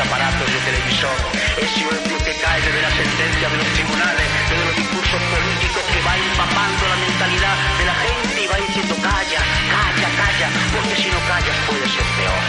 aparatos 0.00 0.46
de 0.52 0.60
televisor, 0.60 1.18
ese 1.58 1.82
opio 1.86 2.18
que 2.24 2.34
cae 2.40 2.60
desde 2.62 2.82
la 2.82 2.90
sentencia 2.90 3.48
de 3.48 3.56
los 3.56 3.68
tribunales, 3.74 4.26
desde 4.48 4.64
los 4.64 4.76
discursos 4.76 5.20
políticos 5.34 5.82
que 5.92 6.00
va 6.06 6.14
empapando 6.16 6.82
la 6.88 6.96
mentalidad 6.96 7.56
de 7.78 7.84
la 7.84 7.96
gente 8.06 8.36
y 8.42 8.46
va 8.46 8.56
diciendo 8.56 8.94
calla, 9.02 9.40
calla, 9.74 10.08
calla, 10.20 10.48
porque 10.72 10.94
si 11.02 11.08
no 11.10 11.20
callas 11.26 11.56
puede 11.68 11.86
ser 11.88 12.08
peor. 12.18 12.44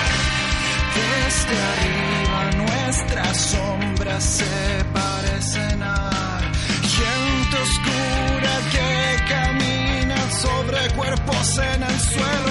Desde 0.99 1.55
arriba 1.73 2.39
nuestras 2.63 3.37
sombras 3.37 4.23
se 4.23 4.85
parecen 4.93 5.83
a 5.83 6.19
gente 6.99 7.57
oscura 7.57 8.53
que 8.73 8.89
camina 9.33 10.31
sobre 10.31 10.89
cuerpos 10.95 11.57
en 11.57 11.83
el 11.83 11.99
suelo. 11.99 12.48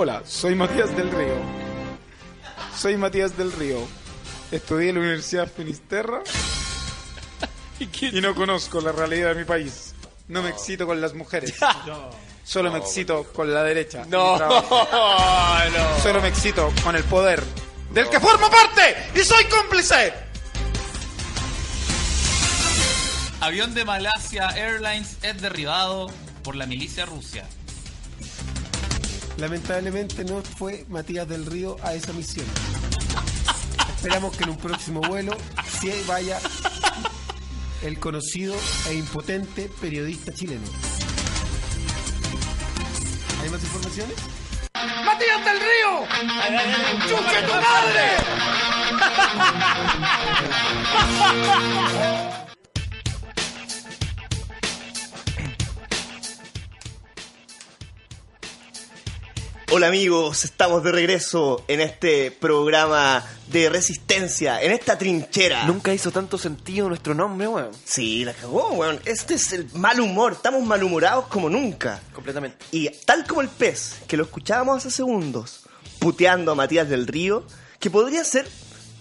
Hola, 0.00 0.22
soy 0.24 0.54
Matías 0.54 0.96
del 0.96 1.10
Río. 1.10 1.34
Soy 2.72 2.96
Matías 2.96 3.36
del 3.36 3.50
Río. 3.50 3.78
Estudié 4.52 4.90
en 4.90 4.94
la 4.94 5.00
Universidad 5.00 5.50
Finisterra 5.50 6.22
y 7.80 8.20
no 8.20 8.32
conozco 8.32 8.80
la 8.80 8.92
realidad 8.92 9.30
de 9.30 9.40
mi 9.40 9.44
país. 9.44 9.96
No 10.28 10.40
me 10.40 10.50
excito 10.50 10.86
con 10.86 11.00
las 11.00 11.14
mujeres. 11.14 11.56
Solo 12.44 12.70
me 12.70 12.78
excito 12.78 13.24
con 13.32 13.52
la 13.52 13.64
derecha. 13.64 14.04
No, 14.08 14.38
no. 14.38 14.62
Solo 16.00 16.22
me 16.22 16.28
excito 16.28 16.72
con 16.84 16.94
el 16.94 17.02
poder 17.02 17.42
del 17.90 18.08
que 18.08 18.20
formo 18.20 18.48
parte 18.48 19.10
y 19.16 19.24
soy 19.24 19.46
cómplice. 19.46 20.14
Avión 23.40 23.74
de 23.74 23.84
Malasia 23.84 24.50
Airlines 24.50 25.18
es 25.22 25.42
derribado 25.42 26.06
por 26.44 26.54
la 26.54 26.66
milicia 26.66 27.04
rusa. 27.04 27.48
Lamentablemente 29.38 30.24
no 30.24 30.42
fue 30.42 30.84
Matías 30.88 31.28
del 31.28 31.46
Río 31.46 31.76
a 31.82 31.94
esa 31.94 32.12
misión. 32.12 32.46
Esperamos 33.96 34.36
que 34.36 34.42
en 34.44 34.50
un 34.50 34.56
próximo 34.56 35.00
vuelo 35.00 35.32
sí 35.80 35.92
vaya 36.08 36.40
el 37.82 38.00
conocido 38.00 38.56
e 38.88 38.94
impotente 38.94 39.70
periodista 39.80 40.32
chileno. 40.32 40.66
¿Hay 43.42 43.50
más 43.50 43.62
informaciones? 43.62 44.16
¡Matías 45.04 45.44
del 45.44 45.60
Río! 45.60 46.06
¡Chuche 47.08 47.42
tu 47.42 47.54
madre! 47.54 48.18
Hola 59.70 59.88
amigos, 59.88 60.44
estamos 60.44 60.82
de 60.82 60.92
regreso 60.92 61.62
en 61.68 61.82
este 61.82 62.30
programa 62.30 63.22
de 63.48 63.68
resistencia, 63.68 64.62
en 64.62 64.72
esta 64.72 64.96
trinchera. 64.96 65.66
Nunca 65.66 65.92
hizo 65.92 66.10
tanto 66.10 66.38
sentido 66.38 66.88
nuestro 66.88 67.14
nombre, 67.14 67.48
weón. 67.48 67.70
Sí, 67.84 68.24
la 68.24 68.32
cagó, 68.32 68.70
weón. 68.70 68.98
Este 69.04 69.34
es 69.34 69.52
el 69.52 69.70
mal 69.74 70.00
humor, 70.00 70.32
estamos 70.32 70.62
malhumorados 70.64 71.26
como 71.26 71.50
nunca. 71.50 72.00
Completamente. 72.14 72.64
Y 72.70 72.88
tal 73.04 73.26
como 73.26 73.42
el 73.42 73.48
pez, 73.48 73.96
que 74.06 74.16
lo 74.16 74.24
escuchábamos 74.24 74.78
hace 74.78 74.90
segundos, 74.90 75.66
puteando 75.98 76.52
a 76.52 76.54
Matías 76.54 76.88
del 76.88 77.06
Río, 77.06 77.44
que 77.78 77.90
podría 77.90 78.24
ser 78.24 78.48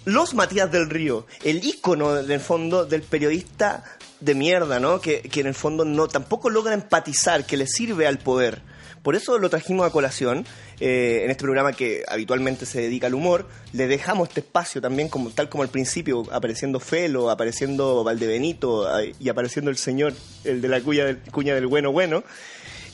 los 0.04 0.34
Matías 0.34 0.70
del 0.70 0.90
Río, 0.90 1.28
el 1.46 1.64
ícono 1.64 2.20
en 2.20 2.30
el 2.30 2.42
fondo 2.42 2.86
del 2.86 3.04
periodista 3.04 3.86
de 4.20 4.36
mierda, 4.36 4.82
¿no? 4.82 5.00
Que, 5.00 5.22
que 5.22 5.40
en 5.40 5.48
el 5.48 5.56
fondo 5.56 5.86
no 5.86 6.10
tampoco 6.10 6.50
logra 6.50 6.74
empatizar, 6.74 7.46
que 7.46 7.56
le 7.56 7.68
sirve 7.68 8.06
al 8.06 8.20
poder. 8.20 8.62
Por 9.08 9.16
eso 9.16 9.38
lo 9.38 9.50
trajimos 9.50 9.88
a 9.88 9.90
colación 9.90 10.46
eh, 10.82 11.22
en 11.24 11.32
este 11.32 11.44
programa 11.44 11.72
que 11.72 12.04
habitualmente 12.10 12.66
se 12.66 12.82
dedica 12.82 13.08
al 13.08 13.14
humor. 13.14 13.48
Le 13.72 13.88
dejamos 13.88 14.28
este 14.28 14.42
espacio 14.42 14.82
también, 14.82 15.08
como 15.08 15.30
tal 15.30 15.48
como 15.48 15.64
al 15.64 15.70
principio, 15.70 16.26
apareciendo 16.30 16.82
Felo, 16.82 17.30
apareciendo 17.30 18.04
Valdebenito 18.04 18.86
y 19.18 19.30
apareciendo 19.30 19.72
el 19.72 19.78
señor, 19.78 20.14
el 20.44 20.60
de 20.60 20.68
la 20.68 20.82
cuña 20.82 21.06
del, 21.06 21.20
cuña 21.20 21.56
del 21.56 21.68
bueno 21.68 21.94
bueno. 21.94 22.26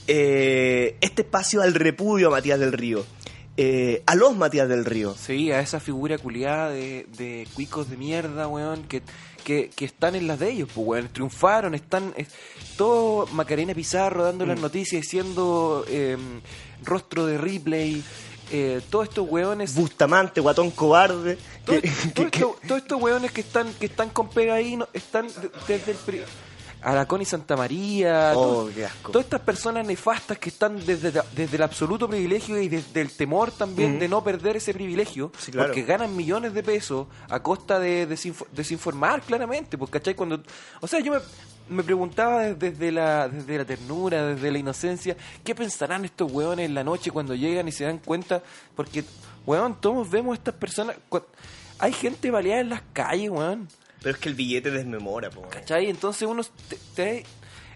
Eh, 0.06 0.98
este 1.02 1.24
espacio 1.24 1.64
al 1.64 1.74
repudio 1.74 2.28
a 2.28 2.30
Matías 2.30 2.60
del 2.60 2.74
Río. 2.74 3.04
Eh, 3.58 4.04
a 4.06 4.14
los 4.14 4.38
Matías 4.38 4.70
del 4.70 4.86
Río. 4.86 5.16
Sí, 5.16 5.52
a 5.52 5.62
esa 5.62 5.80
figura 5.80 6.20
culiada 6.20 6.70
de, 6.70 7.08
de 7.18 7.48
cuicos 7.56 7.90
de 7.90 7.98
mierda, 7.98 8.48
weón, 8.48 8.84
que, 8.84 9.02
que, 9.44 9.70
que 9.76 9.86
están 9.86 10.16
en 10.16 10.28
las 10.28 10.40
de 10.40 10.52
ellos, 10.52 10.70
pues, 10.74 10.88
weón. 10.88 11.10
Triunfaron, 11.10 11.76
están. 11.76 12.14
es- 12.18 12.28
todo 12.78 13.28
Macarena 13.34 13.74
Pizarro 13.76 14.24
dando 14.24 14.46
Mm. 14.46 14.50
las 14.50 14.60
noticias, 14.60 15.02
diciendo 15.02 15.86
eh, 15.88 16.18
rostro 16.84 17.26
de 17.26 17.38
replay. 17.38 18.04
Eh, 18.52 18.82
todos 18.90 19.08
estos 19.08 19.28
weones. 19.30 19.74
Bustamante, 19.74 20.42
guatón 20.42 20.70
cobarde. 20.72 21.38
Todo- 21.66 21.82
que- 21.82 21.90
todo 22.14 22.30
que- 22.32 22.38
esto- 22.40 22.60
Todos 22.68 22.82
estos 22.82 23.02
weones 23.02 23.32
que 23.32 23.42
están, 23.42 23.74
que 23.76 23.86
están 23.88 24.10
con 24.10 24.30
pega 24.30 24.56
ahí, 24.56 24.76
no- 24.76 24.88
están 24.94 25.28
de- 25.28 25.50
desde 25.68 25.92
el. 25.92 26.26
Pri- 26.84 26.92
Aracón 26.92 27.22
y 27.22 27.26
Santa 27.26 27.56
María. 27.56 28.34
Oh. 28.36 28.70
Todas 29.12 29.26
estas 29.26 29.42
personas 29.42 29.86
nefastas 29.88 30.38
que 30.38 30.50
están 30.50 30.84
desde, 30.86 31.12
desde 31.36 31.56
el 31.56 31.64
absoluto 31.64 32.08
privilegio 32.08 32.60
y 32.60 32.68
desde 32.70 33.02
el 33.02 33.12
temor 33.16 33.52
también 33.52 33.92
Ujú. 33.92 34.00
de 34.00 34.08
no 34.08 34.24
perder 34.24 34.58
ese 34.58 34.74
privilegio, 34.74 35.32
Sí, 35.38 35.52
claro. 35.52 35.70
porque 35.70 35.84
ganan 35.84 36.16
millones 36.16 36.54
de 36.54 36.64
pesos 36.64 37.08
a 37.30 37.40
costa 37.42 37.80
de 37.80 38.08
desinfo- 38.08 38.48
desinformar 38.52 39.22
claramente, 39.22 39.78
pues, 39.78 39.90
¿cachai? 39.92 40.16
Cuando, 40.16 40.42
o 40.82 40.88
sea, 40.88 41.00
yo 41.00 41.14
me, 41.14 41.20
me 41.78 41.84
preguntaba 41.84 42.42
desde 42.54 42.92
la, 42.92 43.28
desde 43.30 43.58
la 43.58 43.66
ternura, 43.66 44.26
desde 44.28 44.52
la 44.52 44.58
inocencia, 44.58 45.16
¿qué 45.44 45.56
pensarán 45.56 46.06
estos 46.06 46.32
weones 46.32 46.66
en 46.66 46.74
la 46.76 46.84
noche 46.84 47.12
cuando 47.12 47.34
llegan 47.36 47.68
y 47.68 47.72
se 47.72 47.86
dan 47.86 48.00
cuenta? 48.00 48.44
Porque, 48.76 49.04
weón, 49.46 49.80
todos 49.80 50.10
vemos 50.10 50.34
a 50.34 50.36
estas 50.36 50.56
personas, 50.56 50.96
hay 51.80 51.94
gente 51.94 52.30
baleada 52.32 52.62
en 52.62 52.70
las 52.70 52.82
calles, 52.94 53.30
weón. 53.30 53.68
Pero 54.04 54.16
es 54.16 54.22
que 54.22 54.30
el 54.30 54.36
billete 54.36 54.70
desmemora, 54.70 55.30
po. 55.32 55.42
¿Cachai? 55.50 55.90
Entonces 55.90 56.28
te- 56.70 56.78
te- 56.94 57.26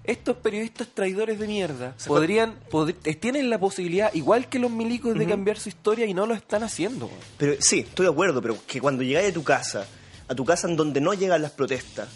estos 0.03 0.37
periodistas 0.37 0.87
traidores 0.93 1.39
de 1.39 1.47
mierda 1.47 1.95
podrían 2.07 2.59
pod- 2.69 2.95
eh, 3.03 3.15
tienen 3.15 3.49
la 3.49 3.59
posibilidad 3.59 4.13
igual 4.13 4.47
que 4.47 4.59
los 4.59 4.69
milicos 4.71 5.17
de 5.17 5.25
cambiar 5.25 5.57
su 5.59 5.69
historia 5.69 6.05
y 6.05 6.13
no 6.13 6.25
lo 6.25 6.33
están 6.33 6.63
haciendo. 6.63 7.07
weón. 7.07 7.17
Pero 7.37 7.55
sí, 7.59 7.79
estoy 7.79 8.05
de 8.05 8.11
acuerdo, 8.11 8.41
pero 8.41 8.57
que 8.67 8.79
cuando 8.79 9.03
llegáis 9.03 9.31
a 9.31 9.33
tu 9.33 9.43
casa, 9.43 9.85
a 10.27 10.35
tu 10.35 10.45
casa 10.45 10.67
en 10.69 10.75
donde 10.77 11.01
no 11.01 11.13
llegan 11.13 11.41
las 11.41 11.51
protestas, 11.51 12.09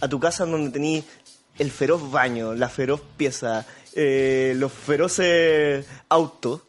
a 0.00 0.08
tu 0.08 0.18
casa 0.18 0.44
en 0.44 0.52
donde 0.52 0.70
tenéis 0.70 1.04
el 1.58 1.70
feroz 1.70 2.10
baño, 2.10 2.54
la 2.54 2.68
feroz 2.68 3.00
pieza, 3.16 3.66
eh, 3.94 4.54
los 4.56 4.72
feroces 4.72 5.84
autos, 6.08 6.62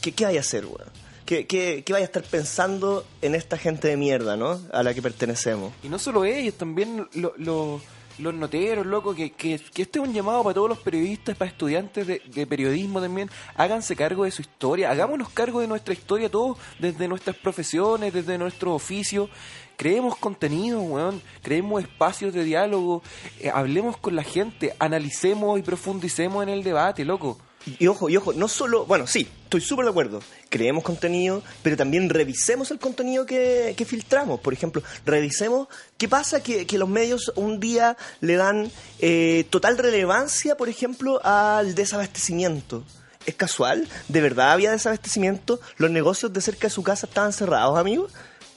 ¿qué, 0.00 0.12
qué 0.12 0.24
vais 0.24 0.36
a 0.36 0.40
hacer, 0.40 0.64
weón? 0.66 0.88
¿Qué, 1.26 1.46
qué, 1.46 1.82
vais 1.92 2.02
a 2.02 2.06
estar 2.06 2.22
pensando 2.22 3.04
en 3.20 3.34
esta 3.34 3.58
gente 3.58 3.88
de 3.88 3.96
mierda, 3.96 4.36
no? 4.36 4.60
A 4.72 4.82
la 4.82 4.94
que 4.94 5.02
pertenecemos. 5.02 5.72
Y 5.82 5.88
no 5.88 5.98
solo 5.98 6.24
ellos, 6.24 6.54
también 6.54 7.08
lo- 7.14 7.34
lo- 7.36 7.80
los 8.18 8.32
noteros, 8.32 8.86
loco, 8.86 9.14
que, 9.14 9.32
que, 9.32 9.58
que 9.74 9.82
este 9.82 9.98
es 9.98 10.04
un 10.08 10.14
llamado 10.14 10.42
para 10.42 10.54
todos 10.54 10.70
los 10.70 10.78
periodistas, 10.78 11.36
para 11.36 11.50
estudiantes 11.50 12.06
de, 12.06 12.22
de 12.24 12.46
periodismo 12.46 12.98
también. 13.00 13.28
Háganse 13.56 13.94
cargo 13.94 14.24
de 14.24 14.30
su 14.30 14.40
historia, 14.40 14.90
hagámonos 14.90 15.28
cargo 15.28 15.60
de 15.60 15.66
nuestra 15.66 15.92
historia 15.92 16.30
todos, 16.30 16.56
desde 16.78 17.08
nuestras 17.08 17.36
profesiones, 17.36 18.14
desde 18.14 18.38
nuestro 18.38 18.72
oficio. 18.74 19.28
Creemos 19.76 20.16
contenido, 20.16 20.80
weón, 20.80 21.20
creemos 21.42 21.82
espacios 21.82 22.32
de 22.32 22.44
diálogo, 22.44 23.02
eh, 23.40 23.50
hablemos 23.52 23.98
con 23.98 24.16
la 24.16 24.22
gente, 24.22 24.74
analicemos 24.78 25.58
y 25.58 25.62
profundicemos 25.62 26.42
en 26.42 26.48
el 26.48 26.62
debate, 26.62 27.04
loco. 27.04 27.36
Y, 27.80 27.88
ojo, 27.88 28.08
y 28.08 28.16
ojo, 28.16 28.32
no 28.32 28.46
solo, 28.46 28.86
bueno, 28.86 29.08
sí, 29.08 29.26
estoy 29.44 29.60
súper 29.60 29.86
de 29.86 29.90
acuerdo, 29.90 30.20
creemos 30.48 30.84
contenido, 30.84 31.42
pero 31.64 31.76
también 31.76 32.08
revisemos 32.08 32.70
el 32.70 32.78
contenido 32.78 33.26
que, 33.26 33.74
que 33.76 33.84
filtramos. 33.84 34.38
Por 34.38 34.52
ejemplo, 34.52 34.82
revisemos 35.04 35.66
qué 35.98 36.08
pasa 36.08 36.42
que, 36.42 36.64
que 36.64 36.78
los 36.78 36.88
medios 36.88 37.32
un 37.34 37.58
día 37.58 37.96
le 38.20 38.36
dan 38.36 38.70
eh, 39.00 39.46
total 39.50 39.78
relevancia, 39.78 40.56
por 40.56 40.68
ejemplo, 40.68 41.20
al 41.24 41.74
desabastecimiento. 41.74 42.84
¿Es 43.26 43.34
casual? 43.34 43.88
¿De 44.06 44.20
verdad 44.20 44.52
había 44.52 44.70
desabastecimiento? 44.70 45.58
¿Los 45.76 45.90
negocios 45.90 46.32
de 46.32 46.40
cerca 46.40 46.68
de 46.68 46.70
su 46.74 46.84
casa 46.84 47.06
estaban 47.06 47.32
cerrados, 47.32 47.76
amigos? 47.76 48.12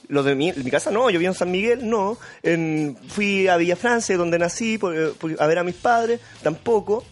Los 0.06 0.24
de 0.24 0.36
mi, 0.36 0.52
mi 0.52 0.70
casa 0.70 0.92
no, 0.92 1.10
yo 1.10 1.18
vivo 1.18 1.32
en 1.32 1.36
San 1.38 1.50
Miguel, 1.50 1.88
no. 1.90 2.16
En, 2.44 2.96
fui 3.08 3.48
a 3.48 3.56
Villa 3.56 3.74
Francia, 3.74 4.16
donde 4.16 4.38
nací, 4.38 4.78
por- 4.78 5.14
por- 5.14 5.42
a 5.42 5.46
ver 5.48 5.58
a 5.58 5.64
mis 5.64 5.74
padres, 5.74 6.20
tampoco. 6.44 7.04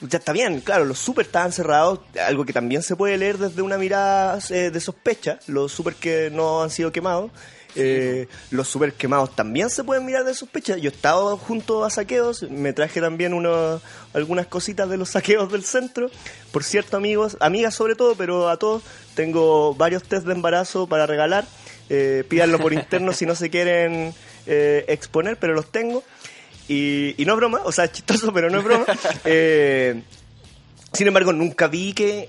Ya 0.00 0.18
está 0.18 0.32
bien, 0.32 0.60
claro, 0.60 0.84
los 0.84 0.98
super 0.98 1.26
estaban 1.26 1.52
cerrados, 1.52 2.00
algo 2.26 2.44
que 2.44 2.52
también 2.52 2.82
se 2.82 2.96
puede 2.96 3.16
leer 3.16 3.38
desde 3.38 3.62
una 3.62 3.78
mirada 3.78 4.38
eh, 4.50 4.70
de 4.70 4.80
sospecha, 4.80 5.38
los 5.46 5.72
super 5.72 5.94
que 5.94 6.30
no 6.30 6.62
han 6.62 6.70
sido 6.70 6.92
quemados. 6.92 7.30
eh, 7.76 8.28
los 8.50 8.68
super 8.68 8.92
quemados 8.92 9.34
también 9.34 9.68
se 9.70 9.82
pueden 9.82 10.04
mirar 10.04 10.24
de 10.24 10.34
sospecha. 10.34 10.76
Yo 10.76 10.90
he 10.90 10.94
estado 10.94 11.36
junto 11.36 11.84
a 11.84 11.90
saqueos, 11.90 12.42
me 12.50 12.72
traje 12.72 13.00
también 13.00 13.32
unos, 13.34 13.82
algunas 14.12 14.46
cositas 14.46 14.88
de 14.88 14.96
los 14.96 15.10
saqueos 15.10 15.50
del 15.50 15.64
centro. 15.64 16.10
Por 16.52 16.62
cierto, 16.64 16.96
amigos, 16.96 17.36
amigas 17.40 17.74
sobre 17.74 17.94
todo, 17.96 18.14
pero 18.14 18.48
a 18.48 18.58
todos, 18.58 18.82
tengo 19.14 19.74
varios 19.74 20.02
test 20.04 20.26
de 20.26 20.32
embarazo 20.32 20.86
para 20.86 21.06
regalar. 21.06 21.44
Eh, 21.90 22.24
pídanlo 22.28 22.58
por 22.58 22.72
interno 22.74 23.12
si 23.12 23.26
no 23.26 23.34
se 23.34 23.50
quieren 23.50 24.14
eh, 24.46 24.84
exponer, 24.88 25.36
pero 25.38 25.54
los 25.54 25.70
tengo. 25.70 26.02
Y, 26.68 27.14
y 27.20 27.24
no 27.26 27.32
es 27.34 27.36
broma, 27.38 27.60
o 27.64 27.72
sea, 27.72 27.84
es 27.84 27.92
chistoso, 27.92 28.32
pero 28.32 28.48
no 28.50 28.58
es 28.58 28.64
broma. 28.64 28.86
Eh, 29.24 30.02
sin 30.92 31.08
embargo, 31.08 31.32
nunca 31.32 31.66
vi 31.66 31.92
que 31.92 32.28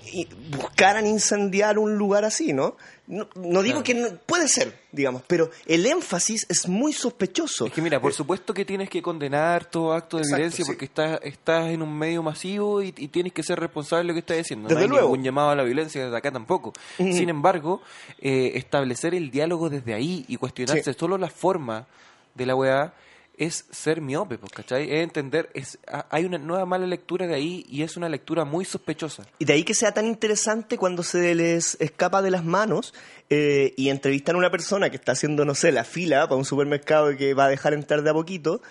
buscaran 0.49 1.05
incendiar 1.05 1.77
un 1.77 1.97
lugar 1.97 2.25
así, 2.25 2.51
¿no? 2.51 2.75
No, 3.05 3.27
no 3.35 3.61
digo 3.61 3.83
que 3.83 3.93
no, 3.93 4.07
puede 4.25 4.47
ser, 4.47 4.79
digamos, 4.91 5.21
pero 5.27 5.51
el 5.67 5.85
énfasis 5.85 6.47
es 6.49 6.67
muy 6.67 6.91
sospechoso. 6.91 7.67
Es 7.67 7.71
que 7.73 7.81
mira, 7.83 8.01
por 8.01 8.11
supuesto 8.13 8.55
que 8.55 8.65
tienes 8.65 8.89
que 8.89 9.03
condenar 9.03 9.65
todo 9.65 9.93
acto 9.93 10.17
de 10.17 10.23
Exacto, 10.23 10.37
violencia 10.37 10.65
sí. 10.65 10.71
porque 10.71 10.85
estás, 10.85 11.19
estás 11.21 11.69
en 11.69 11.83
un 11.83 11.95
medio 11.95 12.23
masivo 12.23 12.81
y, 12.81 12.87
y 12.97 13.07
tienes 13.09 13.33
que 13.33 13.43
ser 13.43 13.59
responsable 13.59 14.01
de 14.01 14.07
lo 14.07 14.13
que 14.15 14.19
estás 14.21 14.37
diciendo. 14.37 14.67
Desde 14.67 14.79
no 14.79 14.83
hay 14.85 14.89
luego. 14.89 15.07
ningún 15.09 15.23
llamado 15.23 15.49
a 15.51 15.55
la 15.55 15.63
violencia 15.63 16.03
desde 16.03 16.17
acá 16.17 16.31
tampoco. 16.31 16.73
Sin 16.97 17.29
embargo, 17.29 17.83
eh, 18.19 18.53
establecer 18.55 19.13
el 19.13 19.29
diálogo 19.29 19.69
desde 19.69 19.93
ahí 19.93 20.25
y 20.27 20.37
cuestionarse 20.37 20.91
Sí. 20.91 20.99
solo 20.99 21.19
la 21.19 21.29
forma 21.29 21.85
de 22.33 22.45
la 22.47 22.55
weá 22.55 22.95
es 23.37 23.65
ser 23.71 24.01
miope, 24.01 24.37
pues, 24.37 24.51
¿cachai? 24.51 24.91
Es 24.91 25.01
entender, 25.03 25.49
es, 25.53 25.77
ha- 25.87 26.05
hay 26.09 26.25
una 26.25 26.37
nueva 26.37 26.65
mala 26.65 26.85
lectura 26.87 27.27
de 27.27 27.35
ahí 27.35 27.65
y 27.69 27.83
es 27.83 27.97
una 27.97 28.09
lectura 28.09 28.45
muy 28.45 28.65
sospechosa. 28.65 29.25
Y 29.39 29.45
de 29.45 29.53
ahí 29.53 29.63
que 29.63 29.73
sea 29.73 29.93
tan 29.93 30.05
interesante 30.05 30.77
cuando 30.77 31.03
se 31.03 31.35
les 31.35 31.75
escapa 31.79 32.21
de 32.21 32.31
las 32.31 32.43
manos 32.45 32.93
eh, 33.29 33.73
y 33.77 33.89
entrevistan 33.89 34.35
a 34.35 34.39
una 34.39 34.51
persona 34.51 34.89
que 34.89 34.97
está 34.97 35.13
haciendo, 35.13 35.45
no 35.45 35.55
sé, 35.55 35.71
la 35.71 35.83
fila 35.83 36.23
para 36.27 36.35
un 36.37 36.45
supermercado 36.45 37.15
que 37.17 37.33
va 37.33 37.45
a 37.45 37.49
dejar 37.49 37.73
entrar 37.73 38.01
de 38.03 38.09
a 38.09 38.13
poquito. 38.13 38.61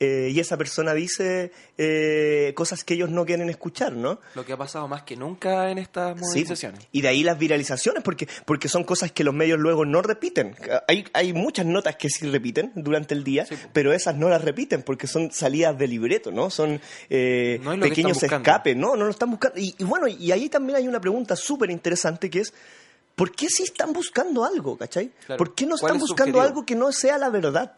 Eh, 0.00 0.30
y 0.32 0.38
esa 0.38 0.56
persona 0.56 0.94
dice 0.94 1.50
eh, 1.76 2.52
cosas 2.54 2.84
que 2.84 2.94
ellos 2.94 3.10
no 3.10 3.26
quieren 3.26 3.48
escuchar, 3.50 3.92
¿no? 3.94 4.20
Lo 4.36 4.44
que 4.44 4.52
ha 4.52 4.56
pasado 4.56 4.86
más 4.86 5.02
que 5.02 5.16
nunca 5.16 5.70
en 5.70 5.78
estas 5.78 6.16
Sí, 6.18 6.24
movilizaciones. 6.24 6.86
y 6.92 7.00
de 7.00 7.08
ahí 7.08 7.22
las 7.24 7.36
viralizaciones, 7.38 8.02
porque, 8.04 8.28
porque 8.44 8.68
son 8.68 8.84
cosas 8.84 9.10
que 9.10 9.24
los 9.24 9.34
medios 9.34 9.58
luego 9.58 9.84
no 9.84 10.00
repiten. 10.02 10.54
Hay, 10.86 11.04
hay 11.12 11.32
muchas 11.32 11.66
notas 11.66 11.96
que 11.96 12.08
sí 12.10 12.28
repiten 12.30 12.70
durante 12.76 13.14
el 13.14 13.24
día, 13.24 13.46
pero 13.72 13.92
esas 13.92 14.14
no 14.16 14.28
las 14.28 14.42
repiten 14.44 14.82
porque 14.82 15.06
son 15.08 15.32
salidas 15.32 15.76
de 15.76 15.88
libreto, 15.88 16.30
¿no? 16.30 16.48
Son 16.50 16.80
eh, 17.10 17.58
No 17.62 17.78
pequeños 17.80 18.22
escapes, 18.22 18.76
¿no? 18.76 18.94
No 18.94 19.04
lo 19.04 19.10
están 19.10 19.30
buscando. 19.30 19.58
Y, 19.58 19.74
y 19.78 19.84
bueno, 19.84 20.06
y 20.06 20.30
ahí 20.30 20.48
también 20.48 20.76
hay 20.76 20.86
una 20.86 21.00
pregunta 21.00 21.34
súper 21.34 21.70
interesante 21.70 22.30
que 22.30 22.40
es, 22.40 22.54
¿por 23.16 23.32
qué 23.32 23.48
sí 23.48 23.64
están 23.64 23.92
buscando 23.92 24.44
algo, 24.44 24.76
cachai? 24.78 25.10
Claro. 25.26 25.38
¿Por 25.38 25.54
qué 25.56 25.66
no 25.66 25.76
¿Cuál 25.76 25.90
están 25.92 25.96
es 25.96 26.02
buscando 26.02 26.40
algo 26.40 26.64
que 26.64 26.76
no 26.76 26.92
sea 26.92 27.18
la 27.18 27.30
verdad? 27.30 27.72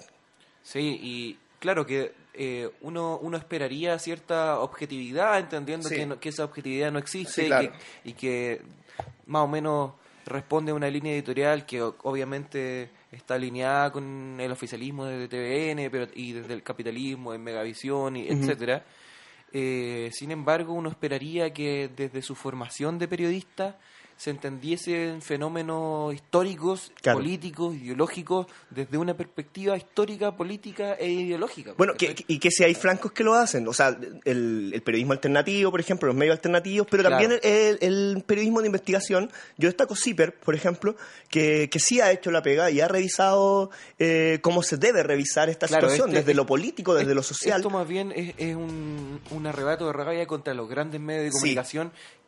Sí, 0.62 0.81
y 0.81 1.39
claro 1.61 1.87
que 1.87 2.13
eh, 2.35 2.71
uno, 2.81 3.19
uno 3.23 3.37
esperaría 3.37 3.97
cierta 3.99 4.59
objetividad, 4.61 5.39
entendiendo 5.39 5.89
Sí. 5.89 5.95
que, 5.97 6.07
no- 6.07 6.19
que 6.19 6.29
esa 6.31 6.45
objetividad 6.45 6.91
no 6.91 6.99
existe 6.99 7.43
Sí, 7.43 7.47
y 7.47 7.51
que- 7.51 7.73
y, 8.05 8.13
que, 8.15 8.63
más 9.27 9.43
o 9.43 9.49
menos 9.49 9.93
responde 10.27 10.73
a 10.73 10.75
una 10.75 10.89
línea 10.89 11.13
editorial 11.13 11.67
que 11.67 11.81
obviamente 11.83 12.91
está 13.13 13.35
alineada 13.35 13.91
con 13.91 14.37
el 14.39 14.51
oficialismo 14.53 15.05
desde 15.07 15.27
TVN 15.29 15.91
pero, 15.91 16.07
y 16.15 16.33
desde 16.33 16.55
el 16.55 16.63
capitalismo 16.63 17.35
en 17.35 17.43
Megavisión, 17.43 18.17
y 18.17 18.29
etcétera. 18.29 18.85
Eh, 19.53 20.11
sin 20.13 20.31
embargo, 20.31 20.73
uno 20.73 20.89
esperaría 20.89 21.53
que 21.53 21.91
desde 21.95 22.23
su 22.23 22.35
formación 22.37 22.99
de 22.99 23.09
periodista 23.09 23.79
se 24.21 24.29
entendiesen 24.29 25.23
fenómenos 25.23 26.12
históricos, 26.12 26.93
Claro. 27.01 27.21
políticos, 27.21 27.75
ideológicos, 27.75 28.47
desde 28.68 28.99
una 28.99 29.14
perspectiva 29.16 29.79
histórica, 29.79 30.37
política 30.37 30.93
e 30.95 31.09
ideológica. 31.11 31.73
Bueno, 31.79 31.95
que, 31.95 32.14
y 32.29 32.39
que 32.39 32.51
si 32.51 32.62
hay 32.62 32.75
flancos 32.75 33.12
que 33.12 33.25
lo 33.25 33.33
hacen, 33.33 33.66
o 33.66 33.73
sea, 33.73 33.97
el, 34.27 34.73
el 34.75 34.83
periodismo 34.83 35.14
alternativo, 35.14 35.71
por 35.71 35.81
ejemplo, 35.81 36.07
los 36.09 36.16
medios 36.16 36.35
alternativos, 36.37 36.87
pero 36.91 37.03
también 37.05 37.33
el, 37.43 37.79
el 37.81 38.23
periodismo 38.27 38.61
de 38.61 38.66
investigación. 38.66 39.31
Yo 39.57 39.68
destaco 39.71 39.97
CIPER, 39.97 40.35
por 40.35 40.55
ejemplo, 40.55 40.97
que, 41.31 41.71
que 41.71 41.79
sí 41.81 42.03
ha 42.03 42.12
hecho 42.12 42.31
la 42.31 42.43
pega 42.43 42.71
y 42.71 42.83
ha 42.83 42.89
revisado 42.89 43.71
eh, 43.99 44.39
cómo 44.43 44.62
se 44.62 44.77
debe 44.77 45.03
revisar 45.03 45.49
esta 45.49 45.66
Claro, 45.66 45.89
situación, 45.89 46.11
este- 46.11 46.21
desde 46.21 46.35
lo 46.35 46.45
político, 46.45 46.93
desde 46.95 47.14
lo 47.14 47.23
social. 47.23 47.57
Esto 47.61 47.71
más 47.71 47.89
bien 47.89 48.12
es, 48.14 48.35
es 48.37 48.55
un, 48.55 49.18
un 49.31 49.47
arrebato 49.47 49.87
de 49.87 49.95
rabia 49.95 50.27
contra 50.27 50.53
los 50.53 50.68
grandes 50.68 51.01
medios 51.01 51.33
de 51.33 51.41
Sí. 51.41 51.55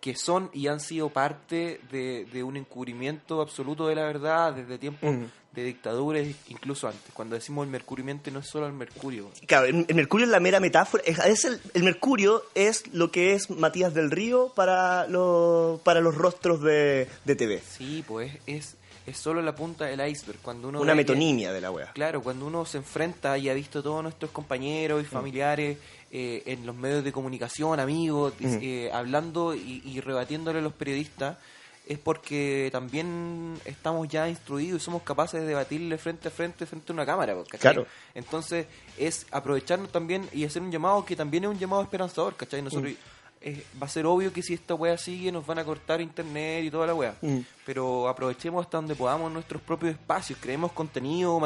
Que 0.03 0.16
son 0.16 0.50
y 0.53 0.66
han 0.66 0.80
sido 0.80 1.09
parte 1.11 1.80
de, 1.92 2.26
de 2.32 2.42
un 2.42 2.57
encubrimiento 2.59 3.40
absoluto 3.40 3.86
de 3.86 3.94
la 3.94 4.03
verdad 4.03 4.53
desde 4.53 4.76
tiempos 4.76 5.11
Mm. 5.14 5.24
de 5.55 5.62
dictaduras, 5.64 6.26
incluso 6.48 6.88
antes. 6.88 7.12
Cuando 7.14 7.36
decimos 7.36 7.64
el 7.66 7.70
mercurimente 7.70 8.30
no 8.32 8.40
es 8.40 8.46
solo 8.48 8.66
el 8.66 8.72
mercurio. 8.72 9.30
Claro, 9.46 9.66
el, 9.66 9.84
el 9.86 9.94
Mercurio 9.94 10.26
es 10.26 10.32
la 10.32 10.40
mera 10.40 10.59
metáfora. 10.61 11.05
Es, 11.07 11.18
es 11.20 11.44
el, 11.44 11.61
el 11.74 11.84
Mercurio 11.84 12.42
es 12.57 12.86
lo 12.92 13.11
que 13.12 13.34
es 13.34 13.48
Matías 13.50 13.94
del 13.94 14.11
Río 14.11 14.50
para, 14.57 15.07
lo- 15.07 15.80
para 15.84 16.00
los 16.00 16.14
rostros 16.16 16.62
de, 16.62 17.07
de 17.24 17.36
TV. 17.36 17.61
Sí, 17.61 18.03
pues 18.09 18.32
es, 18.46 18.74
es 19.07 19.16
solo 19.18 19.42
la 19.42 19.55
punta 19.55 19.86
del 19.86 20.07
iceberg. 20.09 20.38
Cuando 20.40 20.68
uno 20.68 20.80
Una 20.80 20.92
que- 20.92 20.96
metonimia 20.96 21.53
de 21.53 21.61
la 21.61 21.70
wea. 21.70 21.92
Claro, 21.92 22.22
cuando 22.22 22.46
uno 22.46 22.64
se 22.64 22.78
enfrenta 22.78 23.36
y 23.38 23.48
ha 23.48 23.55
visto 23.55 23.82
todos 23.82 24.03
nuestros 24.03 24.30
compañeros 24.30 25.03
y 25.03 25.07
familiares 25.07 25.78
eh, 26.11 26.42
en 26.46 26.66
los 26.66 26.76
medios 26.76 27.03
de 27.05 27.11
comunicación, 27.12 27.80
amigos, 27.80 28.34
Ujú. 28.38 28.59
eh, 28.61 28.90
hablando 28.92 29.55
y, 29.55 29.82
y 29.84 30.00
rebatiéndole 30.00 30.59
a 30.59 30.62
los 30.62 30.72
periodistas, 30.74 31.38
es 31.84 31.98
porque 31.98 32.68
también 32.70 33.55
estamos 33.64 34.07
ya 34.09 34.28
instruidos 34.28 34.80
y 34.80 34.84
somos 34.84 35.03
capaces 35.03 35.40
de 35.40 35.46
debatirle 35.48 35.98
frente 35.98 36.28
a 36.28 36.30
frente 36.30 36.64
frente 36.64 36.92
a 36.92 36.94
una 36.94 37.05
cámara. 37.05 37.34
¿cachai? 37.42 37.59
Claro. 37.59 37.86
Entonces 38.14 38.66
es 38.96 39.26
aprovecharnos 39.32 39.90
también 39.90 40.28
y 40.32 40.44
hacer 40.44 40.62
un 40.62 40.70
llamado 40.70 41.05
que 41.05 41.16
también 41.16 41.42
es 41.44 41.50
un 41.50 41.59
llamado 41.59 41.82
esperanzador, 41.82 42.36
¿cachai? 42.36 42.62
Nosotros, 42.62 42.92
eh, 43.45 43.64
va 43.80 43.86
a 43.86 43.90
ser 43.90 44.07
obvio 44.07 44.32
que 44.32 44.43
si 44.43 44.55
esta 44.55 44.74
wea 44.74 44.97
sigue 44.97 45.32
nos 45.32 45.45
van 45.47 45.59
a 45.59 45.64
cortar 45.64 46.01
internet 46.01 46.64
y 46.64 46.70
toda 46.70 46.86
la 46.86 46.95
wea 46.95 47.16
Mm. 47.22 47.38
pero 47.66 48.09
aprovechemos 48.09 48.64
hasta 48.64 48.78
donde 48.78 48.95
podamos 48.95 49.30
nuestros 49.32 49.61
propios 49.62 49.93
espacios, 49.93 50.38
creemos 50.40 50.72
contenido, 50.72 51.40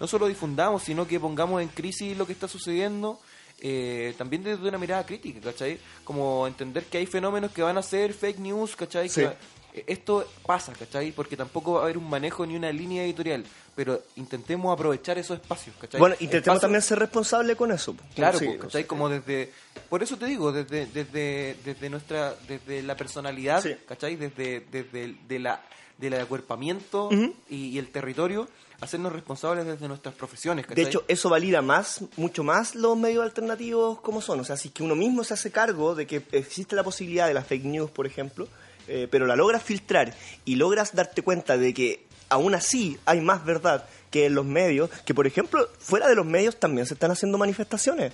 no 0.00 0.06
solo 0.06 0.26
difundamos, 0.28 0.82
sino 0.82 1.06
que 1.06 1.18
pongamos 1.20 1.62
en 1.62 1.68
crisis 1.68 2.16
lo 2.16 2.26
que 2.26 2.32
está 2.32 2.48
sucediendo, 2.48 3.18
eh, 3.60 4.14
también 4.16 4.42
desde 4.44 4.68
una 4.68 4.78
mirada 4.78 5.04
crítica, 5.04 5.40
¿cachai? 5.40 5.78
Como 6.04 6.46
entender 6.46 6.84
que 6.84 6.98
hay 6.98 7.06
fenómenos 7.06 7.50
que 7.50 7.62
van 7.62 7.76
a 7.78 7.82
ser 7.82 8.12
fake 8.12 8.38
news, 8.38 8.76
¿cachai? 8.76 9.08
Sí. 9.08 9.22
Que- 9.22 9.57
esto 9.86 10.26
pasa, 10.46 10.72
¿cachai? 10.72 11.12
Porque 11.12 11.36
tampoco 11.36 11.74
va 11.74 11.80
a 11.80 11.82
haber 11.84 11.98
un 11.98 12.08
manejo 12.08 12.44
ni 12.46 12.56
una 12.56 12.72
línea 12.72 13.04
editorial, 13.04 13.44
pero 13.76 14.02
intentemos 14.16 14.72
aprovechar 14.72 15.18
esos 15.18 15.38
espacios, 15.40 15.76
¿cachai? 15.80 16.00
Bueno, 16.00 16.16
intentemos 16.20 16.60
también 16.60 16.82
ser 16.82 16.98
responsables 16.98 17.56
con 17.56 17.70
eso. 17.72 17.94
po. 17.94 18.02
Claro, 18.14 18.38
Sí, 18.38 18.46
pues, 18.46 18.60
¿cachai? 18.60 18.84
Como 18.84 19.08
desde... 19.08 19.52
Por 19.88 20.02
eso 20.02 20.16
te 20.16 20.26
digo, 20.26 20.50
desde, 20.52 20.86
desde, 20.86 21.56
desde 21.64 21.90
nuestra... 21.90 22.34
Desde 22.48 22.82
la 22.82 22.96
personalidad, 22.96 23.62
Sí. 23.62 23.76
¿cachai? 23.86 24.16
Desde, 24.16 24.60
desde 24.70 25.16
de 25.28 25.38
la, 25.38 25.62
del 25.96 26.14
acuerpamiento 26.14 27.08
y, 27.48 27.56
y 27.66 27.78
el 27.78 27.88
territorio, 27.90 28.48
hacernos 28.80 29.12
responsables 29.12 29.66
desde 29.66 29.86
nuestras 29.88 30.14
profesiones, 30.14 30.64
De 30.66 30.68
¿cachai? 30.74 30.84
hecho, 30.86 31.04
eso 31.08 31.28
valida 31.28 31.62
más, 31.62 32.02
mucho 32.16 32.42
más 32.44 32.74
los 32.74 32.96
medios 32.96 33.22
alternativos 33.24 34.00
como 34.00 34.20
son. 34.20 34.40
O 34.40 34.44
sea, 34.44 34.56
si 34.56 34.68
es 34.68 34.74
que 34.74 34.82
uno 34.82 34.94
mismo 34.96 35.24
se 35.24 35.34
hace 35.34 35.50
cargo 35.50 35.94
de 35.94 36.06
que 36.06 36.22
existe 36.32 36.74
la 36.76 36.82
posibilidad 36.84 37.26
de 37.28 37.34
las 37.34 37.46
fake 37.46 37.64
news, 37.64 37.90
por 37.90 38.06
ejemplo, 38.06 38.48
eh, 38.88 39.08
pero 39.10 39.26
la 39.26 39.36
logras 39.36 39.62
filtrar 39.62 40.14
y 40.44 40.56
logras 40.56 40.94
darte 40.94 41.22
cuenta 41.22 41.56
de 41.56 41.72
que 41.74 42.04
aún 42.28 42.54
así 42.54 42.98
hay 43.06 43.20
más 43.20 43.44
verdad 43.44 43.84
que 44.10 44.26
en 44.26 44.34
los 44.34 44.44
medios, 44.44 44.90
que 45.04 45.14
por 45.14 45.26
ejemplo, 45.26 45.68
fuera 45.78 46.08
de 46.08 46.14
los 46.14 46.26
medios 46.26 46.56
también 46.58 46.86
se 46.86 46.94
están 46.94 47.10
haciendo 47.10 47.38
manifestaciones. 47.38 48.12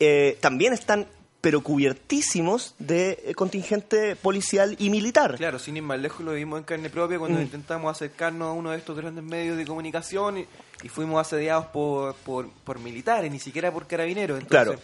Eh, 0.00 0.36
también 0.40 0.72
están, 0.72 1.06
pero 1.40 1.62
cubiertísimos 1.62 2.74
de 2.78 3.18
eh, 3.24 3.34
contingente 3.34 4.16
policial 4.16 4.76
y 4.78 4.90
militar. 4.90 5.36
Claro, 5.36 5.58
sin 5.58 5.76
ir 5.76 5.82
más 5.82 5.98
lejos 6.00 6.20
lo 6.24 6.32
vimos 6.32 6.58
en 6.58 6.64
carne 6.64 6.90
propia 6.90 7.18
cuando 7.18 7.38
Mm. 7.38 7.42
intentamos 7.42 7.90
acercarnos 7.94 8.48
a 8.48 8.52
uno 8.52 8.70
de 8.70 8.78
estos 8.78 8.96
grandes 8.96 9.24
medios 9.24 9.56
de 9.56 9.64
comunicación 9.66 10.38
y, 10.38 10.46
y 10.82 10.88
fuimos 10.88 11.20
asediados 11.24 11.66
por, 11.66 12.14
por, 12.16 12.48
por 12.64 12.78
militares, 12.78 13.30
ni 13.30 13.38
siquiera 13.40 13.72
por 13.72 13.86
carabineros. 13.86 14.40
Entonces, 14.40 14.64
Claro. 14.64 14.80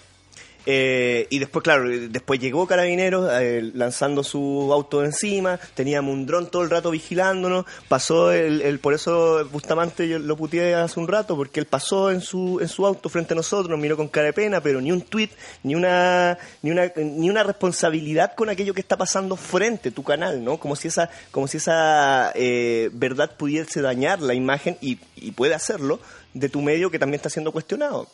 Eh, 0.71 1.27
y 1.31 1.39
después, 1.39 1.63
claro, 1.63 1.89
después 1.89 2.39
llegó 2.41 2.67
Carabineros 2.67 3.27
eh, 3.41 3.71
lanzando 3.73 4.23
su 4.23 4.69
auto 4.71 5.03
encima, 5.03 5.59
teníamos 5.75 6.13
un 6.13 6.27
dron 6.27 6.51
todo 6.51 6.63
el 6.63 6.69
rato 6.69 6.91
vigilándonos, 6.91 7.65
pasó 7.89 8.33
el, 8.33 8.61
el- 8.61 8.79
por 8.79 8.93
eso 8.93 9.49
Bustamante 9.51 10.07
yo 10.07 10.19
lo 10.19 10.37
puteé 10.37 10.75
hace 10.75 11.01
un 11.01 11.09
rato, 11.09 11.37
porque 11.37 11.59
él 11.61 11.65
pasó 11.65 12.11
en 12.11 12.21
su, 12.21 12.59
en 12.61 12.69
su 12.69 12.85
auto 12.85 13.09
frente 13.09 13.33
a 13.33 13.37
nosotros, 13.37 13.71
nos 13.71 13.79
miró 13.79 13.97
con 13.97 14.09
cara 14.09 14.27
de 14.27 14.35
pena, 14.35 14.61
pero 14.61 14.83
ni 14.83 14.93
un 14.93 15.01
tweet, 15.01 15.31
ni 15.63 15.75
una, 15.75 16.37
ni 16.61 16.71
una, 16.71 16.93
ni 16.97 17.31
una 17.31 17.45
responsabilidad 17.45 18.35
con 18.35 18.51
aquello 18.51 18.75
que 18.75 18.83
está 18.83 18.99
pasando 18.99 19.37
frente 19.37 19.89
a 19.89 19.93
tu 19.93 20.03
canal, 20.03 20.45
¿no? 20.45 20.59
Como 20.59 20.77
si 20.77 20.89
esa, 20.89 21.09
como 21.31 21.49
si 21.49 21.57
esa 21.57 22.31
eh, 22.35 22.91
verdad 22.93 23.37
pudiese 23.39 23.81
dañar 23.81 24.21
la 24.21 24.35
imagen, 24.35 24.77
y, 24.83 24.99
y 25.17 25.31
puede 25.31 25.55
hacerlo, 25.55 25.99
de 26.35 26.51
tu 26.51 26.61
medio 26.61 26.91
que 26.91 26.99
también 26.99 27.17
está 27.17 27.31
siendo 27.31 27.53
cuestionado. 27.53 28.07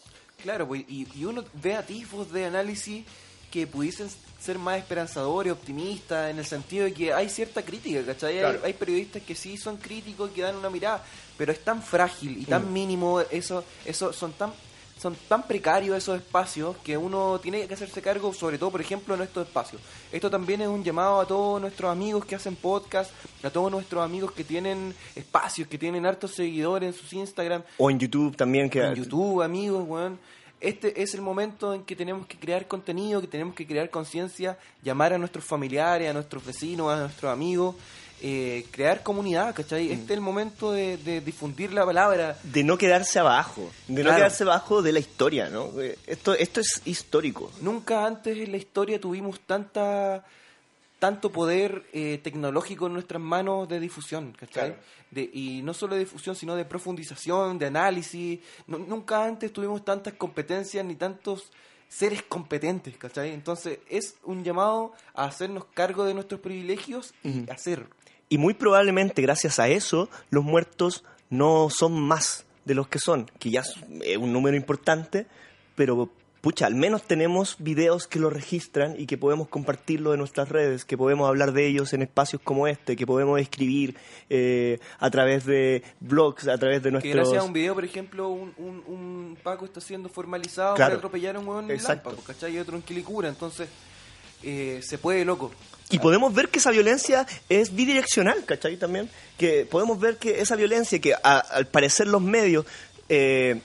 Claro, 0.45 0.69
pues, 0.69 0.83
y, 0.89 1.09
y 1.17 1.25
uno 1.25 1.43
ve 1.55 1.75
atisbos 1.75 2.31
de 2.31 2.45
análisis 2.45 3.05
que 3.51 3.67
pudiesen 3.67 4.09
ser 4.41 4.59
más 4.59 4.77
esperanzadores, 4.79 5.51
optimistas, 5.53 6.31
en 6.31 6.39
el 6.39 6.45
sentido 6.45 6.85
de 6.85 6.93
que 6.93 7.15
hay 7.15 7.29
cierta 7.31 7.63
crítica, 7.63 8.05
¿cachai? 8.05 8.35
Hay- 8.35 8.41
Claro. 8.41 8.61
Hay, 8.63 8.73
periodistas 8.75 9.23
que 9.23 9.35
sí 9.35 9.57
son 9.57 9.79
críticos 9.79 10.31
y 10.31 10.35
que 10.35 10.43
dan 10.43 10.57
una 10.57 10.69
mirada, 10.69 11.03
pero 11.39 11.51
es 11.51 11.65
tan 11.65 11.83
frágil 11.83 12.37
y 12.37 12.45
tan 12.45 12.69
Mm. 12.69 12.73
mínimo, 12.75 13.21
eso, 13.23 13.65
eso 13.87 14.13
son 14.13 14.33
tan 14.35 14.53
son 15.05 15.15
tan 15.29 15.47
precarios 15.47 15.99
esos 15.99 16.17
espacios 16.17 16.79
que 16.79 16.97
uno 16.97 17.39
tiene 17.39 17.69
que 17.69 17.75
hacerse 17.75 18.01
cargo, 18.01 18.33
sobre 18.33 18.57
todo, 18.57 18.71
por 18.71 18.81
ejemplo, 18.81 19.15
en 19.15 19.21
estos 19.21 19.47
espacios. 19.47 19.83
Esto 20.11 20.31
también 20.31 20.63
es 20.63 20.69
un 20.69 20.83
llamado 20.83 21.21
a 21.21 21.27
todos 21.27 21.61
nuestros 21.61 21.93
amigos 21.93 22.25
que 22.25 22.35
hacen 22.35 22.57
podcast, 22.57 23.11
a 23.43 23.51
todos 23.51 23.71
nuestros 23.71 24.03
amigos 24.03 24.33
que 24.33 24.45
tienen 24.45 24.95
espacios, 25.15 25.69
que 25.69 25.77
tienen 25.77 26.07
hartos 26.07 26.31
seguidores 26.31 26.95
en 26.95 26.99
sus 26.99 27.13
Instagram, 27.13 27.63
O 27.77 27.91
en 27.91 27.99
YouTube 27.99 28.35
también, 28.35 28.71
que 28.71 28.81
en 28.81 28.95
YouTube, 28.95 29.43
amigos, 29.43 29.85
weón. 29.87 30.19
Este 30.59 31.03
es 31.03 31.13
el 31.13 31.21
momento 31.21 31.75
en 31.75 31.83
que 31.83 31.95
tenemos 31.95 32.27
que 32.27 32.39
crear 32.39 32.67
contenido, 32.67 33.21
que 33.21 33.27
tenemos 33.27 33.55
que 33.55 33.67
crear 33.67 33.91
conciencia, 33.91 34.57
llamar 34.83 35.13
a 35.13 35.19
nuestros 35.19 35.45
familiares, 35.45 36.09
a 36.09 36.15
nuestros 36.15 36.47
vecinos, 36.47 36.91
a 36.91 36.97
nuestros 37.01 37.31
amigos, 37.31 37.77
eh, 38.23 38.65
crear 38.71 39.03
comunidad, 39.03 39.55
¿cachai? 39.55 39.91
Este 39.93 40.05
es 40.05 40.11
el 40.13 40.21
momento 40.21 40.73
de, 40.73 40.97
de 40.99 41.21
difundir 41.21 41.73
la 41.73 41.85
palabra. 41.85 42.39
de 42.43 42.65
no 42.65 42.79
quedarse 42.79 43.19
abajo, 43.19 43.71
de 43.89 44.03
no 44.05 44.15
quedarse 44.15 44.45
abajo 44.45 44.81
de 44.83 44.93
la 44.93 44.99
historia, 45.01 45.49
¿no? 45.51 45.71
Eh, 45.81 45.99
Esto, 46.07 46.35
esto 46.35 46.61
es 46.61 46.81
histórico. 46.85 47.51
Nunca 47.61 48.07
antes 48.07 48.37
en 48.39 48.51
la 48.51 48.57
historia 48.57 49.01
tuvimos 49.01 49.41
tanta 49.41 50.25
tanto 50.99 51.31
poder 51.31 51.85
eh, 51.93 52.19
tecnológico 52.23 52.87
en 52.87 52.95
nuestras 52.95 53.21
manos 53.21 53.69
de 53.69 53.79
difusión, 53.79 54.33
¿cachai? 54.33 54.69
Claro. 54.71 54.77
De, 55.11 55.31
y 55.35 55.61
no 55.63 55.75
solo 55.75 55.95
de 55.95 56.01
difusión, 56.01 56.35
sino 56.35 56.57
de 56.57 56.65
profundización, 56.65 57.59
de 57.59 57.67
análisis. 57.67 58.41
Nu- 58.67 58.79
nunca 58.79 59.23
antes 59.23 59.53
tuvimos 59.53 59.85
tantas 59.85 60.15
competencias 60.15 60.83
ni 60.85 60.95
tantos 60.97 61.51
seres 61.95 62.23
competentes, 62.23 62.97
¿cachai? 62.97 63.33
Entonces 63.33 63.79
es 63.89 64.17
un 64.25 64.43
llamado 64.43 64.93
a 65.15 65.25
hacernos 65.27 65.65
cargo 65.75 66.05
de 66.05 66.15
nuestros 66.15 66.41
privilegios 66.41 67.15
y 67.23 67.43
Ujú. 67.43 67.53
hacer. 67.53 67.87
Y 68.29 68.39
muy 68.39 68.55
probablemente 68.55 69.23
gracias 69.23 69.59
a 69.61 69.69
eso 69.69 70.09
los 70.31 70.43
muertos 70.43 71.05
no 71.31 71.69
son 71.71 72.01
más 72.01 72.45
de 72.65 72.75
los 72.75 72.89
que 72.89 72.99
son, 72.99 73.31
que 73.39 73.51
ya 73.51 73.61
es 73.61 74.17
un 74.17 74.33
número 74.33 74.57
importante, 74.57 75.27
pero 75.77 76.11
pucha, 76.45 76.67
al 76.67 76.75
menos 76.75 77.03
tenemos 77.05 77.57
videos 77.59 78.07
que 78.07 78.19
lo 78.19 78.29
registran 78.29 78.95
y 78.99 79.07
que 79.07 79.17
podemos 79.17 79.49
compartirlo 79.49 80.13
en 80.13 80.19
nuestras 80.19 80.51
redes, 80.51 80.85
que 80.85 80.99
podemos 80.99 81.27
hablar 81.27 81.53
de 81.53 81.67
ellos 81.67 81.95
en 81.95 82.03
espacios 82.03 82.43
como 82.45 82.69
este, 82.69 82.97
que 82.97 83.07
podemos 83.07 83.41
escribir 83.41 83.97
eh, 84.29 84.79
a 84.99 85.11
través 85.11 85.47
de 85.47 85.83
blogs, 86.01 86.47
a 86.47 86.59
través 86.59 86.83
de 86.83 86.91
Que 86.91 86.93
nuestros... 86.93 87.15
gracias 87.15 87.39
a 87.43 87.45
un 87.47 87.55
video, 87.55 87.75
por 87.75 87.85
ejemplo, 87.87 88.29
un, 88.29 88.53
un, 88.59 88.85
un 88.87 89.39
Paco 89.43 89.65
está 89.65 89.81
siendo 89.81 90.09
formalizado 90.11 90.75
Claro. 90.77 90.93
por 90.93 90.99
atropellar 90.99 91.37
a 91.37 91.39
un 91.41 91.49
huevón 91.49 91.65
en 91.65 91.71
Exacto. 91.73 92.11
Lampa, 92.11 92.23
¿cachai? 92.27 92.55
Y 92.55 92.59
otro 92.59 92.77
en 92.77 92.83
Quilicura. 92.83 93.29
Entonces, 93.31 93.69
eh, 94.43 94.81
se 94.83 94.99
puede, 94.99 95.25
loco. 95.25 95.51
Y 95.91 95.99
podemos 95.99 96.35
ver 96.35 96.51
que 96.51 96.59
esa 96.59 96.71
violencia 96.71 97.27
es 97.49 97.75
bidireccional, 97.75 98.45
¿cachai? 98.45 98.77
También, 98.77 99.09
que 99.39 99.65
podemos 99.65 99.99
ver 99.99 100.19
que 100.19 100.41
esa 100.43 100.57
violencia 100.57 100.99
que 101.01 101.15
a- 101.15 101.39
al 101.39 101.67
parecer 101.69 102.07
los 102.07 102.21
medios, 102.21 102.67
eh, 103.09 103.61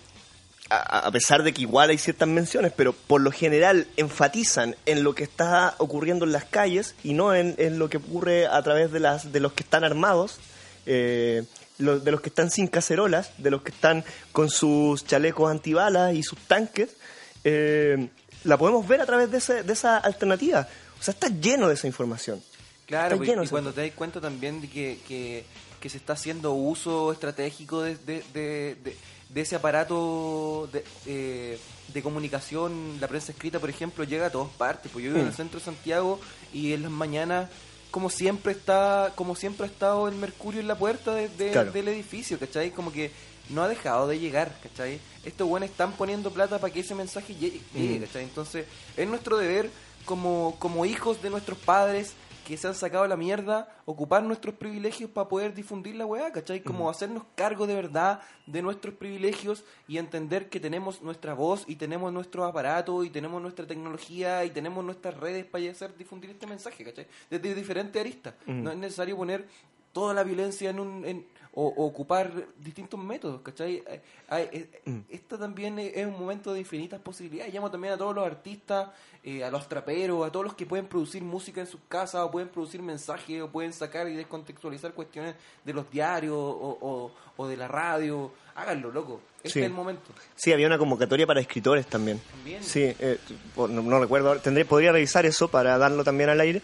a, 0.70 1.07
a 1.07 1.11
pesar 1.11 1.43
de 1.43 1.53
que 1.53 1.61
igual 1.61 1.89
hay 1.89 1.97
ciertas 1.97 2.28
menciones, 2.28 2.72
pero 2.76 2.93
por 2.93 3.22
lo 3.22 3.32
general 3.32 3.88
enfatizan 3.97 4.76
en 4.86 5.03
lo 5.03 5.15
que 5.15 5.24
está 5.24 5.76
ocurriendo 5.80 6.26
en 6.26 6.32
las 6.32 6.45
calles 6.45 6.95
y 7.03 7.13
no 7.13 7.34
en, 7.34 7.55
en 7.57 7.80
lo 7.80 7.89
que 7.89 7.97
ocurre 7.97 8.47
a 8.47 8.61
través 8.61 8.91
de, 8.91 8.99
las, 8.99 9.32
de 9.32 9.39
los 9.39 9.53
que 9.53 9.63
están 9.63 9.84
armados, 9.84 10.38
eh, 10.86 11.43
lo- 11.78 11.99
de 11.99 12.11
los 12.11 12.22
que 12.22 12.30
están 12.30 12.51
sin 12.51 12.67
cacerolas, 12.67 13.32
de 13.38 13.51
los 13.51 13.61
que 13.63 13.72
están 13.72 14.03
con 14.32 14.49
sus 14.49 15.05
chalecos 15.05 15.49
antibalas 15.49 16.13
y 16.13 16.24
sus 16.24 16.39
tanques, 16.39 16.89
eh, 17.43 18.09
la 18.43 18.57
podemos 18.57 18.88
ver 18.88 19.01
a 19.01 19.05
través 19.05 19.32
de, 19.32 19.38
ese- 19.39 19.63
de 19.63 19.74
esa 19.74 19.97
alternativa. 19.97 20.67
O 20.99 21.03
sea, 21.03 21.13
está 21.13 21.28
lleno 21.30 21.67
de 21.67 21.76
esa 21.76 21.88
información. 21.88 22.41
Claro, 22.86 23.15
Está 23.15 23.26
y, 23.26 23.28
lleno 23.28 23.41
y 23.41 23.45
ese- 23.45 23.51
cuando 23.51 23.72
te 23.74 23.82
das 23.82 23.91
cuenta 23.95 24.20
también 24.20 24.61
de 24.61 24.70
que, 24.70 24.99
que, 25.07 25.45
que 25.80 25.89
se 25.89 25.97
está 25.97 26.13
haciendo 26.13 26.53
uso 26.53 27.11
estratégico 27.11 27.82
de, 27.82 27.95
de, 27.97 28.24
de, 28.34 28.95
de- 29.30 29.41
ese 29.41 29.55
aparato 29.55 30.67
de, 30.71 30.84
eh, 31.05 31.59
de 31.93 32.01
comunicación, 32.03 32.97
la 32.99 33.07
prensa 33.07 33.32
escrita, 33.32 33.59
por 33.59 33.69
ejemplo, 33.69 34.03
llega 34.03 34.27
a 34.27 34.32
todas 34.32 34.51
partes. 34.53 34.91
Pues 34.91 35.05
yo 35.05 35.11
vivo 35.11 35.21
en 35.21 35.27
el 35.27 35.34
centro 35.34 35.59
de 35.59 35.65
Santiago 35.65 36.19
y 36.53 36.73
en 36.73 36.84
las 36.84 36.91
mañanas, 36.91 37.49
como 37.91 38.09
siempre 38.09 38.51
está 38.51 39.13
como 39.15 39.36
siempre 39.36 39.65
ha 39.65 39.69
estado 39.69 40.07
el 40.07 40.15
mercurio 40.15 40.59
en 40.61 40.67
la 40.67 40.77
puerta 40.77 41.13
de- 41.13 41.30
de- 41.30 41.51
Claro. 41.51 41.71
del 41.71 41.88
edificio, 41.88 42.38
¿cachai? 42.38 42.71
Como 42.71 42.91
que 42.91 43.11
no 43.49 43.63
ha 43.63 43.67
dejado 43.67 44.07
de 44.07 44.19
llegar, 44.19 44.55
¿cachai? 44.61 44.99
Estos 45.25 45.47
buenos 45.47 45.69
están 45.71 45.93
poniendo 45.93 46.30
plata 46.32 46.59
para 46.59 46.71
que 46.71 46.82
ese 46.82 46.93
mensaje 46.93 47.34
llegue, 47.34 47.61
llegue, 47.73 47.97
Mm. 47.99 48.01
¿cachai? 48.03 48.23
Entonces, 48.23 48.65
es 48.95 49.07
nuestro 49.07 49.38
deber 49.38 49.71
como, 50.05 50.55
como 50.59 50.86
hijos 50.86 51.21
de 51.23 51.30
nuestros 51.32 51.57
padres 51.57 52.13
que 52.50 52.58
se 52.58 52.68
han 52.68 52.74
sacado 52.76 53.08
la 53.08 53.16
mierda, 53.16 53.70
ocupar 53.86 54.24
nuestros 54.24 54.56
privilegios 54.56 55.10
para 55.10 55.30
poder 55.30 55.54
difundir 55.54 55.95
la 55.95 56.06
weá, 56.06 56.32
¿cachai? 56.32 56.62
Como 56.62 56.89
hacernos 56.89 57.24
cargo 57.36 57.68
de 57.68 57.76
verdad 57.76 58.20
de 58.47 58.62
nuestros 58.62 58.95
privilegios 58.95 59.64
y 59.88 59.97
entender 60.00 60.50
que 60.50 60.60
tenemos 60.60 61.02
nuestra 61.02 61.34
voz 61.36 61.64
y 61.68 61.76
tenemos 61.76 62.12
nuestro 62.12 62.45
aparato 62.45 63.04
y 63.04 63.10
tenemos 63.10 63.41
nuestra 63.41 63.66
tecnología 63.68 64.43
y 64.45 64.50
tenemos 64.50 64.84
nuestras 64.84 65.16
redes 65.16 65.45
para 65.45 65.70
hacer 65.70 65.95
difundir 65.95 66.32
este 66.32 66.47
mensaje, 66.47 66.84
¿cachai? 66.84 67.08
Desde 67.30 67.54
diferentes 67.56 68.00
aristas. 68.00 68.34
No 68.64 68.72
es 68.72 68.78
necesario 68.78 69.16
poner 69.16 69.45
toda 69.93 70.14
la 70.14 70.24
violencia 70.24 70.70
en 70.72 70.80
un... 70.80 71.06
en- 71.06 71.38
o, 71.54 71.68
o 71.68 71.86
ocupar 71.86 72.32
distintos 72.58 73.00
métodos, 73.00 73.41
¿cachai? 73.41 73.84
Eh, 73.88 74.02
hay- 74.30 74.50
eh, 74.52 74.82
Mm. 74.86 75.00
Esta 75.10 75.38
también 75.38 75.78
es 75.80 76.06
un 76.06 76.14
momento 76.20 76.54
de 76.54 76.60
infinitas 76.60 77.00
posibilidades. 77.00 77.54
Llamo 77.54 77.70
también 77.72 77.93
a 77.93 77.97
todos 77.97 78.16
los 78.16 78.26
artistas, 78.26 78.89
eh, 79.24 79.43
a 79.43 79.52
los 79.52 79.68
traperos, 79.68 80.26
a 80.26 80.32
todos 80.32 80.45
los 80.45 80.54
que 80.56 80.66
pueden 80.66 80.86
producir 80.88 81.22
música 81.24 81.62
en 81.62 81.68
sus 81.68 81.82
casas, 81.88 82.22
o 82.22 82.32
pueden 82.32 82.50
producir 82.50 82.82
mensajes, 82.82 83.41
o 83.41 83.50
pueden 83.50 83.74
sacar 83.74 84.08
y 84.08 84.16
descontextualizar 84.16 84.93
cuestiones 84.93 85.36
de 85.66 85.74
los 85.74 85.89
diarios 85.91 86.34
o, 86.36 86.78
o- 86.82 87.12
o 87.38 87.47
de 87.47 87.58
la 87.58 87.68
radio. 87.68 88.32
Háganlo, 88.56 88.91
loco. 88.91 89.22
Este 89.38 89.50
Sí. 89.50 89.60
es 89.60 89.66
el 89.68 89.72
momento. 89.74 90.12
Sí, 90.36 90.52
había 90.52 90.68
una 90.68 90.78
convocatoria 90.78 91.26
para 91.26 91.39
escritores 91.39 91.86
también. 91.88 92.20
También. 92.32 92.64
Sí, 92.64 92.82
eh, 93.00 93.18
no, 93.56 93.68
no 93.68 94.00
recuerdo, 94.00 94.38
tendré, 94.39 94.66
podría 94.66 94.91
revisar 94.91 95.26
eso 95.26 95.47
para 95.50 95.78
darlo 95.78 96.04
también 96.04 96.30
al 96.30 96.39
aire. 96.41 96.62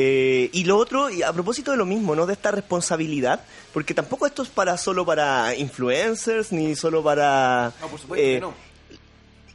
Eh, 0.00 0.48
y 0.52 0.62
lo 0.64 0.76
otro, 0.76 1.10
y 1.10 1.22
a 1.22 1.32
propósito 1.32 1.72
de 1.72 1.76
lo 1.76 1.84
mismo, 1.84 2.14
¿no? 2.14 2.24
De 2.24 2.32
esta 2.32 2.52
responsabilidad, 2.52 3.44
porque 3.72 3.94
tampoco 3.94 4.26
esto 4.26 4.42
es 4.44 4.48
para 4.48 4.76
solo 4.78 5.04
para 5.04 5.56
influencers, 5.56 6.52
ni 6.52 6.76
solo 6.76 7.02
para... 7.02 7.72
No, 7.80 7.88
por 7.88 7.98
supuesto 7.98 8.24
eh, 8.24 8.34
que 8.34 8.40
no. 8.40 8.54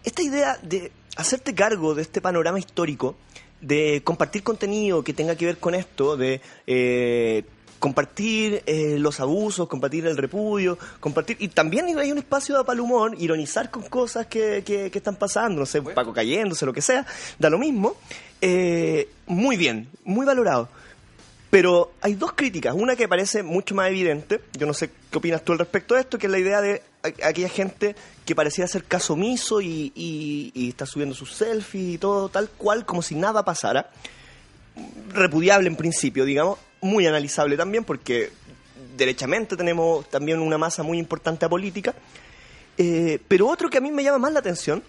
esta 0.04 0.22
idea 0.22 0.60
de 0.62 0.92
hacerte 1.16 1.56
cargo 1.56 1.96
de 1.96 2.02
este 2.02 2.20
panorama 2.20 2.60
histórico, 2.60 3.16
de 3.62 4.02
compartir 4.04 4.44
contenido 4.44 5.02
que 5.04 5.14
tenga 5.14 5.36
que 5.38 5.46
ver 5.46 5.58
con 5.60 5.76
esto, 5.76 6.18
de 6.18 6.42
eh, 6.68 7.46
compartir 7.80 8.64
eh, 8.66 8.98
los 9.00 9.20
abusos, 9.22 9.68
compartir 9.70 10.06
el 10.08 10.18
repudio, 10.18 10.78
compartir 11.00 11.38
y 11.40 11.48
también 11.50 11.98
hay 11.98 12.12
un 12.12 12.18
espacio 12.18 12.62
para 12.66 12.74
el 12.74 12.80
humor, 12.82 13.16
ironizar 13.18 13.70
con 13.72 13.84
cosas 13.84 14.28
que, 14.28 14.64
que- 14.66 14.90
que 14.92 14.98
están 14.98 15.16
pasando, 15.16 15.62
no 15.62 15.66
sé, 15.66 15.82
Paco 15.82 16.12
cayéndose, 16.14 16.66
lo 16.66 16.74
que 16.74 16.82
sea, 16.82 17.06
da 17.40 17.50
lo 17.50 17.58
mismo. 17.58 17.96
Eh, 18.46 19.08
muy 19.26 19.56
bien, 19.56 19.88
muy 20.04 20.26
valorado. 20.26 20.68
Pero 21.50 21.94
hay 22.02 22.16
dos 22.16 22.34
críticas. 22.34 22.74
Una 22.76 22.96
que 22.96 23.08
parece 23.08 23.42
mucho 23.42 23.74
más 23.74 23.88
evidente. 23.90 24.42
Yo 24.58 24.66
no 24.68 24.74
sé 24.74 24.90
qué 25.10 25.18
opinas 25.18 25.44
tú 25.46 25.54
al 25.54 25.60
respecto 25.60 25.94
de 25.96 26.02
esto, 26.02 26.18
que 26.18 26.26
es 26.26 26.32
la 26.32 26.40
idea 26.40 26.60
de 26.62 26.82
a- 27.04 27.28
aquella 27.30 27.48
gente 27.48 27.96
que 28.26 28.36
pareciera 28.36 28.66
hacer 28.66 28.84
caso 28.84 29.14
omiso 29.14 29.62
y, 29.62 29.92
y- 29.96 30.52
y 30.56 30.70
está 30.70 30.86
subiendo 30.86 31.16
sus 31.16 31.32
selfies 31.34 31.94
y 31.94 31.98
todo 32.00 32.28
tal 32.30 32.50
cual, 32.50 32.86
como 32.86 33.02
si 33.02 33.16
nada 33.16 33.46
pasara. 33.46 33.92
Repudiable 35.14 35.68
en 35.70 35.76
principio, 35.76 36.26
digamos. 36.26 36.58
Muy 36.82 37.06
analizable 37.08 37.56
también, 37.56 37.84
porque 37.86 38.32
derechamente 38.98 39.56
tenemos 39.56 40.10
también 40.10 40.40
una 40.40 40.58
masa 40.58 40.84
muy 40.84 40.98
importante 40.98 41.48
política. 41.48 41.94
Eh, 42.78 43.20
pero 43.28 43.48
otro 43.48 43.70
que 43.70 43.78
a 43.78 43.82
mí 43.82 43.92
me 43.92 44.04
llama 44.04 44.18
más 44.18 44.34
la 44.34 44.40
atención, 44.40 44.84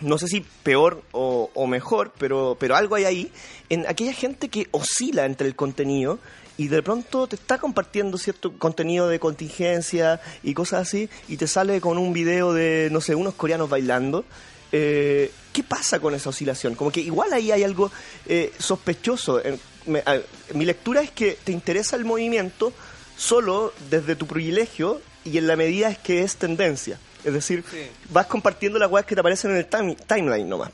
no 0.00 0.18
sé 0.18 0.28
si 0.28 0.40
peor 0.62 1.02
o, 1.12 1.50
o 1.54 1.66
mejor, 1.66 2.12
pero, 2.18 2.56
pero 2.58 2.76
algo 2.76 2.94
hay 2.94 3.04
ahí, 3.04 3.32
en 3.68 3.86
aquella 3.88 4.12
gente 4.12 4.48
que 4.48 4.68
oscila 4.70 5.24
entre 5.26 5.46
el 5.48 5.56
contenido 5.56 6.18
y 6.56 6.68
de 6.68 6.82
pronto 6.82 7.26
te 7.26 7.36
está 7.36 7.58
compartiendo 7.58 8.18
cierto 8.18 8.52
contenido 8.58 9.08
de 9.08 9.20
contingencia 9.20 10.20
y 10.42 10.54
cosas 10.54 10.82
así, 10.88 11.08
y 11.28 11.36
te 11.36 11.46
sale 11.46 11.80
con 11.80 11.98
un 11.98 12.12
video 12.12 12.52
de, 12.52 12.88
no 12.90 13.00
sé, 13.00 13.14
unos 13.14 13.34
coreanos 13.34 13.68
bailando. 13.70 14.24
Eh, 14.72 15.30
¿Qué 15.52 15.62
pasa 15.62 15.98
con 16.00 16.14
esa 16.14 16.28
oscilación? 16.30 16.74
Como 16.74 16.90
que 16.90 17.00
igual 17.00 17.32
ahí 17.32 17.50
hay 17.52 17.62
algo 17.62 17.90
eh, 18.26 18.52
sospechoso. 18.58 19.40
Me- 19.86 20.00
a- 20.00 20.20
mi 20.54 20.64
lectura 20.64 21.00
es 21.00 21.10
que 21.10 21.38
te 21.42 21.52
interesa 21.52 21.96
el 21.96 22.04
movimiento 22.04 22.72
solo 23.16 23.72
desde 23.90 24.14
tu 24.16 24.26
privilegio 24.26 25.00
y 25.24 25.38
en 25.38 25.46
la 25.46 25.56
medida 25.56 25.88
es 25.88 25.98
que 25.98 26.22
es 26.22 26.36
tendencia. 26.36 26.98
Es 27.24 27.32
decir, 27.32 27.64
Sí. 27.70 27.86
vas 28.10 28.26
compartiendo 28.26 28.78
las 28.78 28.90
weas 28.90 29.04
que 29.06 29.14
te 29.14 29.20
aparecen 29.20 29.50
en 29.52 29.56
el 29.58 29.66
time- 29.66 29.96
timeline 30.06 30.48
nomás. 30.48 30.70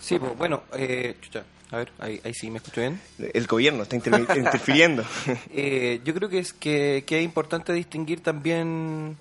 Sí, 0.00 0.18
pues 0.18 0.36
bueno, 0.36 0.62
eh, 0.74 1.16
chucha, 1.20 1.44
a 1.70 1.76
ver, 1.76 1.92
ahí, 1.98 2.20
ahí 2.24 2.34
sí 2.34 2.50
me 2.50 2.58
escucho 2.58 2.80
bien. 2.80 3.00
El 3.32 3.46
gobierno 3.46 3.82
está 3.82 3.96
interfiriendo. 4.36 5.04
Eh, 5.50 6.00
yo 6.04 6.14
creo 6.14 6.28
que 6.28 6.38
es 6.38 6.52
que, 6.52 7.04
que 7.06 7.18
es 7.18 7.24
importante 7.24 7.72
distinguir 7.72 8.20
también 8.22 9.16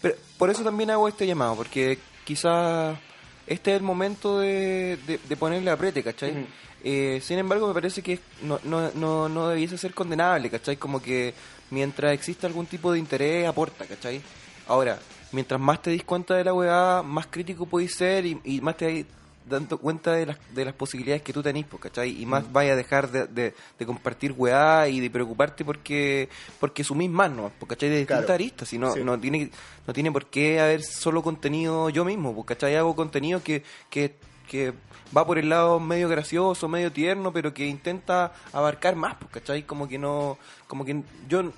pero 0.00 0.16
por 0.36 0.50
eso 0.50 0.64
también 0.64 0.90
hago 0.90 1.06
este 1.06 1.26
llamado 1.28 1.54
porque 1.54 1.96
quizás 2.24 2.98
este 3.46 3.70
es 3.70 3.76
el 3.76 3.82
momento 3.84 4.40
de, 4.40 4.98
de, 5.06 5.20
de 5.28 5.36
ponerle 5.36 5.70
aprete 5.70 6.02
¿cachai? 6.02 6.44
Eh, 6.82 7.20
sin 7.22 7.38
embargo 7.38 7.68
me 7.68 7.74
parece 7.74 8.02
que 8.02 8.18
no, 8.42 8.58
no, 8.64 8.90
no, 8.94 9.28
no 9.28 9.48
debiese 9.50 9.78
ser 9.78 9.94
condenable 9.94 10.50
¿cachai? 10.50 10.76
como 10.76 11.00
que 11.00 11.34
mientras 11.70 12.12
exista 12.14 12.48
algún 12.48 12.66
tipo 12.66 12.90
de 12.92 12.98
interés 12.98 13.46
aporta 13.46 13.84
¿cachai? 13.86 14.20
ahora 14.66 14.98
mientras 15.32 15.60
más 15.60 15.82
te 15.82 15.90
dis 15.90 16.04
cuenta 16.04 16.34
de 16.34 16.44
la 16.44 16.54
weá 16.54 17.02
más 17.02 17.26
crítico 17.26 17.66
podéis 17.66 17.94
ser 17.94 18.24
y, 18.26 18.40
y 18.44 18.60
más 18.60 18.76
te 18.76 19.06
dando 19.44 19.76
cuenta 19.76 20.12
de 20.12 20.26
las, 20.26 20.38
de 20.54 20.64
las 20.64 20.72
posibilidades 20.74 21.22
que 21.22 21.32
tú 21.32 21.42
tenés, 21.42 21.66
¿cachai? 21.80 22.22
Y 22.22 22.26
más 22.26 22.50
vaya 22.52 22.74
a 22.74 22.76
dejar 22.76 23.10
de, 23.10 23.26
de, 23.26 23.54
de 23.76 23.86
compartir 23.86 24.32
weá 24.36 24.86
y 24.88 25.00
de 25.00 25.10
preocuparte 25.10 25.64
porque 25.64 26.28
porque 26.60 26.84
sumís 26.84 27.10
más, 27.10 27.30
¿no? 27.32 27.50
Pues, 27.58 27.68
¿cachai? 27.70 27.88
De 27.88 27.96
distintas 27.98 28.24
Claro. 28.26 28.34
aristas, 28.34 28.68
si 28.68 28.78
no, 28.78 28.92
Sí. 28.94 29.00
no, 29.02 29.18
tiene, 29.18 29.50
no 29.86 29.92
tiene 29.92 30.12
por 30.12 30.26
qué 30.26 30.60
haber 30.60 30.82
solo 30.84 31.22
contenido 31.24 31.90
yo 31.90 32.04
mismo, 32.04 32.46
¿cachai? 32.46 32.76
Hago 32.76 32.94
contenido 32.94 33.42
que, 33.42 33.64
que, 33.90 34.14
que 34.48 34.74
va 35.14 35.26
por 35.26 35.38
el 35.38 35.48
lado 35.48 35.80
medio 35.80 36.08
gracioso, 36.08 36.68
medio 36.68 36.92
tierno, 36.92 37.32
pero 37.32 37.52
que 37.52 37.66
intenta 37.66 38.32
abarcar 38.52 38.94
más, 38.94 39.16
¿cachai? 39.32 39.64
Como 39.64 39.88
que 39.88 39.98
no, 39.98 40.38
como 40.68 40.84
que 40.84 41.02
yo 41.28 41.50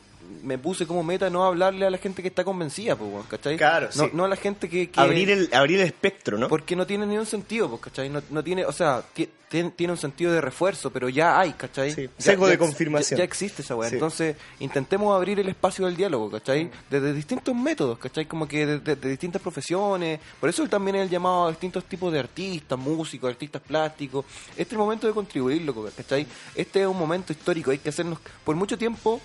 me 0.43 0.59
puse 0.59 0.87
como 0.87 1.03
meta 1.03 1.31
no 1.31 1.45
hablarle 1.45 1.87
a 1.87 1.91
la 1.91 1.99
gente 1.99 2.21
que 2.23 2.29
está 2.29 2.45
convencida, 2.45 2.97
pues, 2.97 3.11
¿cachai? 3.29 3.57
Claro, 3.57 3.89
no, 3.95 4.05
sí. 4.05 4.11
no 4.13 4.25
a 4.25 4.29
la 4.29 4.37
gente 4.37 4.69
que... 4.69 4.91
que- 4.91 5.01
Abrir 5.01 5.31
el, 5.31 5.49
abrir 5.53 5.81
el 5.81 5.87
espectro, 5.87 6.37
¿no? 6.39 6.49
Porque 6.49 6.77
no 6.77 6.87
tiene 6.87 7.07
ningún 7.07 7.27
sentido, 7.27 7.69
pues, 7.71 7.81
¿cachai? 7.83 8.11
No, 8.11 8.23
no 8.31 8.45
tiene, 8.45 8.67
o 8.67 8.73
sea, 8.73 9.03
ti- 9.15 9.29
ti- 9.49 9.71
tiene 9.75 9.93
un 9.95 9.99
sentido 9.99 10.33
de 10.33 10.41
refuerzo, 10.43 10.91
pero 10.91 11.09
ya 11.09 11.41
hay, 11.41 11.53
¿cachai? 11.55 11.93
Sí, 11.93 12.11
de 12.19 12.59
confirmación. 12.59 13.17
Ya, 13.17 13.23
ya 13.23 13.25
existe 13.25 13.63
esa 13.63 13.75
weá. 13.75 13.89
Sí. 13.89 13.95
Entonces, 13.97 14.37
intentemos 14.61 15.15
abrir 15.17 15.41
el 15.41 15.49
espacio 15.49 15.87
del 15.87 15.97
diálogo, 15.97 16.31
¿cachai? 16.31 16.71
Desde 16.91 17.13
distintos 17.15 17.55
métodos, 17.55 17.99
¿cachai? 17.99 18.27
Como 18.27 18.47
que 18.47 18.67
de, 18.67 18.81
de- 18.81 18.97
de 18.97 19.09
distintas 19.09 19.41
profesiones. 19.41 20.21
Por 20.41 20.51
eso 20.51 20.67
también 20.69 20.97
el 20.97 21.09
llamado 21.09 21.47
a 21.47 21.51
distintos 21.51 21.85
tipos 21.87 22.13
de 22.13 22.19
artistas, 22.19 22.79
músicos, 22.79 23.31
artistas 23.31 23.63
plásticos. 23.63 24.27
Este 24.51 24.63
es 24.63 24.73
el 24.73 24.79
momento 24.79 25.07
de 25.07 25.15
contribuir, 25.15 25.63
loco, 25.63 25.89
¿cachai? 25.97 26.27
Este 26.55 26.83
es 26.83 26.87
un 26.87 26.99
momento 26.99 27.33
histórico, 27.33 27.71
hay 27.71 27.79
que 27.79 27.89
hacernos... 27.89 28.19
Por 28.45 28.57
mucho 28.57 28.77
tiempo, 28.77 29.21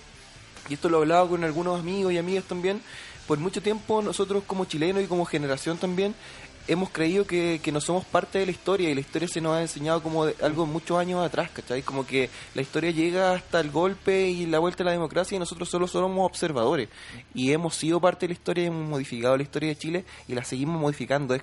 y 0.70 0.74
esto 0.74 0.88
lo 0.88 0.98
he 0.98 1.00
hablado 1.02 1.28
con 1.28 1.44
algunos 1.44 1.78
amigos 1.78 2.12
y 2.14 2.18
amigas 2.18 2.44
también, 2.44 2.80
por 3.26 3.38
mucho 3.38 3.60
tiempo 3.60 4.00
nosotros 4.00 4.42
como 4.46 4.64
chilenos 4.64 5.02
y 5.02 5.06
como 5.06 5.26
generación 5.26 5.76
también 5.76 6.14
hemos 6.68 6.90
creído 6.90 7.26
que, 7.26 7.60
que 7.62 7.72
no 7.72 7.80
somos 7.80 8.04
parte 8.04 8.38
de 8.38 8.46
la 8.46 8.52
historia 8.52 8.90
y 8.90 8.94
la 8.94 9.00
historia 9.00 9.26
se 9.26 9.40
nos 9.40 9.56
ha 9.56 9.62
enseñado 9.62 10.02
como 10.02 10.26
de- 10.26 10.36
algo 10.42 10.66
muchos 10.66 10.98
años 10.98 11.24
atrás, 11.24 11.50
¿cachai? 11.50 11.82
Como 11.82 12.06
que 12.06 12.30
la 12.54 12.62
historia 12.62 12.90
llega 12.92 13.32
hasta 13.34 13.58
el 13.60 13.70
golpe 13.70 14.28
y 14.28 14.46
la 14.46 14.58
vuelta 14.60 14.82
a 14.84 14.86
la 14.86 14.92
democracia 14.92 15.34
y 15.36 15.38
nosotros 15.38 15.68
solo 15.68 15.88
somos 15.88 16.24
observadores 16.24 16.88
y 17.34 17.52
hemos 17.52 17.74
sido 17.74 18.00
parte 18.00 18.26
de 18.26 18.34
la 18.34 18.38
historia 18.38 18.66
hemos 18.66 18.88
modificado 18.88 19.36
la 19.36 19.42
historia 19.42 19.70
de 19.70 19.76
Chile 19.76 20.04
y 20.28 20.34
la 20.34 20.44
seguimos 20.44 20.80
modificando. 20.80 21.34
Es, 21.34 21.42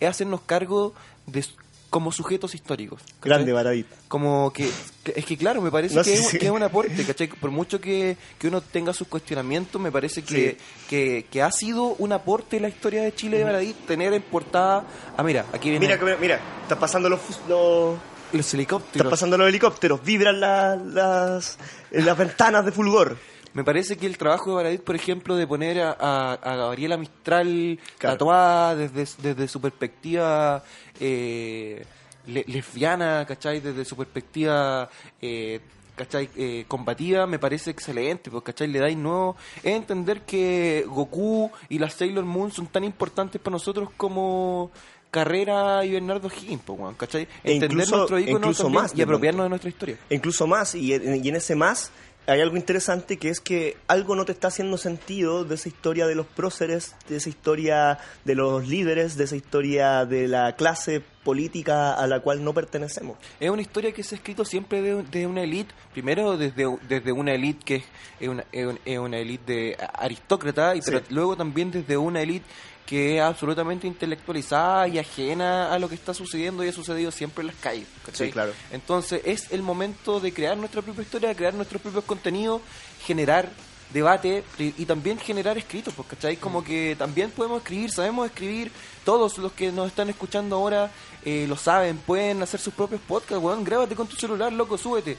es 0.00 0.08
hacernos 0.08 0.40
cargo 0.40 0.94
de 1.26 1.44
como 1.90 2.12
sujetos 2.12 2.54
históricos. 2.54 3.00
¿cachai? 3.02 3.20
Grande 3.22 3.52
Baradit. 3.52 3.86
como 4.08 4.52
que, 4.52 4.68
que- 5.04 5.14
es 5.16 5.24
que 5.24 5.36
claro 5.36 5.62
me 5.62 5.70
parece 5.70 5.94
No, 5.94 6.02
que, 6.02 6.10
sí, 6.16 6.22
es, 6.22 6.28
sí. 6.28 6.38
que 6.38 6.46
es 6.46 6.50
un 6.52 6.62
aporte 6.62 7.04
¿cachai? 7.04 7.28
por 7.28 7.50
mucho 7.50 7.80
que, 7.80 8.16
que 8.38 8.48
uno 8.48 8.60
tenga 8.60 8.92
sus 8.92 9.08
cuestionamientos 9.08 9.80
me 9.80 9.90
parece 9.92 10.22
que, 10.22 10.58
Sí. 10.88 11.24
que, 11.30 11.42
ha 11.42 11.50
sido 11.52 11.94
un 11.98 12.12
aporte 12.12 12.56
en 12.56 12.62
la 12.62 12.68
historia 12.68 13.02
de 13.02 13.14
Chile 13.14 13.38
de 13.38 13.44
Baradit 13.44 13.76
tener 13.86 14.12
en 14.14 14.22
portada 14.22 14.84
ah 15.16 15.22
mira 15.22 15.46
aquí 15.52 15.70
viene 15.70 15.86
Mira, 15.86 15.98
mira, 16.02 16.16
mira, 16.20 16.40
están 16.62 16.78
pasando 16.78 17.08
los, 17.08 17.20
los 17.48 17.96
los 18.32 18.44
están 18.44 18.58
helicópteros 18.58 19.08
pasando 19.10 19.38
los 19.38 19.48
helicópteros, 19.48 20.02
vibran 20.02 20.40
la- 20.40 20.74
las, 20.76 21.58
las 21.92 22.18
ventanas 22.18 22.64
de 22.64 22.72
fulgor. 22.72 23.16
Me 23.54 23.64
parece 23.64 23.96
que 23.96 24.06
el 24.06 24.18
trabajo 24.18 24.50
de 24.50 24.56
Baradit 24.56 24.82
por 24.82 24.94
ejemplo 24.96 25.36
de 25.36 25.46
poner 25.46 25.80
a, 25.80 25.96
a, 25.98 26.32
a 26.34 26.56
Gabriela 26.56 26.96
Mistral 26.96 27.78
Claro. 27.98 28.14
tatuada 28.16 28.74
desde, 28.76 29.06
desde 29.22 29.48
su 29.48 29.60
perspectiva 29.60 30.62
eh, 31.00 31.84
le- 32.26 32.44
lesbiana 32.48 33.24
¿cachai? 33.26 33.60
desde 33.60 33.84
su 33.84 33.96
perspectiva 33.96 34.88
eh, 35.20 35.60
¿cachai? 35.94 36.28
Eh, 36.36 36.64
combativa 36.68 37.26
me 37.26 37.38
parece 37.38 37.70
excelente, 37.70 38.30
porque 38.30 38.52
¿cachai? 38.52 38.68
le 38.68 38.78
dais 38.80 38.96
nuevo. 38.98 39.34
Es 39.62 39.74
entender 39.74 40.22
que 40.22 40.84
Goku 40.86 41.50
y 41.70 41.78
la 41.78 41.88
Sailor 41.88 42.24
Moon 42.26 42.52
son 42.52 42.66
tan 42.66 42.84
importantes 42.84 43.40
para 43.40 43.52
nosotros 43.52 43.88
como 43.96 44.70
Carrera 45.10 45.82
y 45.86 45.92
Bernardo 45.92 46.28
Higgins, 46.28 46.60
weón, 46.68 46.94
¿cachai? 46.96 47.22
E 47.42 47.54
Entender 47.54 47.70
incluso- 47.70 47.96
nuestro 47.96 48.18
ícono 48.18 48.36
incluso 48.38 48.68
más 48.68 48.92
y 48.94 49.00
apropiarnos 49.00 49.44
de 49.46 49.48
nuestra 49.48 49.70
historia. 49.70 49.96
E 50.10 50.14
incluso 50.16 50.46
más, 50.46 50.74
y 50.74 50.92
y 50.92 51.28
en 51.28 51.36
ese 51.36 51.54
más 51.54 51.90
hay 52.26 52.40
algo 52.40 52.56
interesante 52.56 53.18
que 53.18 53.28
es 53.28 53.40
que 53.40 53.76
algo 53.86 54.16
no 54.16 54.24
te 54.24 54.32
está 54.32 54.48
haciendo 54.48 54.78
sentido 54.78 55.44
de 55.44 55.54
esa 55.54 55.68
historia 55.68 56.06
de 56.06 56.14
los 56.14 56.26
próceres, 56.26 56.94
de 57.08 57.16
esa 57.16 57.28
historia 57.28 57.98
de 58.24 58.34
los 58.34 58.66
líderes, 58.66 59.16
de 59.16 59.24
esa 59.24 59.36
historia 59.36 60.04
de 60.04 60.26
la 60.28 60.54
clase 60.56 61.02
política 61.22 61.92
a 61.94 62.06
la 62.06 62.20
cual 62.20 62.42
no 62.44 62.52
pertenecemos. 62.54 63.16
Es 63.40 63.50
una 63.50 63.62
historia 63.62 63.92
que 63.92 64.02
se 64.02 64.14
ha 64.14 64.18
escrito 64.18 64.44
siempre 64.44 64.80
de, 64.82 65.02
de 65.02 65.26
una 65.26 65.42
élite, 65.42 65.72
primero 65.92 66.36
desde, 66.36 66.64
desde 66.88 67.12
una 67.12 67.32
élite 67.32 67.64
que 67.64 67.84
es- 68.20 68.28
una, 68.28 68.44
es 68.52 68.98
una 68.98 69.18
élite 69.18 69.52
de 69.52 69.76
aristócrata, 69.94 70.74
y 70.76 70.80
pero 70.82 71.02
luego 71.10 71.36
también 71.36 71.70
desde 71.70 71.96
una 71.96 72.20
élite 72.22 72.46
que 72.86 73.16
es 73.16 73.22
absolutamente 73.22 73.86
intelectualizada 73.86 74.86
y 74.86 74.98
ajena 74.98 75.72
a 75.72 75.78
lo 75.78 75.88
que 75.88 75.96
está 75.96 76.14
sucediendo 76.14 76.64
y 76.64 76.68
ha 76.68 76.72
sucedido 76.72 77.10
siempre 77.10 77.42
en 77.42 77.48
las 77.48 77.56
calles. 77.56 77.86
¿cachai? 78.04 78.28
Sí, 78.28 78.32
claro. 78.32 78.52
Entonces 78.70 79.20
es 79.24 79.50
el 79.50 79.62
momento 79.62 80.20
de 80.20 80.32
crear 80.32 80.56
nuestra 80.56 80.80
propia 80.82 81.02
historia, 81.02 81.28
de 81.30 81.36
crear 81.36 81.52
nuestros 81.52 81.82
propios 81.82 82.04
contenidos, 82.04 82.62
generar 83.04 83.50
debate 83.92 84.42
y 84.58 84.84
también 84.84 85.18
generar 85.18 85.56
escritos, 85.58 85.94
pues, 85.94 86.08
¿cachai? 86.08 86.36
Como 86.36 86.62
que 86.62 86.96
también 86.98 87.30
podemos 87.30 87.58
escribir, 87.58 87.90
sabemos 87.90 88.26
escribir, 88.26 88.72
todos 89.04 89.38
los 89.38 89.52
que 89.52 89.70
nos 89.70 89.88
están 89.88 90.08
escuchando 90.08 90.56
ahora 90.56 90.90
eh, 91.24 91.46
lo 91.48 91.56
saben, 91.56 91.98
pueden 91.98 92.42
hacer 92.42 92.60
sus 92.60 92.74
propios 92.74 93.00
podcasts, 93.00 93.42
weón, 93.42 93.64
grábate 93.64 93.94
con 93.94 94.06
tu 94.06 94.16
celular, 94.16 94.52
loco, 94.52 94.76
súbete. 94.76 95.16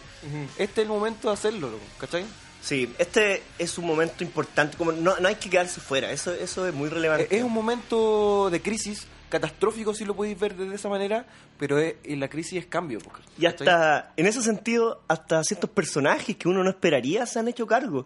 Este 0.57 0.81
es 0.81 0.85
el 0.85 0.87
momento 0.87 1.29
de 1.29 1.33
hacerlo, 1.33 1.69
loco, 1.69 1.83
¿cachai? 1.97 2.25
Sí, 2.67 2.93
este 2.97 3.43
es 3.57 3.77
un 3.77 3.85
momento 3.85 4.25
importante, 4.25 4.75
como 4.77 4.91
no, 4.91 5.15
no 5.19 5.27
hay 5.29 5.35
que 5.35 5.49
quedarse 5.49 5.79
fuera, 5.79 6.11
eso, 6.11 6.33
eso 6.33 6.67
es 6.67 6.73
muy 6.73 6.89
relevante. 6.89 7.23
Eh, 7.33 7.37
Es 7.39 7.43
un 7.45 7.53
momento 7.53 8.49
de 8.49 8.61
crisis, 8.61 9.07
catastrófico 9.29 9.93
si 9.93 10.03
lo 10.03 10.13
podéis 10.17 10.37
ver 10.37 10.53
de 10.53 10.75
esa 10.75 10.89
manera, 10.89 11.25
pero 11.57 11.77
es- 11.79 11.95
eh, 12.03 12.17
la 12.17 12.27
crisis 12.27 12.59
es 12.59 12.65
cambio. 12.65 12.99
pues, 12.99 13.13
Y 13.39 13.45
hasta, 13.45 14.11
en 14.17 14.25
ese 14.27 14.41
sentido, 14.41 15.01
hasta 15.07 15.41
ciertos 15.45 15.69
personajes 15.69 16.35
que 16.35 16.49
uno 16.49 16.61
no 16.61 16.69
esperaría 16.69 17.25
se 17.25 17.39
han 17.39 17.47
hecho 17.47 17.65
cargo. 17.65 18.05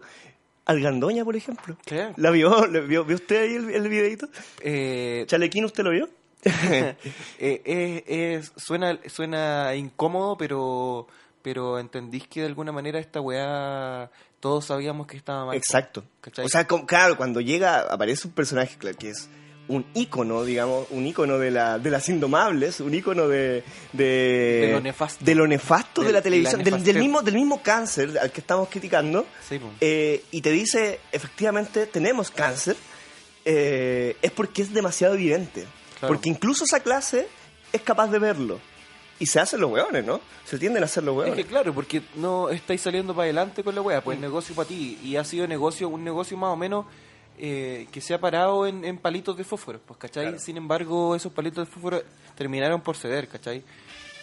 Algandoña, 0.64 1.24
por 1.24 1.34
ejemplo. 1.34 1.76
Claro. 1.84 2.14
¿La 2.16 2.30
vio? 2.30 2.64
¿Le 2.68 2.82
vio, 2.82 3.04
¿Vio 3.04 3.16
usted 3.16 3.42
ahí 3.42 3.54
el, 3.56 3.68
el 3.70 3.88
videito? 3.88 4.28
Eh, 4.60 5.24
¿Chalequín 5.26 5.64
usted 5.64 5.82
lo 5.82 5.90
vio? 5.90 6.08
eh, 7.38 8.04
es- 8.06 8.52
suena, 8.56 8.98
suena 9.06 9.74
incómodo, 9.74 10.36
pero 10.36 11.08
pero 11.42 11.78
entendís 11.78 12.26
que 12.28 12.40
de 12.40 12.46
alguna 12.46 12.72
manera 12.72 12.98
esta 12.98 13.20
weá 13.20 14.10
todos 14.40 14.66
sabíamos 14.66 15.06
que 15.06 15.16
estaba 15.16 15.46
mal. 15.46 15.56
Exacto. 15.56 16.04
¿Cachai? 16.20 16.44
O 16.44 16.48
sea, 16.48 16.66
como- 16.66 16.86
claro, 16.86 17.16
cuando 17.16 17.40
llega, 17.40 17.80
aparece 17.92 18.26
un 18.28 18.34
personaje 18.34 18.76
claro, 18.78 18.96
que 18.98 19.10
es 19.10 19.28
un 19.68 19.86
ícono, 19.94 20.42
digamos, 20.44 20.88
un 20.90 21.06
ícono 21.06 21.38
de, 21.38 21.52
la, 21.52 21.78
de 21.78 21.88
las 21.90 22.08
indomables, 22.08 22.80
un 22.80 22.92
ícono 22.92 23.28
de... 23.28 23.62
De, 23.92 24.04
De 24.66 24.72
lo 24.72 24.80
nefasto. 24.80 25.24
de 25.24 25.34
lo 25.36 25.46
nefasto 25.46 26.00
de, 26.00 26.08
De- 26.08 26.12
la 26.12 26.18
la 26.18 26.22
televisión, 26.22 26.64
del, 26.64 26.98
mismo, 26.98 27.22
del 27.22 27.34
mismo 27.36 27.62
cáncer 27.62 28.18
al 28.18 28.32
que 28.32 28.40
estamos 28.40 28.68
criticando, 28.68 29.24
Sí, 29.48 29.60
eh, 29.80 30.24
y 30.32 30.40
te 30.42 30.50
dice, 30.50 30.98
efectivamente, 31.12 31.86
tenemos 31.86 32.30
cáncer, 32.32 32.76
eh, 33.44 34.16
es 34.20 34.30
porque 34.32 34.62
es 34.62 34.72
demasiado 34.74 35.14
evidente. 35.14 35.64
Claro. 36.00 36.14
Porque 36.14 36.28
incluso 36.28 36.64
esa 36.64 36.80
clase 36.80 37.28
es 37.72 37.80
capaz 37.82 38.08
de 38.08 38.18
verlo. 38.18 38.58
Y 39.18 39.26
se 39.26 39.38
hacen 39.40 39.60
los 39.60 39.70
hueones, 39.70 40.04
¿no? 40.04 40.20
Se 40.44 40.58
tienden 40.58 40.82
a 40.82 40.86
hacer 40.86 41.04
los 41.04 41.12
Es 41.14 41.18
hueones. 41.18 41.36
que 41.36 41.44
claro, 41.44 41.72
porque 41.72 42.02
no 42.16 42.48
estáis 42.50 42.80
saliendo 42.80 43.14
para 43.14 43.24
adelante 43.24 43.62
con 43.62 43.74
la 43.74 43.80
weá, 43.82 44.00
pues 44.02 44.18
negocio 44.18 44.54
para 44.54 44.68
ti. 44.68 44.98
Y 45.04 45.16
ha 45.16 45.24
sido 45.24 45.46
negocio, 45.46 45.88
un 45.88 46.02
negocio 46.02 46.36
más 46.36 46.50
o 46.50 46.56
menos 46.56 46.86
eh, 47.38 47.86
que 47.92 48.00
se 48.00 48.14
ha 48.14 48.20
parado 48.20 48.66
en, 48.66 48.84
en 48.84 48.98
palitos 48.98 49.36
de 49.36 49.44
fósforo, 49.44 49.80
pues, 49.86 49.98
¿cachai? 49.98 50.24
Claro. 50.24 50.38
Sin 50.40 50.56
embargo, 50.56 51.14
esos 51.14 51.32
palitos 51.32 51.66
de 51.66 51.72
fósforo 51.72 52.02
terminaron 52.36 52.80
por 52.80 52.96
ceder, 52.96 53.28
¿cachai? 53.28 53.62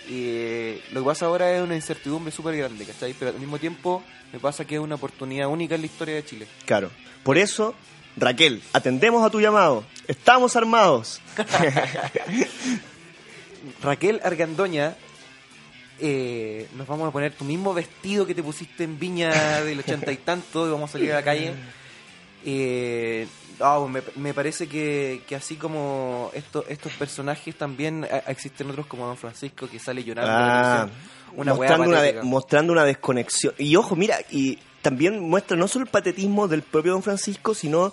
Y 0.10 0.26
eh, 0.28 0.82
lo 0.92 1.02
que 1.02 1.06
pasa 1.06 1.28
ahora 1.28 1.52
es 1.56 1.62
una 1.62 1.76
incertidumbre 1.76 2.32
súper 2.32 2.58
grande, 2.58 2.84
¿cachai? 2.86 3.14
Pero 3.18 3.32
al 3.32 3.40
mismo 3.40 3.58
tiempo 3.58 4.04
me 4.34 4.40
pasa 4.40 4.66
que 4.66 4.76
es 4.76 4.82
una 4.82 4.96
oportunidad 4.96 5.48
única 5.48 5.76
en 5.76 5.82
la 5.82 5.88
historia 5.88 6.16
de 6.16 6.26
Chile. 6.26 6.48
Claro. 6.66 6.90
Por 7.24 7.38
eso, 7.38 7.74
Raquel, 8.18 8.62
atendemos 8.74 9.24
a 9.26 9.30
tu 9.30 9.40
llamado. 9.40 9.84
Estamos 10.08 10.56
armados. 10.56 11.22
Raquel 13.82 14.22
Argandoña, 14.24 14.96
eh, 16.00 16.68
nos 16.76 16.88
vamos 16.88 17.10
a 17.10 17.12
poner 17.12 17.34
tu 17.34 17.44
mismo 17.44 17.74
vestido 17.74 18.26
que 18.26 18.34
te 18.36 18.44
pusiste 18.44 18.84
en 18.84 18.98
Viña 19.00 19.62
del 19.62 19.80
ochenta 19.80 20.12
y 20.12 20.18
tanto 20.18 20.68
y 20.68 20.72
vamos 20.72 20.90
a 20.90 20.94
salir 20.94 21.12
a 21.12 21.16
la 21.16 21.24
calle. 21.24 21.54
Eh, 22.46 23.28
ah, 23.60 23.86
me, 23.90 24.02
me 24.16 24.34
parece 24.34 24.68
que, 24.68 25.22
que 25.28 25.36
así 25.36 25.56
como 25.56 26.32
estos 26.34 26.64
estos 26.70 26.94
personajes 26.94 27.54
también 27.58 28.06
eh, 28.10 28.22
existen 28.28 28.70
otros 28.70 28.86
como 28.86 29.06
Don 29.08 29.18
Francisco 29.18 29.68
que 29.70 29.78
sale 29.78 30.04
llorando. 30.04 30.32
Ah, 30.34 30.90
una 31.36 31.54
mostrando, 31.54 31.90
una 31.90 32.02
de- 32.02 32.24
mostrando 32.24 32.74
una 32.74 32.86
desconexión. 32.86 33.54
Y 33.58 33.76
ojo, 33.76 33.96
mira, 33.98 34.18
y 34.32 34.58
también 34.82 35.20
muestra 35.20 35.58
no 35.58 35.68
solo 35.68 35.84
el 35.84 35.92
patetismo 35.92 36.48
del 36.48 36.62
propio 36.62 36.94
Don 36.94 37.04
Francisco, 37.04 37.54
sino 37.54 37.92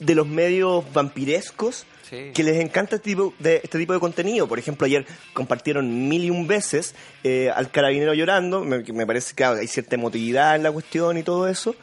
de 0.00 0.14
los 0.16 0.26
medios 0.26 0.84
vampirescos 0.92 1.86
Sí. 2.10 2.32
que 2.34 2.42
les 2.42 2.60
encanta 2.60 2.96
este 2.96 3.10
tipo 3.10 3.32
de, 3.38 3.60
este 3.62 3.78
tipo 3.78 3.92
de 3.92 4.00
contenido. 4.00 4.46
Por 4.48 4.58
ejemplo, 4.58 4.84
ayer 4.86 5.06
compartieron 5.32 6.08
mil 6.08 6.24
y 6.24 6.30
un 6.30 6.46
veces 6.46 6.94
eh, 7.24 7.50
al 7.54 7.70
carabinero 7.70 8.12
llorando. 8.14 8.64
Me, 8.64 8.80
me 8.92 9.06
parece 9.06 9.34
que 9.34 9.44
hay 9.44 9.66
cierta 9.68 9.94
emotividad 9.94 10.56
en 10.56 10.64
la 10.64 10.72
cuestión 10.72 11.16
y 11.16 11.22
todo 11.22 11.46
eso. 11.48 11.74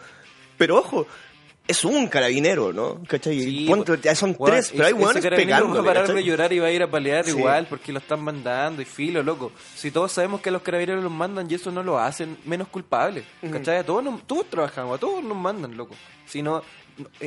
Pero 0.57 0.77
ojo, 0.79 1.07
es 1.67 1.83
un 1.85 2.07
carabinero, 2.07 2.71
¿no? 2.73 3.01
¿Cachai? 3.07 3.39
Sí, 3.41 3.65
Ponte, 3.67 3.97
ya 4.01 4.15
son 4.15 4.35
tres, 4.37 4.71
pero 4.73 4.87
hay 4.87 4.93
hueones 4.93 5.25
pegando. 5.27 5.73
va 5.75 5.81
a 5.81 5.83
parar 5.83 6.13
de 6.13 6.23
llorar 6.23 6.53
y 6.53 6.59
va 6.59 6.67
a 6.67 6.71
ir 6.71 6.81
a 6.81 6.89
pelear 6.89 7.25
Sí. 7.25 7.31
igual 7.31 7.67
porque 7.69 7.91
lo 7.91 7.99
están 7.99 8.21
mandando 8.21 8.81
y 8.81 8.85
filo, 8.85 9.21
loco. 9.21 9.51
Si 9.75 9.91
todos 9.91 10.11
sabemos 10.13 10.39
que 10.41 10.49
a 10.49 10.51
los 10.53 10.61
carabineros 10.61 11.03
los 11.03 11.11
mandan 11.11 11.45
y 11.51 11.55
eso 11.55 11.69
no 11.71 11.83
lo 11.83 11.99
hacen 11.99 12.37
menos 12.45 12.69
culpables. 12.69 13.25
¿Cachai? 13.51 13.77
A 13.77 13.85
todos, 13.85 14.03
nos- 14.03 14.25
todos 14.25 14.49
trabajamos, 14.49 14.95
a 14.97 14.99
todos 14.99 15.23
nos 15.23 15.37
mandan, 15.37 15.75
loco. 15.75 15.93
Si 16.25 16.41
no, 16.41 16.63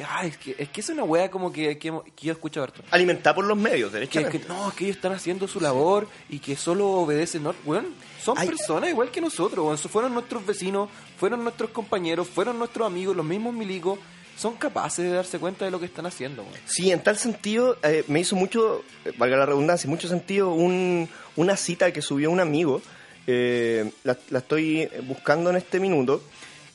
ah, 0.07 0.27
es, 0.27 0.37
que, 0.37 0.55
es 0.59 0.69
que 0.69 0.81
es 0.81 0.89
una 0.89 1.05
wea 1.05 1.31
como 1.31 1.53
que, 1.53 1.79
que, 1.79 1.93
que 2.17 2.27
yo 2.27 2.33
escucho 2.33 2.63
harto. 2.63 2.83
Alimentar 2.91 3.35
por 3.35 3.45
los 3.45 3.57
medios, 3.57 3.93
derechamente. 3.93 4.41
que 4.41 4.49
no, 4.49 4.69
es 4.69 4.75
que 4.75 4.85
ellos 4.85 4.97
están 4.97 5.13
haciendo 5.13 5.47
su 5.49 5.61
labor 5.61 6.09
y 6.29 6.39
que 6.39 6.57
solo 6.57 6.89
obedecen. 6.89 7.43
No, 7.43 7.55
weón, 7.65 7.95
son 8.23 8.37
Ay. 8.39 8.49
personas 8.49 8.91
igual 8.91 9.11
que 9.11 9.21
nosotros, 9.21 9.65
weón. 9.65 9.79
Fueron 9.79 10.15
nuestros 10.15 10.45
vecinos, 10.45 10.89
fueron 11.17 11.43
nuestros 11.43 11.71
compañeros, 11.71 12.29
fueron 12.29 12.59
nuestros 12.59 12.87
amigos, 12.87 13.17
los 13.17 13.27
mismos 13.27 13.55
milicos. 13.55 13.99
Son 14.37 14.55
capaces 14.55 15.05
de 15.05 15.11
darse 15.11 15.39
cuenta 15.39 15.67
de 15.67 15.71
lo 15.71 15.79
que 15.79 15.87
están 15.87 16.07
haciendo, 16.07 16.43
weón. 16.43 16.55
Sí, 16.65 16.91
en 16.91 17.03
tal 17.03 17.19
sentido, 17.19 17.77
eh, 17.83 18.05
me 18.09 18.21
hizo 18.21 18.37
mucho, 18.37 18.83
eh, 19.05 19.13
valga 19.19 19.37
la 19.37 19.47
redundancia, 19.47 19.89
mucho 19.91 20.09
sentido 20.09 20.53
un, 20.53 21.09
una 21.37 21.57
cita 21.57 21.93
que 21.93 22.01
subió 22.01 22.31
un 22.31 22.41
amigo, 22.41 22.81
eh, 23.27 23.93
la, 24.03 24.17
la 24.31 24.39
estoy 24.39 24.89
buscando 25.07 25.51
en 25.51 25.57
este 25.57 25.79
minuto, 25.79 26.23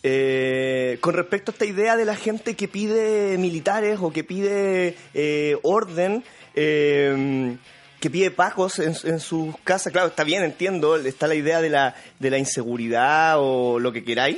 eh, 0.08 1.00
con 1.02 1.16
respecto 1.16 1.50
a 1.50 1.54
esta 1.54 1.66
idea 1.66 1.98
de 1.98 2.06
la 2.06 2.16
gente 2.16 2.56
que 2.56 2.68
pide 2.68 3.40
militares 3.40 3.98
o 4.00 4.14
que 4.14 4.24
pide 4.24 4.96
eh, 5.16 5.58
orden, 5.64 6.24
eh, 6.54 7.58
que 8.00 8.10
pide 8.12 8.30
pacos 8.30 8.78
en, 8.78 8.96
en 9.04 9.20
sus 9.20 9.58
casas. 9.64 9.92
Claro, 9.92 10.10
está 10.10 10.24
bien, 10.24 10.44
entiendo, 10.44 10.96
está 10.96 11.26
la 11.26 11.34
idea 11.34 11.60
de 11.60 11.72
la, 11.72 11.96
de 12.20 12.30
la 12.30 12.38
inseguridad 12.38 13.38
o 13.40 13.80
lo 13.80 13.92
que 13.92 14.04
queráis. 14.04 14.38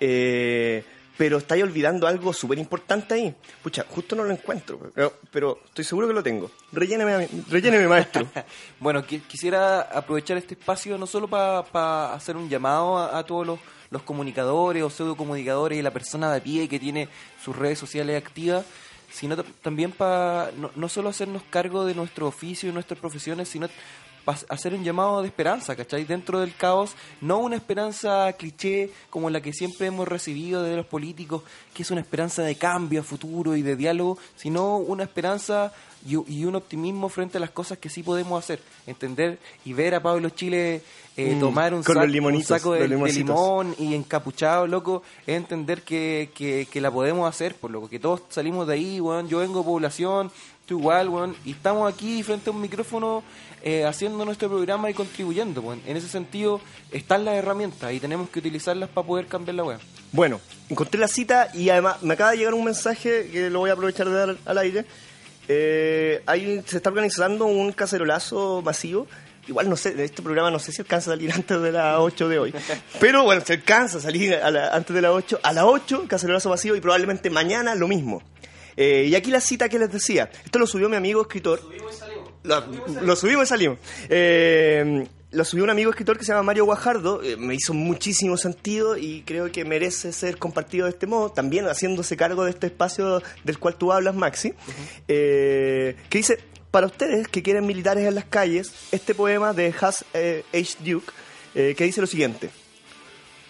Eh, 0.00 0.82
pero 1.16 1.38
estáis 1.38 1.62
olvidando 1.62 2.06
algo 2.06 2.32
súper 2.32 2.58
importante 2.58 3.14
ahí. 3.14 3.34
Pucha, 3.62 3.84
justo 3.88 4.16
no 4.16 4.24
lo 4.24 4.32
encuentro, 4.32 4.78
pero, 4.94 5.60
estoy 5.64 5.84
seguro 5.84 6.08
que 6.08 6.14
lo 6.14 6.22
tengo. 6.22 6.50
Relléneme, 6.72 7.28
relléneme 7.48 7.86
maestro. 7.88 8.26
Bueno, 8.80 9.02
qui- 9.06 9.22
quisiera 9.22 9.82
aprovechar 9.82 10.36
este 10.36 10.54
espacio 10.54 10.98
no 10.98 11.06
solo 11.06 11.28
para 11.28 12.12
hacer 12.14 12.36
un 12.36 12.48
llamado 12.48 12.98
a, 12.98 13.24
todos 13.24 13.46
los, 13.46 13.58
comunicadores 14.02 14.82
o 14.82 14.90
pseudocomunicadores 14.90 15.78
y 15.78 15.82
la 15.82 15.92
persona 15.92 16.30
de 16.32 16.38
a 16.38 16.42
pie 16.42 16.68
que 16.68 16.78
tiene 16.80 17.08
sus 17.42 17.54
redes 17.56 17.78
sociales 17.78 18.20
activas, 18.20 18.64
sino 19.12 19.36
ta- 19.36 19.44
también 19.62 19.92
para 19.92 20.50
no, 20.56 20.88
solo 20.88 21.08
hacernos 21.10 21.42
cargo 21.48 21.84
de 21.84 21.94
nuestro 21.94 22.26
oficio 22.26 22.68
y 22.68 22.72
nuestras 22.72 22.98
profesiones, 22.98 23.48
sino 23.48 23.68
pa- 23.68 23.74
hacer 24.48 24.74
un 24.74 24.84
llamado 24.84 25.20
de 25.22 25.28
esperanza, 25.28 25.74
¿cachai? 25.76 26.04
Dentro 26.04 26.40
del 26.40 26.54
caos, 26.54 26.92
no 27.20 27.38
una 27.38 27.56
esperanza 27.56 28.32
cliché 28.34 28.90
como 29.10 29.30
la 29.30 29.40
que 29.40 29.52
siempre 29.52 29.86
hemos 29.86 30.08
recibido 30.08 30.62
de 30.62 30.76
los 30.76 30.86
políticos, 30.86 31.42
que 31.74 31.82
es 31.82 31.90
una 31.90 32.00
esperanza 32.00 32.42
de 32.42 32.56
cambio 32.56 33.00
a 33.00 33.04
futuro 33.04 33.56
y 33.56 33.62
de 33.62 33.76
diálogo, 33.76 34.18
sino 34.36 34.76
una 34.78 35.04
esperanza 35.04 35.72
y, 36.06 36.16
y 36.32 36.44
un 36.44 36.54
optimismo 36.54 37.08
frente 37.08 37.38
a 37.38 37.40
las 37.40 37.50
cosas 37.50 37.78
que 37.78 37.88
sí 37.88 38.02
podemos 38.02 38.42
hacer. 38.42 38.60
Entender 38.86 39.38
y 39.64 39.72
ver 39.72 39.94
a 39.94 40.02
Pablo 40.02 40.28
Chile 40.30 40.82
eh, 41.16 41.34
Mm, 41.36 41.40
tomar 41.40 41.72
un, 41.72 41.82
con 41.84 41.94
sac- 41.96 42.00
los 42.00 42.08
un 42.40 42.42
saco 42.58 42.72
de, 42.72 42.80
limón 43.38 43.74
y 43.78 43.94
encapuchado, 43.94 44.66
loco, 44.66 45.02
es 45.26 45.36
entender 45.36 45.82
que, 45.82 46.30
que, 46.34 46.66
que 46.70 46.80
la 46.80 46.90
podemos 46.90 47.28
hacer, 47.28 47.54
por 47.54 47.70
lo 47.70 47.88
que 47.88 48.00
todos 48.00 48.22
salimos 48.30 48.66
de 48.66 48.74
ahí, 48.74 49.00
weón. 49.00 49.28
Yo 49.28 49.38
vengo 49.38 49.60
de 49.60 49.64
población, 49.64 50.32
tú 50.66 50.78
igual, 50.78 51.08
weón, 51.08 51.36
y 51.44 51.52
estamos 51.52 51.92
aquí 51.92 52.22
frente 52.22 52.50
a 52.50 52.52
un 52.52 52.60
micrófono 52.60 53.22
eh, 53.62 53.84
haciendo 53.84 54.24
nuestro 54.24 54.48
programa 54.48 54.90
y 54.90 54.94
contribuyendo, 54.94 55.60
weón. 55.62 55.80
En 55.86 55.96
ese 55.96 56.08
sentido, 56.08 56.60
están 56.90 57.24
las 57.24 57.34
herramientas 57.34 57.92
y 57.92 58.00
tenemos 58.00 58.28
que 58.30 58.38
utilizarlas 58.38 58.88
para 58.90 59.06
poder 59.06 59.26
cambiar 59.26 59.54
la 59.56 59.64
weá. 59.64 59.78
Bueno, 60.12 60.40
encontré 60.68 61.00
la 61.00 61.08
cita 61.08 61.48
y 61.54 61.70
además 61.70 62.02
me 62.02 62.14
acaba 62.14 62.30
de 62.32 62.36
llegar 62.38 62.54
un 62.54 62.64
mensaje 62.64 63.28
que 63.32 63.50
lo 63.50 63.58
voy 63.60 63.70
a 63.70 63.72
aprovechar 63.72 64.08
de 64.08 64.12
dar 64.14 64.36
al 64.44 64.58
aire. 64.58 64.84
Eh, 65.48 66.22
ahí 66.26 66.62
se 66.66 66.76
está 66.78 66.90
organizando 66.90 67.46
un 67.46 67.72
cacerolazo 67.72 68.62
masivo. 68.62 69.06
Igual 69.46 69.68
no 69.68 69.76
sé, 69.76 69.92
de 69.94 70.04
este 70.04 70.22
programa 70.22 70.50
no 70.50 70.58
sé 70.58 70.72
si 70.72 70.80
alcanza 70.80 71.10
a 71.10 71.14
salir 71.14 71.30
antes 71.34 71.60
de 71.60 71.72
las 71.72 71.98
8 71.98 72.28
de 72.28 72.38
hoy. 72.38 72.54
Pero 73.00 73.24
bueno, 73.24 73.42
se 73.44 73.54
alcanza 73.54 73.98
a 73.98 74.00
salir 74.00 74.34
a 74.34 74.50
la- 74.50 74.68
antes 74.68 74.94
de 74.94 75.02
las 75.02 75.10
8. 75.12 75.40
A 75.42 75.52
las 75.52 75.64
8, 75.64 76.04
cacerolazo 76.08 76.48
masivo 76.48 76.76
y 76.76 76.80
probablemente 76.80 77.28
mañana 77.28 77.74
lo 77.74 77.86
mismo. 77.88 78.22
Eh, 78.76 79.06
y 79.08 79.14
aquí 79.14 79.30
la 79.30 79.40
cita 79.40 79.68
que 79.68 79.78
les 79.78 79.90
decía. 79.92 80.30
Esto 80.44 80.58
lo 80.58 80.66
subió 80.66 80.88
mi 80.88 80.96
amigo 80.96 81.22
escritor. 81.22 81.60
Lo, 82.42 82.64
lo 83.02 83.16
subimos 83.16 83.44
y 83.44 83.46
salimos. 83.48 83.78
Eh, 84.08 85.06
lo 85.34 85.44
subió 85.44 85.64
un 85.64 85.70
amigo 85.70 85.90
escritor 85.90 86.16
que 86.16 86.24
se 86.24 86.30
llama 86.32 86.44
Mario 86.44 86.64
Guajardo. 86.64 87.20
eh, 87.22 87.36
me 87.36 87.54
hizo 87.54 87.74
muchísimo 87.74 88.36
sentido 88.36 88.96
y 88.96 89.22
creo 89.22 89.50
que 89.50 89.64
merece 89.64 90.12
ser 90.12 90.38
compartido 90.38 90.86
de 90.86 90.92
este 90.92 91.06
modo. 91.08 91.32
También 91.32 91.66
haciéndose 91.66 92.16
cargo 92.16 92.44
de 92.44 92.50
este 92.50 92.68
espacio 92.68 93.20
del 93.42 93.58
cual 93.58 93.74
tú 93.76 93.92
hablas, 93.92 94.14
Maxi. 94.14 94.54
Eh, 95.08 95.96
que 96.08 96.18
dice: 96.18 96.38
Para 96.70 96.86
ustedes 96.86 97.26
que 97.26 97.42
quieren 97.42 97.66
militares 97.66 98.06
en 98.06 98.14
las 98.14 98.26
calles, 98.26 98.72
este 98.92 99.14
poema 99.14 99.52
de 99.52 99.74
Has 99.80 100.04
eh, 100.14 100.44
H. 100.52 100.76
Duke, 100.84 101.12
que 101.52 101.84
dice 101.84 102.00
lo 102.00 102.06
siguiente. 102.06 102.50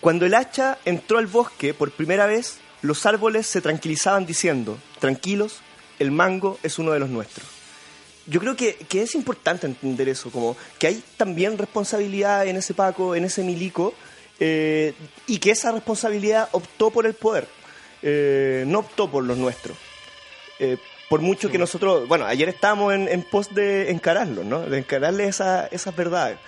Cuando 0.00 0.24
el 0.26 0.34
hacha 0.34 0.78
entró 0.84 1.18
al 1.18 1.26
bosque 1.26 1.72
por 1.74 1.90
primera 1.90 2.26
vez, 2.26 2.58
los 2.82 3.06
árboles 3.06 3.46
se 3.46 3.62
tranquilizaban 3.62 4.26
diciendo, 4.26 4.78
tranquilos, 5.04 5.60
el 5.98 6.10
mango 6.10 6.58
es 6.62 6.78
uno 6.78 6.92
de 6.92 6.98
los 6.98 7.10
nuestros. 7.10 7.46
Yo 8.26 8.40
creo 8.40 8.56
que, 8.56 8.74
que 8.88 9.02
es 9.02 9.14
importante 9.14 9.66
entender 9.66 10.08
eso, 10.08 10.30
como 10.30 10.56
que 10.78 10.86
hay 10.86 11.04
también 11.18 11.58
responsabilidad 11.58 12.46
en 12.46 12.56
ese 12.56 12.72
Paco, 12.72 13.14
en 13.14 13.26
ese 13.26 13.44
Milico, 13.44 13.92
eh, 14.40 14.94
y 15.26 15.40
que 15.40 15.50
esa 15.50 15.72
responsabilidad 15.72 16.48
optó 16.52 16.90
por 16.90 17.04
el 17.04 17.12
poder, 17.12 17.46
eh, 18.00 18.64
no 18.66 18.78
optó 18.78 19.10
por 19.10 19.24
los 19.24 19.36
nuestros. 19.36 19.76
Eh, 20.58 20.78
por 21.10 21.20
mucho 21.20 21.50
que 21.50 21.58
nosotros, 21.58 22.08
bueno, 22.08 22.24
ayer 22.24 22.48
estábamos 22.48 22.94
en, 22.94 23.06
en 23.06 23.24
pos 23.24 23.54
de 23.54 23.90
encararlos, 23.90 24.46
¿no? 24.46 24.60
De 24.60 24.78
encararles 24.78 25.28
esa, 25.28 25.66
esas 25.66 25.94
verdades. 25.94 26.38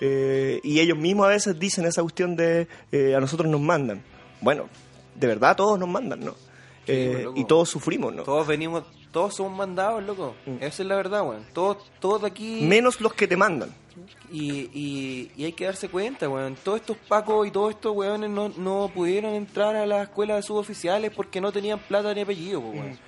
Y 0.00 0.80
ellos 0.80 0.96
mismos 0.96 1.26
a 1.26 1.30
veces 1.30 1.58
dicen 1.58 1.84
esa 1.84 2.00
cuestión 2.00 2.34
de 2.34 2.66
a 3.14 3.20
nosotros 3.20 3.50
nos 3.50 3.60
mandan. 3.60 4.02
Bueno, 4.40 4.70
de 5.14 5.26
verdad 5.26 5.54
todos 5.54 5.78
nos 5.78 5.88
mandan, 5.88 6.20
¿no? 6.20 6.45
Eh, 6.86 7.22
loco. 7.24 7.40
y 7.40 7.44
todos 7.44 7.68
sufrimos, 7.68 8.14
¿no? 8.14 8.22
Todos 8.22 8.46
venimos, 8.46 8.84
todos 9.10 9.34
somos 9.34 9.56
mandados, 9.56 10.02
loco. 10.04 10.34
Esa 10.60 10.82
es 10.82 10.88
la 10.88 10.96
verdad, 10.96 11.26
weón. 11.26 11.44
Todos, 11.52 11.78
todos 12.00 12.22
de 12.22 12.28
aquí... 12.28 12.60
Menos 12.62 13.00
los 13.00 13.12
que 13.14 13.26
te 13.26 13.36
mandan. 13.36 13.70
Y, 14.30 14.68
y, 14.72 15.30
y 15.36 15.44
hay 15.44 15.52
que 15.52 15.64
darse 15.64 15.88
cuenta, 15.88 16.28
weón. 16.28 16.56
Todos 16.62 16.80
estos 16.80 16.96
pacos 17.08 17.46
y 17.46 17.50
todos 17.50 17.70
estos 17.70 17.94
weones 17.96 18.30
no, 18.30 18.50
no 18.50 18.90
pudieron 18.94 19.34
entrar 19.34 19.74
a 19.74 19.86
la 19.86 20.02
escuela 20.02 20.36
de 20.36 20.42
suboficiales 20.42 21.10
porque 21.10 21.40
no 21.40 21.50
tenían 21.50 21.78
plata 21.78 22.12
ni 22.14 22.20
apellido, 22.20 22.60
po, 22.60 22.68
weón. 22.68 22.98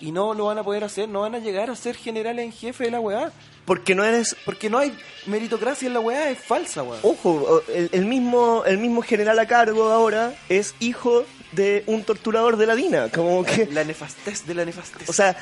Y 0.00 0.12
no 0.12 0.32
lo 0.32 0.46
van 0.46 0.56
a 0.56 0.64
poder 0.64 0.82
hacer, 0.82 1.08
no 1.10 1.20
van 1.20 1.34
a 1.34 1.40
llegar 1.40 1.68
a 1.68 1.76
ser 1.76 1.94
generales 1.94 2.42
en 2.46 2.52
jefe 2.52 2.84
de 2.84 2.90
la 2.90 3.00
weá. 3.00 3.30
Porque 3.66 3.94
no 3.94 4.02
eres... 4.02 4.34
Porque 4.46 4.70
no 4.70 4.78
hay 4.78 4.96
meritocracia 5.26 5.86
en 5.86 5.92
la 5.92 6.00
weá, 6.00 6.30
es 6.30 6.38
falsa, 6.38 6.82
weón. 6.82 7.00
Ojo, 7.02 7.60
el, 7.68 7.90
el 7.92 8.06
mismo, 8.06 8.64
el 8.64 8.78
mismo 8.78 9.02
general 9.02 9.38
a 9.38 9.46
cargo 9.46 9.90
ahora 9.90 10.34
es 10.48 10.74
hijo 10.80 11.24
de 11.52 11.82
un 11.86 12.04
torturador 12.04 12.56
de 12.56 12.66
la 12.66 12.74
DINA. 12.74 13.08
Como 13.10 13.44
que, 13.44 13.66
La 13.72 13.84
nefastez 13.84 14.46
de 14.46 14.54
la 14.54 14.64
nefastez. 14.64 15.08
o 15.08 15.12
sea, 15.12 15.36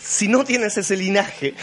si 0.00 0.28
no 0.28 0.44
tienes 0.44 0.76
ese 0.76 0.96
linaje, 0.96 1.54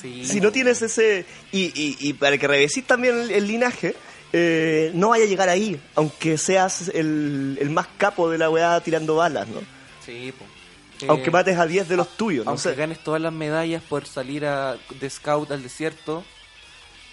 Sí. 0.00 0.24
si 0.24 0.40
no 0.40 0.52
tienes 0.52 0.80
ese... 0.82 1.26
Y, 1.50 1.64
y, 1.74 1.96
y 1.98 2.12
para 2.12 2.38
que 2.38 2.46
revesís 2.46 2.84
también 2.86 3.18
el, 3.18 3.30
el 3.32 3.46
linaje, 3.48 3.96
eh, 4.32 4.92
no 4.94 5.08
vaya 5.08 5.24
a 5.24 5.26
llegar 5.26 5.48
ahí, 5.48 5.80
aunque 5.96 6.38
seas 6.38 6.88
el, 6.94 7.58
el 7.60 7.70
más 7.70 7.88
capo 7.98 8.30
de 8.30 8.38
la 8.38 8.48
weá 8.48 8.80
tirando 8.80 9.16
balas, 9.16 9.48
¿no? 9.48 9.60
Sí, 10.06 10.32
po. 10.38 10.44
Eh, 11.00 11.06
Aunque 11.08 11.30
mates 11.30 11.56
a 11.58 11.66
10 11.66 11.88
de 11.88 11.96
los 11.96 12.16
tuyos, 12.16 12.44
no 12.44 12.50
aunque 12.52 12.62
sé. 12.70 12.74
ganes 12.74 12.98
todas 13.02 13.20
las 13.20 13.32
medallas 13.32 13.82
por 13.88 14.04
salir 14.06 14.44
a, 14.46 14.76
de 15.00 15.10
scout 15.10 15.50
al 15.52 15.62
desierto 15.62 16.24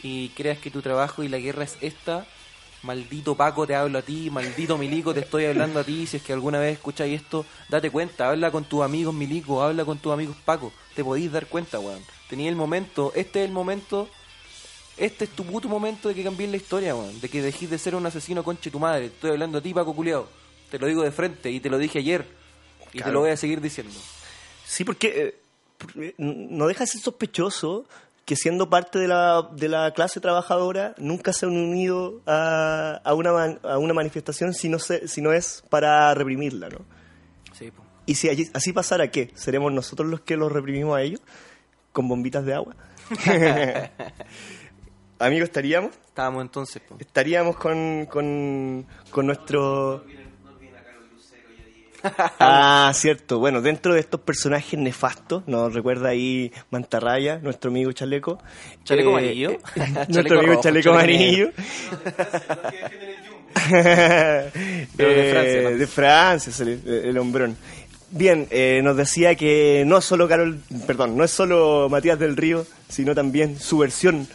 y 0.04 0.30
creas 0.30 0.58
que 0.60 0.70
tu 0.72 0.82
trabajo 0.82 1.24
y 1.24 1.28
la 1.28 1.38
guerra 1.40 1.64
es 1.66 1.78
esta, 1.82 2.26
maldito 2.86 3.36
Paco 3.36 3.68
te 3.68 3.76
hablo 3.76 4.00
a 4.00 4.02
ti, 4.02 4.30
maldito 4.30 4.78
Milico 4.78 5.14
te 5.14 5.22
estoy 5.22 5.46
hablando 5.46 5.80
a 5.80 5.84
ti, 5.84 6.08
si 6.08 6.18
es 6.18 6.24
que 6.24 6.32
alguna 6.32 6.60
vez 6.60 6.74
escucháis 6.74 7.22
esto, 7.22 7.46
date 7.68 7.90
cuenta, 7.90 8.30
habla 8.30 8.52
con 8.52 8.64
tus 8.64 8.84
amigos 8.84 9.14
Milico, 9.14 9.62
habla 9.62 9.84
con 9.84 9.98
tus 9.98 10.14
amigos 10.14 10.38
Paco, 10.46 10.72
te 10.96 11.04
podéis 11.04 11.32
dar 11.32 11.48
cuenta, 11.48 11.80
weón. 11.80 12.02
Tenía 12.30 12.50
el 12.50 12.56
momento, 12.56 13.12
este 13.16 13.42
es 13.42 13.48
el 13.48 13.52
momento, 13.52 14.08
este 14.98 15.26
es 15.26 15.32
tu 15.32 15.44
puto 15.44 15.68
momento 15.68 16.08
de 16.08 16.16
que 16.16 16.24
cambies 16.24 16.50
la 16.50 16.58
historia, 16.58 16.96
weón, 16.96 17.20
de 17.20 17.28
que 17.28 17.42
dejes 17.42 17.70
de 17.70 17.78
ser 17.78 17.96
un 17.96 18.06
asesino 18.06 18.44
conche 18.44 18.72
tu 18.72 18.80
madre, 18.80 19.08
estoy 19.08 19.32
hablando 19.32 19.58
a 19.58 19.62
ti 19.62 19.74
Paco 19.74 19.94
culiao, 19.94 20.28
te 20.70 20.80
lo 20.80 20.88
digo 20.88 21.04
de 21.04 21.12
frente 21.12 21.52
y 21.52 21.60
te 21.60 21.70
lo 21.70 21.78
dije 21.78 22.00
ayer. 22.00 22.26
Y 22.94 23.02
te 23.02 23.12
lo 23.12 23.20
voy 23.20 23.32
a 23.32 23.36
seguir 23.36 23.60
diciendo. 23.60 23.94
Sí, 24.66 24.86
porque 24.86 25.08
eh, 25.08 25.36
porque 25.78 26.16
no 26.18 26.68
deja 26.68 26.86
de 26.86 26.88
ser 26.88 27.02
sospechoso 27.02 27.86
que 28.26 28.36
siendo 28.36 28.70
parte 28.70 28.98
de 29.00 29.08
la, 29.08 29.50
de 29.56 29.70
la 29.70 29.92
clase 29.92 30.20
trabajadora 30.20 30.96
nunca 30.98 31.32
se 31.32 31.46
han 31.46 31.52
unido 31.56 32.22
a, 32.26 33.00
a, 33.04 33.14
una, 33.14 33.32
man- 33.32 33.60
a 33.64 33.78
una 33.78 33.94
manifestación 33.94 34.54
si 34.54 34.68
no, 34.68 34.80
se, 34.80 35.08
si 35.08 35.22
no 35.22 35.32
es 35.32 35.64
para 35.70 36.14
reprimirla, 36.16 36.70
¿no? 36.70 36.80
Sí. 37.54 37.72
Y 38.08 38.16
si 38.16 38.30
allí- 38.30 38.50
así 38.54 38.74
pasara, 38.74 39.10
¿qué? 39.12 39.32
¿Seremos 39.36 39.72
nosotros 39.72 40.10
los 40.10 40.22
que 40.22 40.38
los 40.38 40.52
reprimimos 40.52 40.98
a 40.98 41.02
ellos? 41.04 41.22
¿Con 41.92 42.08
bombitas 42.08 42.44
de 42.46 42.54
agua? 42.56 42.76
Amigos, 45.20 45.48
¿estaríamos? 45.50 45.92
Estábamos 46.08 46.42
entonces, 46.42 46.82
po. 46.82 46.98
Estaríamos 47.00 47.56
con, 47.58 48.06
con, 48.08 48.86
con 49.12 49.26
nuestro... 49.28 50.04
Ah, 52.40 52.92
cierto. 52.94 53.40
Bueno, 53.40 53.62
dentro 53.62 53.94
de 53.94 54.00
estos 54.00 54.20
personajes 54.22 54.80
nefastos, 54.80 55.44
nos 55.48 55.74
recuerda 55.74 56.10
ahí 56.10 56.52
Mantarraya, 56.72 57.40
nuestro 57.40 57.70
amigo 57.72 57.92
Chaleco. 57.92 58.40
Chaleco 58.84 59.10
Eh, 59.10 59.14
amarillo. 59.14 59.52
eh, 59.52 59.60
Chaleco 59.76 60.06
nuestro 60.10 60.40
amigo 60.40 60.52
rojo, 60.54 60.64
Chaleco 60.64 60.90
amarillo. 60.92 61.50
Pero 64.96 65.10
de 65.10 65.30
Eh, 65.30 65.32
Francia, 65.32 65.62
¿no? 65.62 65.78
de 65.78 65.88
Francia, 65.88 66.54
el, 66.66 67.06
el 67.06 67.18
hombrón. 67.18 67.58
Bien, 68.12 68.48
eh, 68.52 68.82
nos 68.84 68.96
decía 68.96 69.36
que 69.36 69.84
no 69.86 70.00
solo 70.02 70.28
Carol, 70.28 70.60
perdón, 70.88 71.18
no 71.18 71.24
es 71.24 71.32
solo 71.32 71.88
Matías 71.90 72.20
del 72.20 72.38
Río, 72.38 72.66
sino 72.88 73.14
también 73.16 73.60
su 73.60 73.80
versión 73.80 74.28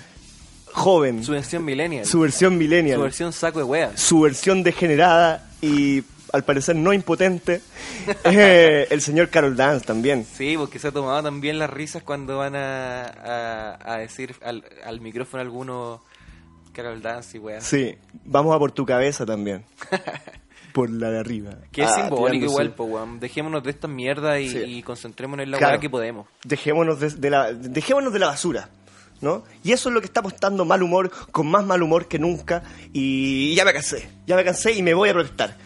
joven, 0.73 1.25
Su 1.25 1.33
versión 1.33 1.65
millennial. 1.65 2.05
su 2.05 2.21
versión 2.21 2.59
millennial, 2.59 2.97
Su 2.99 3.03
versión 3.03 3.33
saco 3.33 3.59
de 3.61 3.65
weas. 3.65 4.01
su 4.01 4.21
versión 4.21 4.63
degenerada 4.63 5.49
y 5.63 6.03
al 6.33 6.45
parecer 6.45 6.77
no 6.77 6.93
impotente, 6.93 7.61
eh, 8.25 8.87
el 8.91 9.01
señor 9.01 9.29
Carol 9.31 9.57
Dance 9.57 9.85
también. 9.87 10.25
Sí, 10.25 10.55
porque 10.57 10.79
se 10.79 10.89
ha 10.89 10.93
tomado 10.93 11.23
también 11.23 11.59
las 11.59 11.71
risas 11.71 12.03
cuando 12.03 12.39
van 12.39 12.57
a, 12.57 13.03
a, 13.05 13.95
a 13.95 13.99
decir 13.99 14.35
al, 14.43 14.65
al 14.85 15.01
micrófono 15.01 15.41
alguno 15.43 16.03
Carol 16.73 17.03
Dance 17.03 17.37
y 17.37 17.41
weas. 17.41 17.65
Sí, 17.65 17.97
vamos 18.25 18.55
a 18.55 18.59
por 18.59 18.73
tu 18.73 18.85
cabeza 18.87 19.27
también. 19.27 19.65
por 20.73 20.89
la 20.89 21.11
de 21.11 21.19
arriba. 21.19 21.51
Que 21.73 21.83
es 21.83 21.89
Ah, 21.91 22.03
simbólico 22.03 22.45
igual, 22.47 22.75
po, 22.75 22.85
weón. 22.85 23.19
Dejémonos 23.19 23.63
de 23.65 23.71
esta 23.71 23.89
mierda 23.89 24.39
y, 24.39 24.49
Sí. 24.51 24.59
y 24.59 24.83
concentrémonos 24.83 25.43
en 25.45 25.51
la 25.51 25.59
Claro. 25.59 25.73
weá 25.75 25.81
que 25.81 25.91
podemos. 25.91 26.27
Dejémonos 26.45 27.01
de, 27.01 27.11
de 27.11 27.31
la, 27.31 27.53
dejémonos 27.53 28.13
de 28.13 28.19
la 28.21 28.27
basura. 28.29 28.69
¿No? 29.23 29.45
Y 29.63 29.73
eso 29.73 29.91
es 29.91 29.95
lo 29.95 30.01
que 30.01 30.07
está 30.07 30.21
apostando 30.21 30.65
mal 30.65 30.83
humor, 30.83 31.11
con 31.31 31.47
más 31.47 31.63
mal 31.67 31.83
humor 31.83 32.09
que 32.09 32.19
nunca. 32.19 32.63
Y 32.95 33.55
ya 33.55 33.67
me 33.67 33.73
cansé. 33.75 34.09
Ya 34.27 34.35
me 34.35 34.43
cansé 34.45 34.73
y 34.73 34.83
me 34.83 34.95
voy 34.95 35.11
a 35.11 35.13
protestar. 35.13 35.57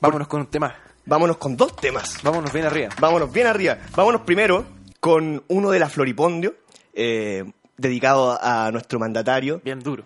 Vámonos 0.00 0.28
con 0.28 0.40
un 0.40 0.46
tema. 0.46 0.74
Vámonos 1.04 1.36
con 1.36 1.56
dos 1.56 1.74
temas. 1.76 2.22
Vámonos 2.22 2.52
bien 2.52 2.66
arriba. 2.66 2.88
Vámonos 2.98 3.32
bien 3.32 3.46
arriba. 3.46 3.78
Vámonos 3.94 4.22
primero 4.22 4.64
con 5.00 5.44
uno 5.48 5.70
de 5.70 5.78
la 5.78 5.88
Floripondio, 5.88 6.54
eh, 6.92 7.44
dedicado 7.76 8.38
a 8.42 8.70
nuestro 8.72 8.98
mandatario. 8.98 9.60
Bien 9.64 9.80
duro. 9.80 10.04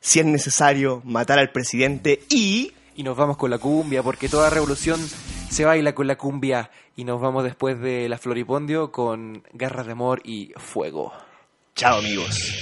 Si 0.00 0.20
es 0.20 0.26
necesario 0.26 1.02
matar 1.04 1.38
al 1.38 1.50
presidente 1.50 2.20
y... 2.28 2.72
Y 2.94 3.02
nos 3.02 3.16
vamos 3.16 3.36
con 3.36 3.50
la 3.50 3.58
cumbia, 3.58 4.02
porque 4.02 4.28
toda 4.28 4.48
revolución 4.48 4.98
se 5.50 5.66
baila 5.66 5.94
con 5.94 6.06
la 6.06 6.16
cumbia. 6.16 6.70
Y 6.96 7.04
nos 7.04 7.20
vamos 7.20 7.44
después 7.44 7.78
de 7.78 8.08
la 8.08 8.16
Floripondio 8.16 8.90
con 8.90 9.42
Garra 9.52 9.84
de 9.84 9.92
Amor 9.92 10.22
y 10.24 10.52
Fuego. 10.56 11.12
Chao 11.74 11.98
amigos. 11.98 12.56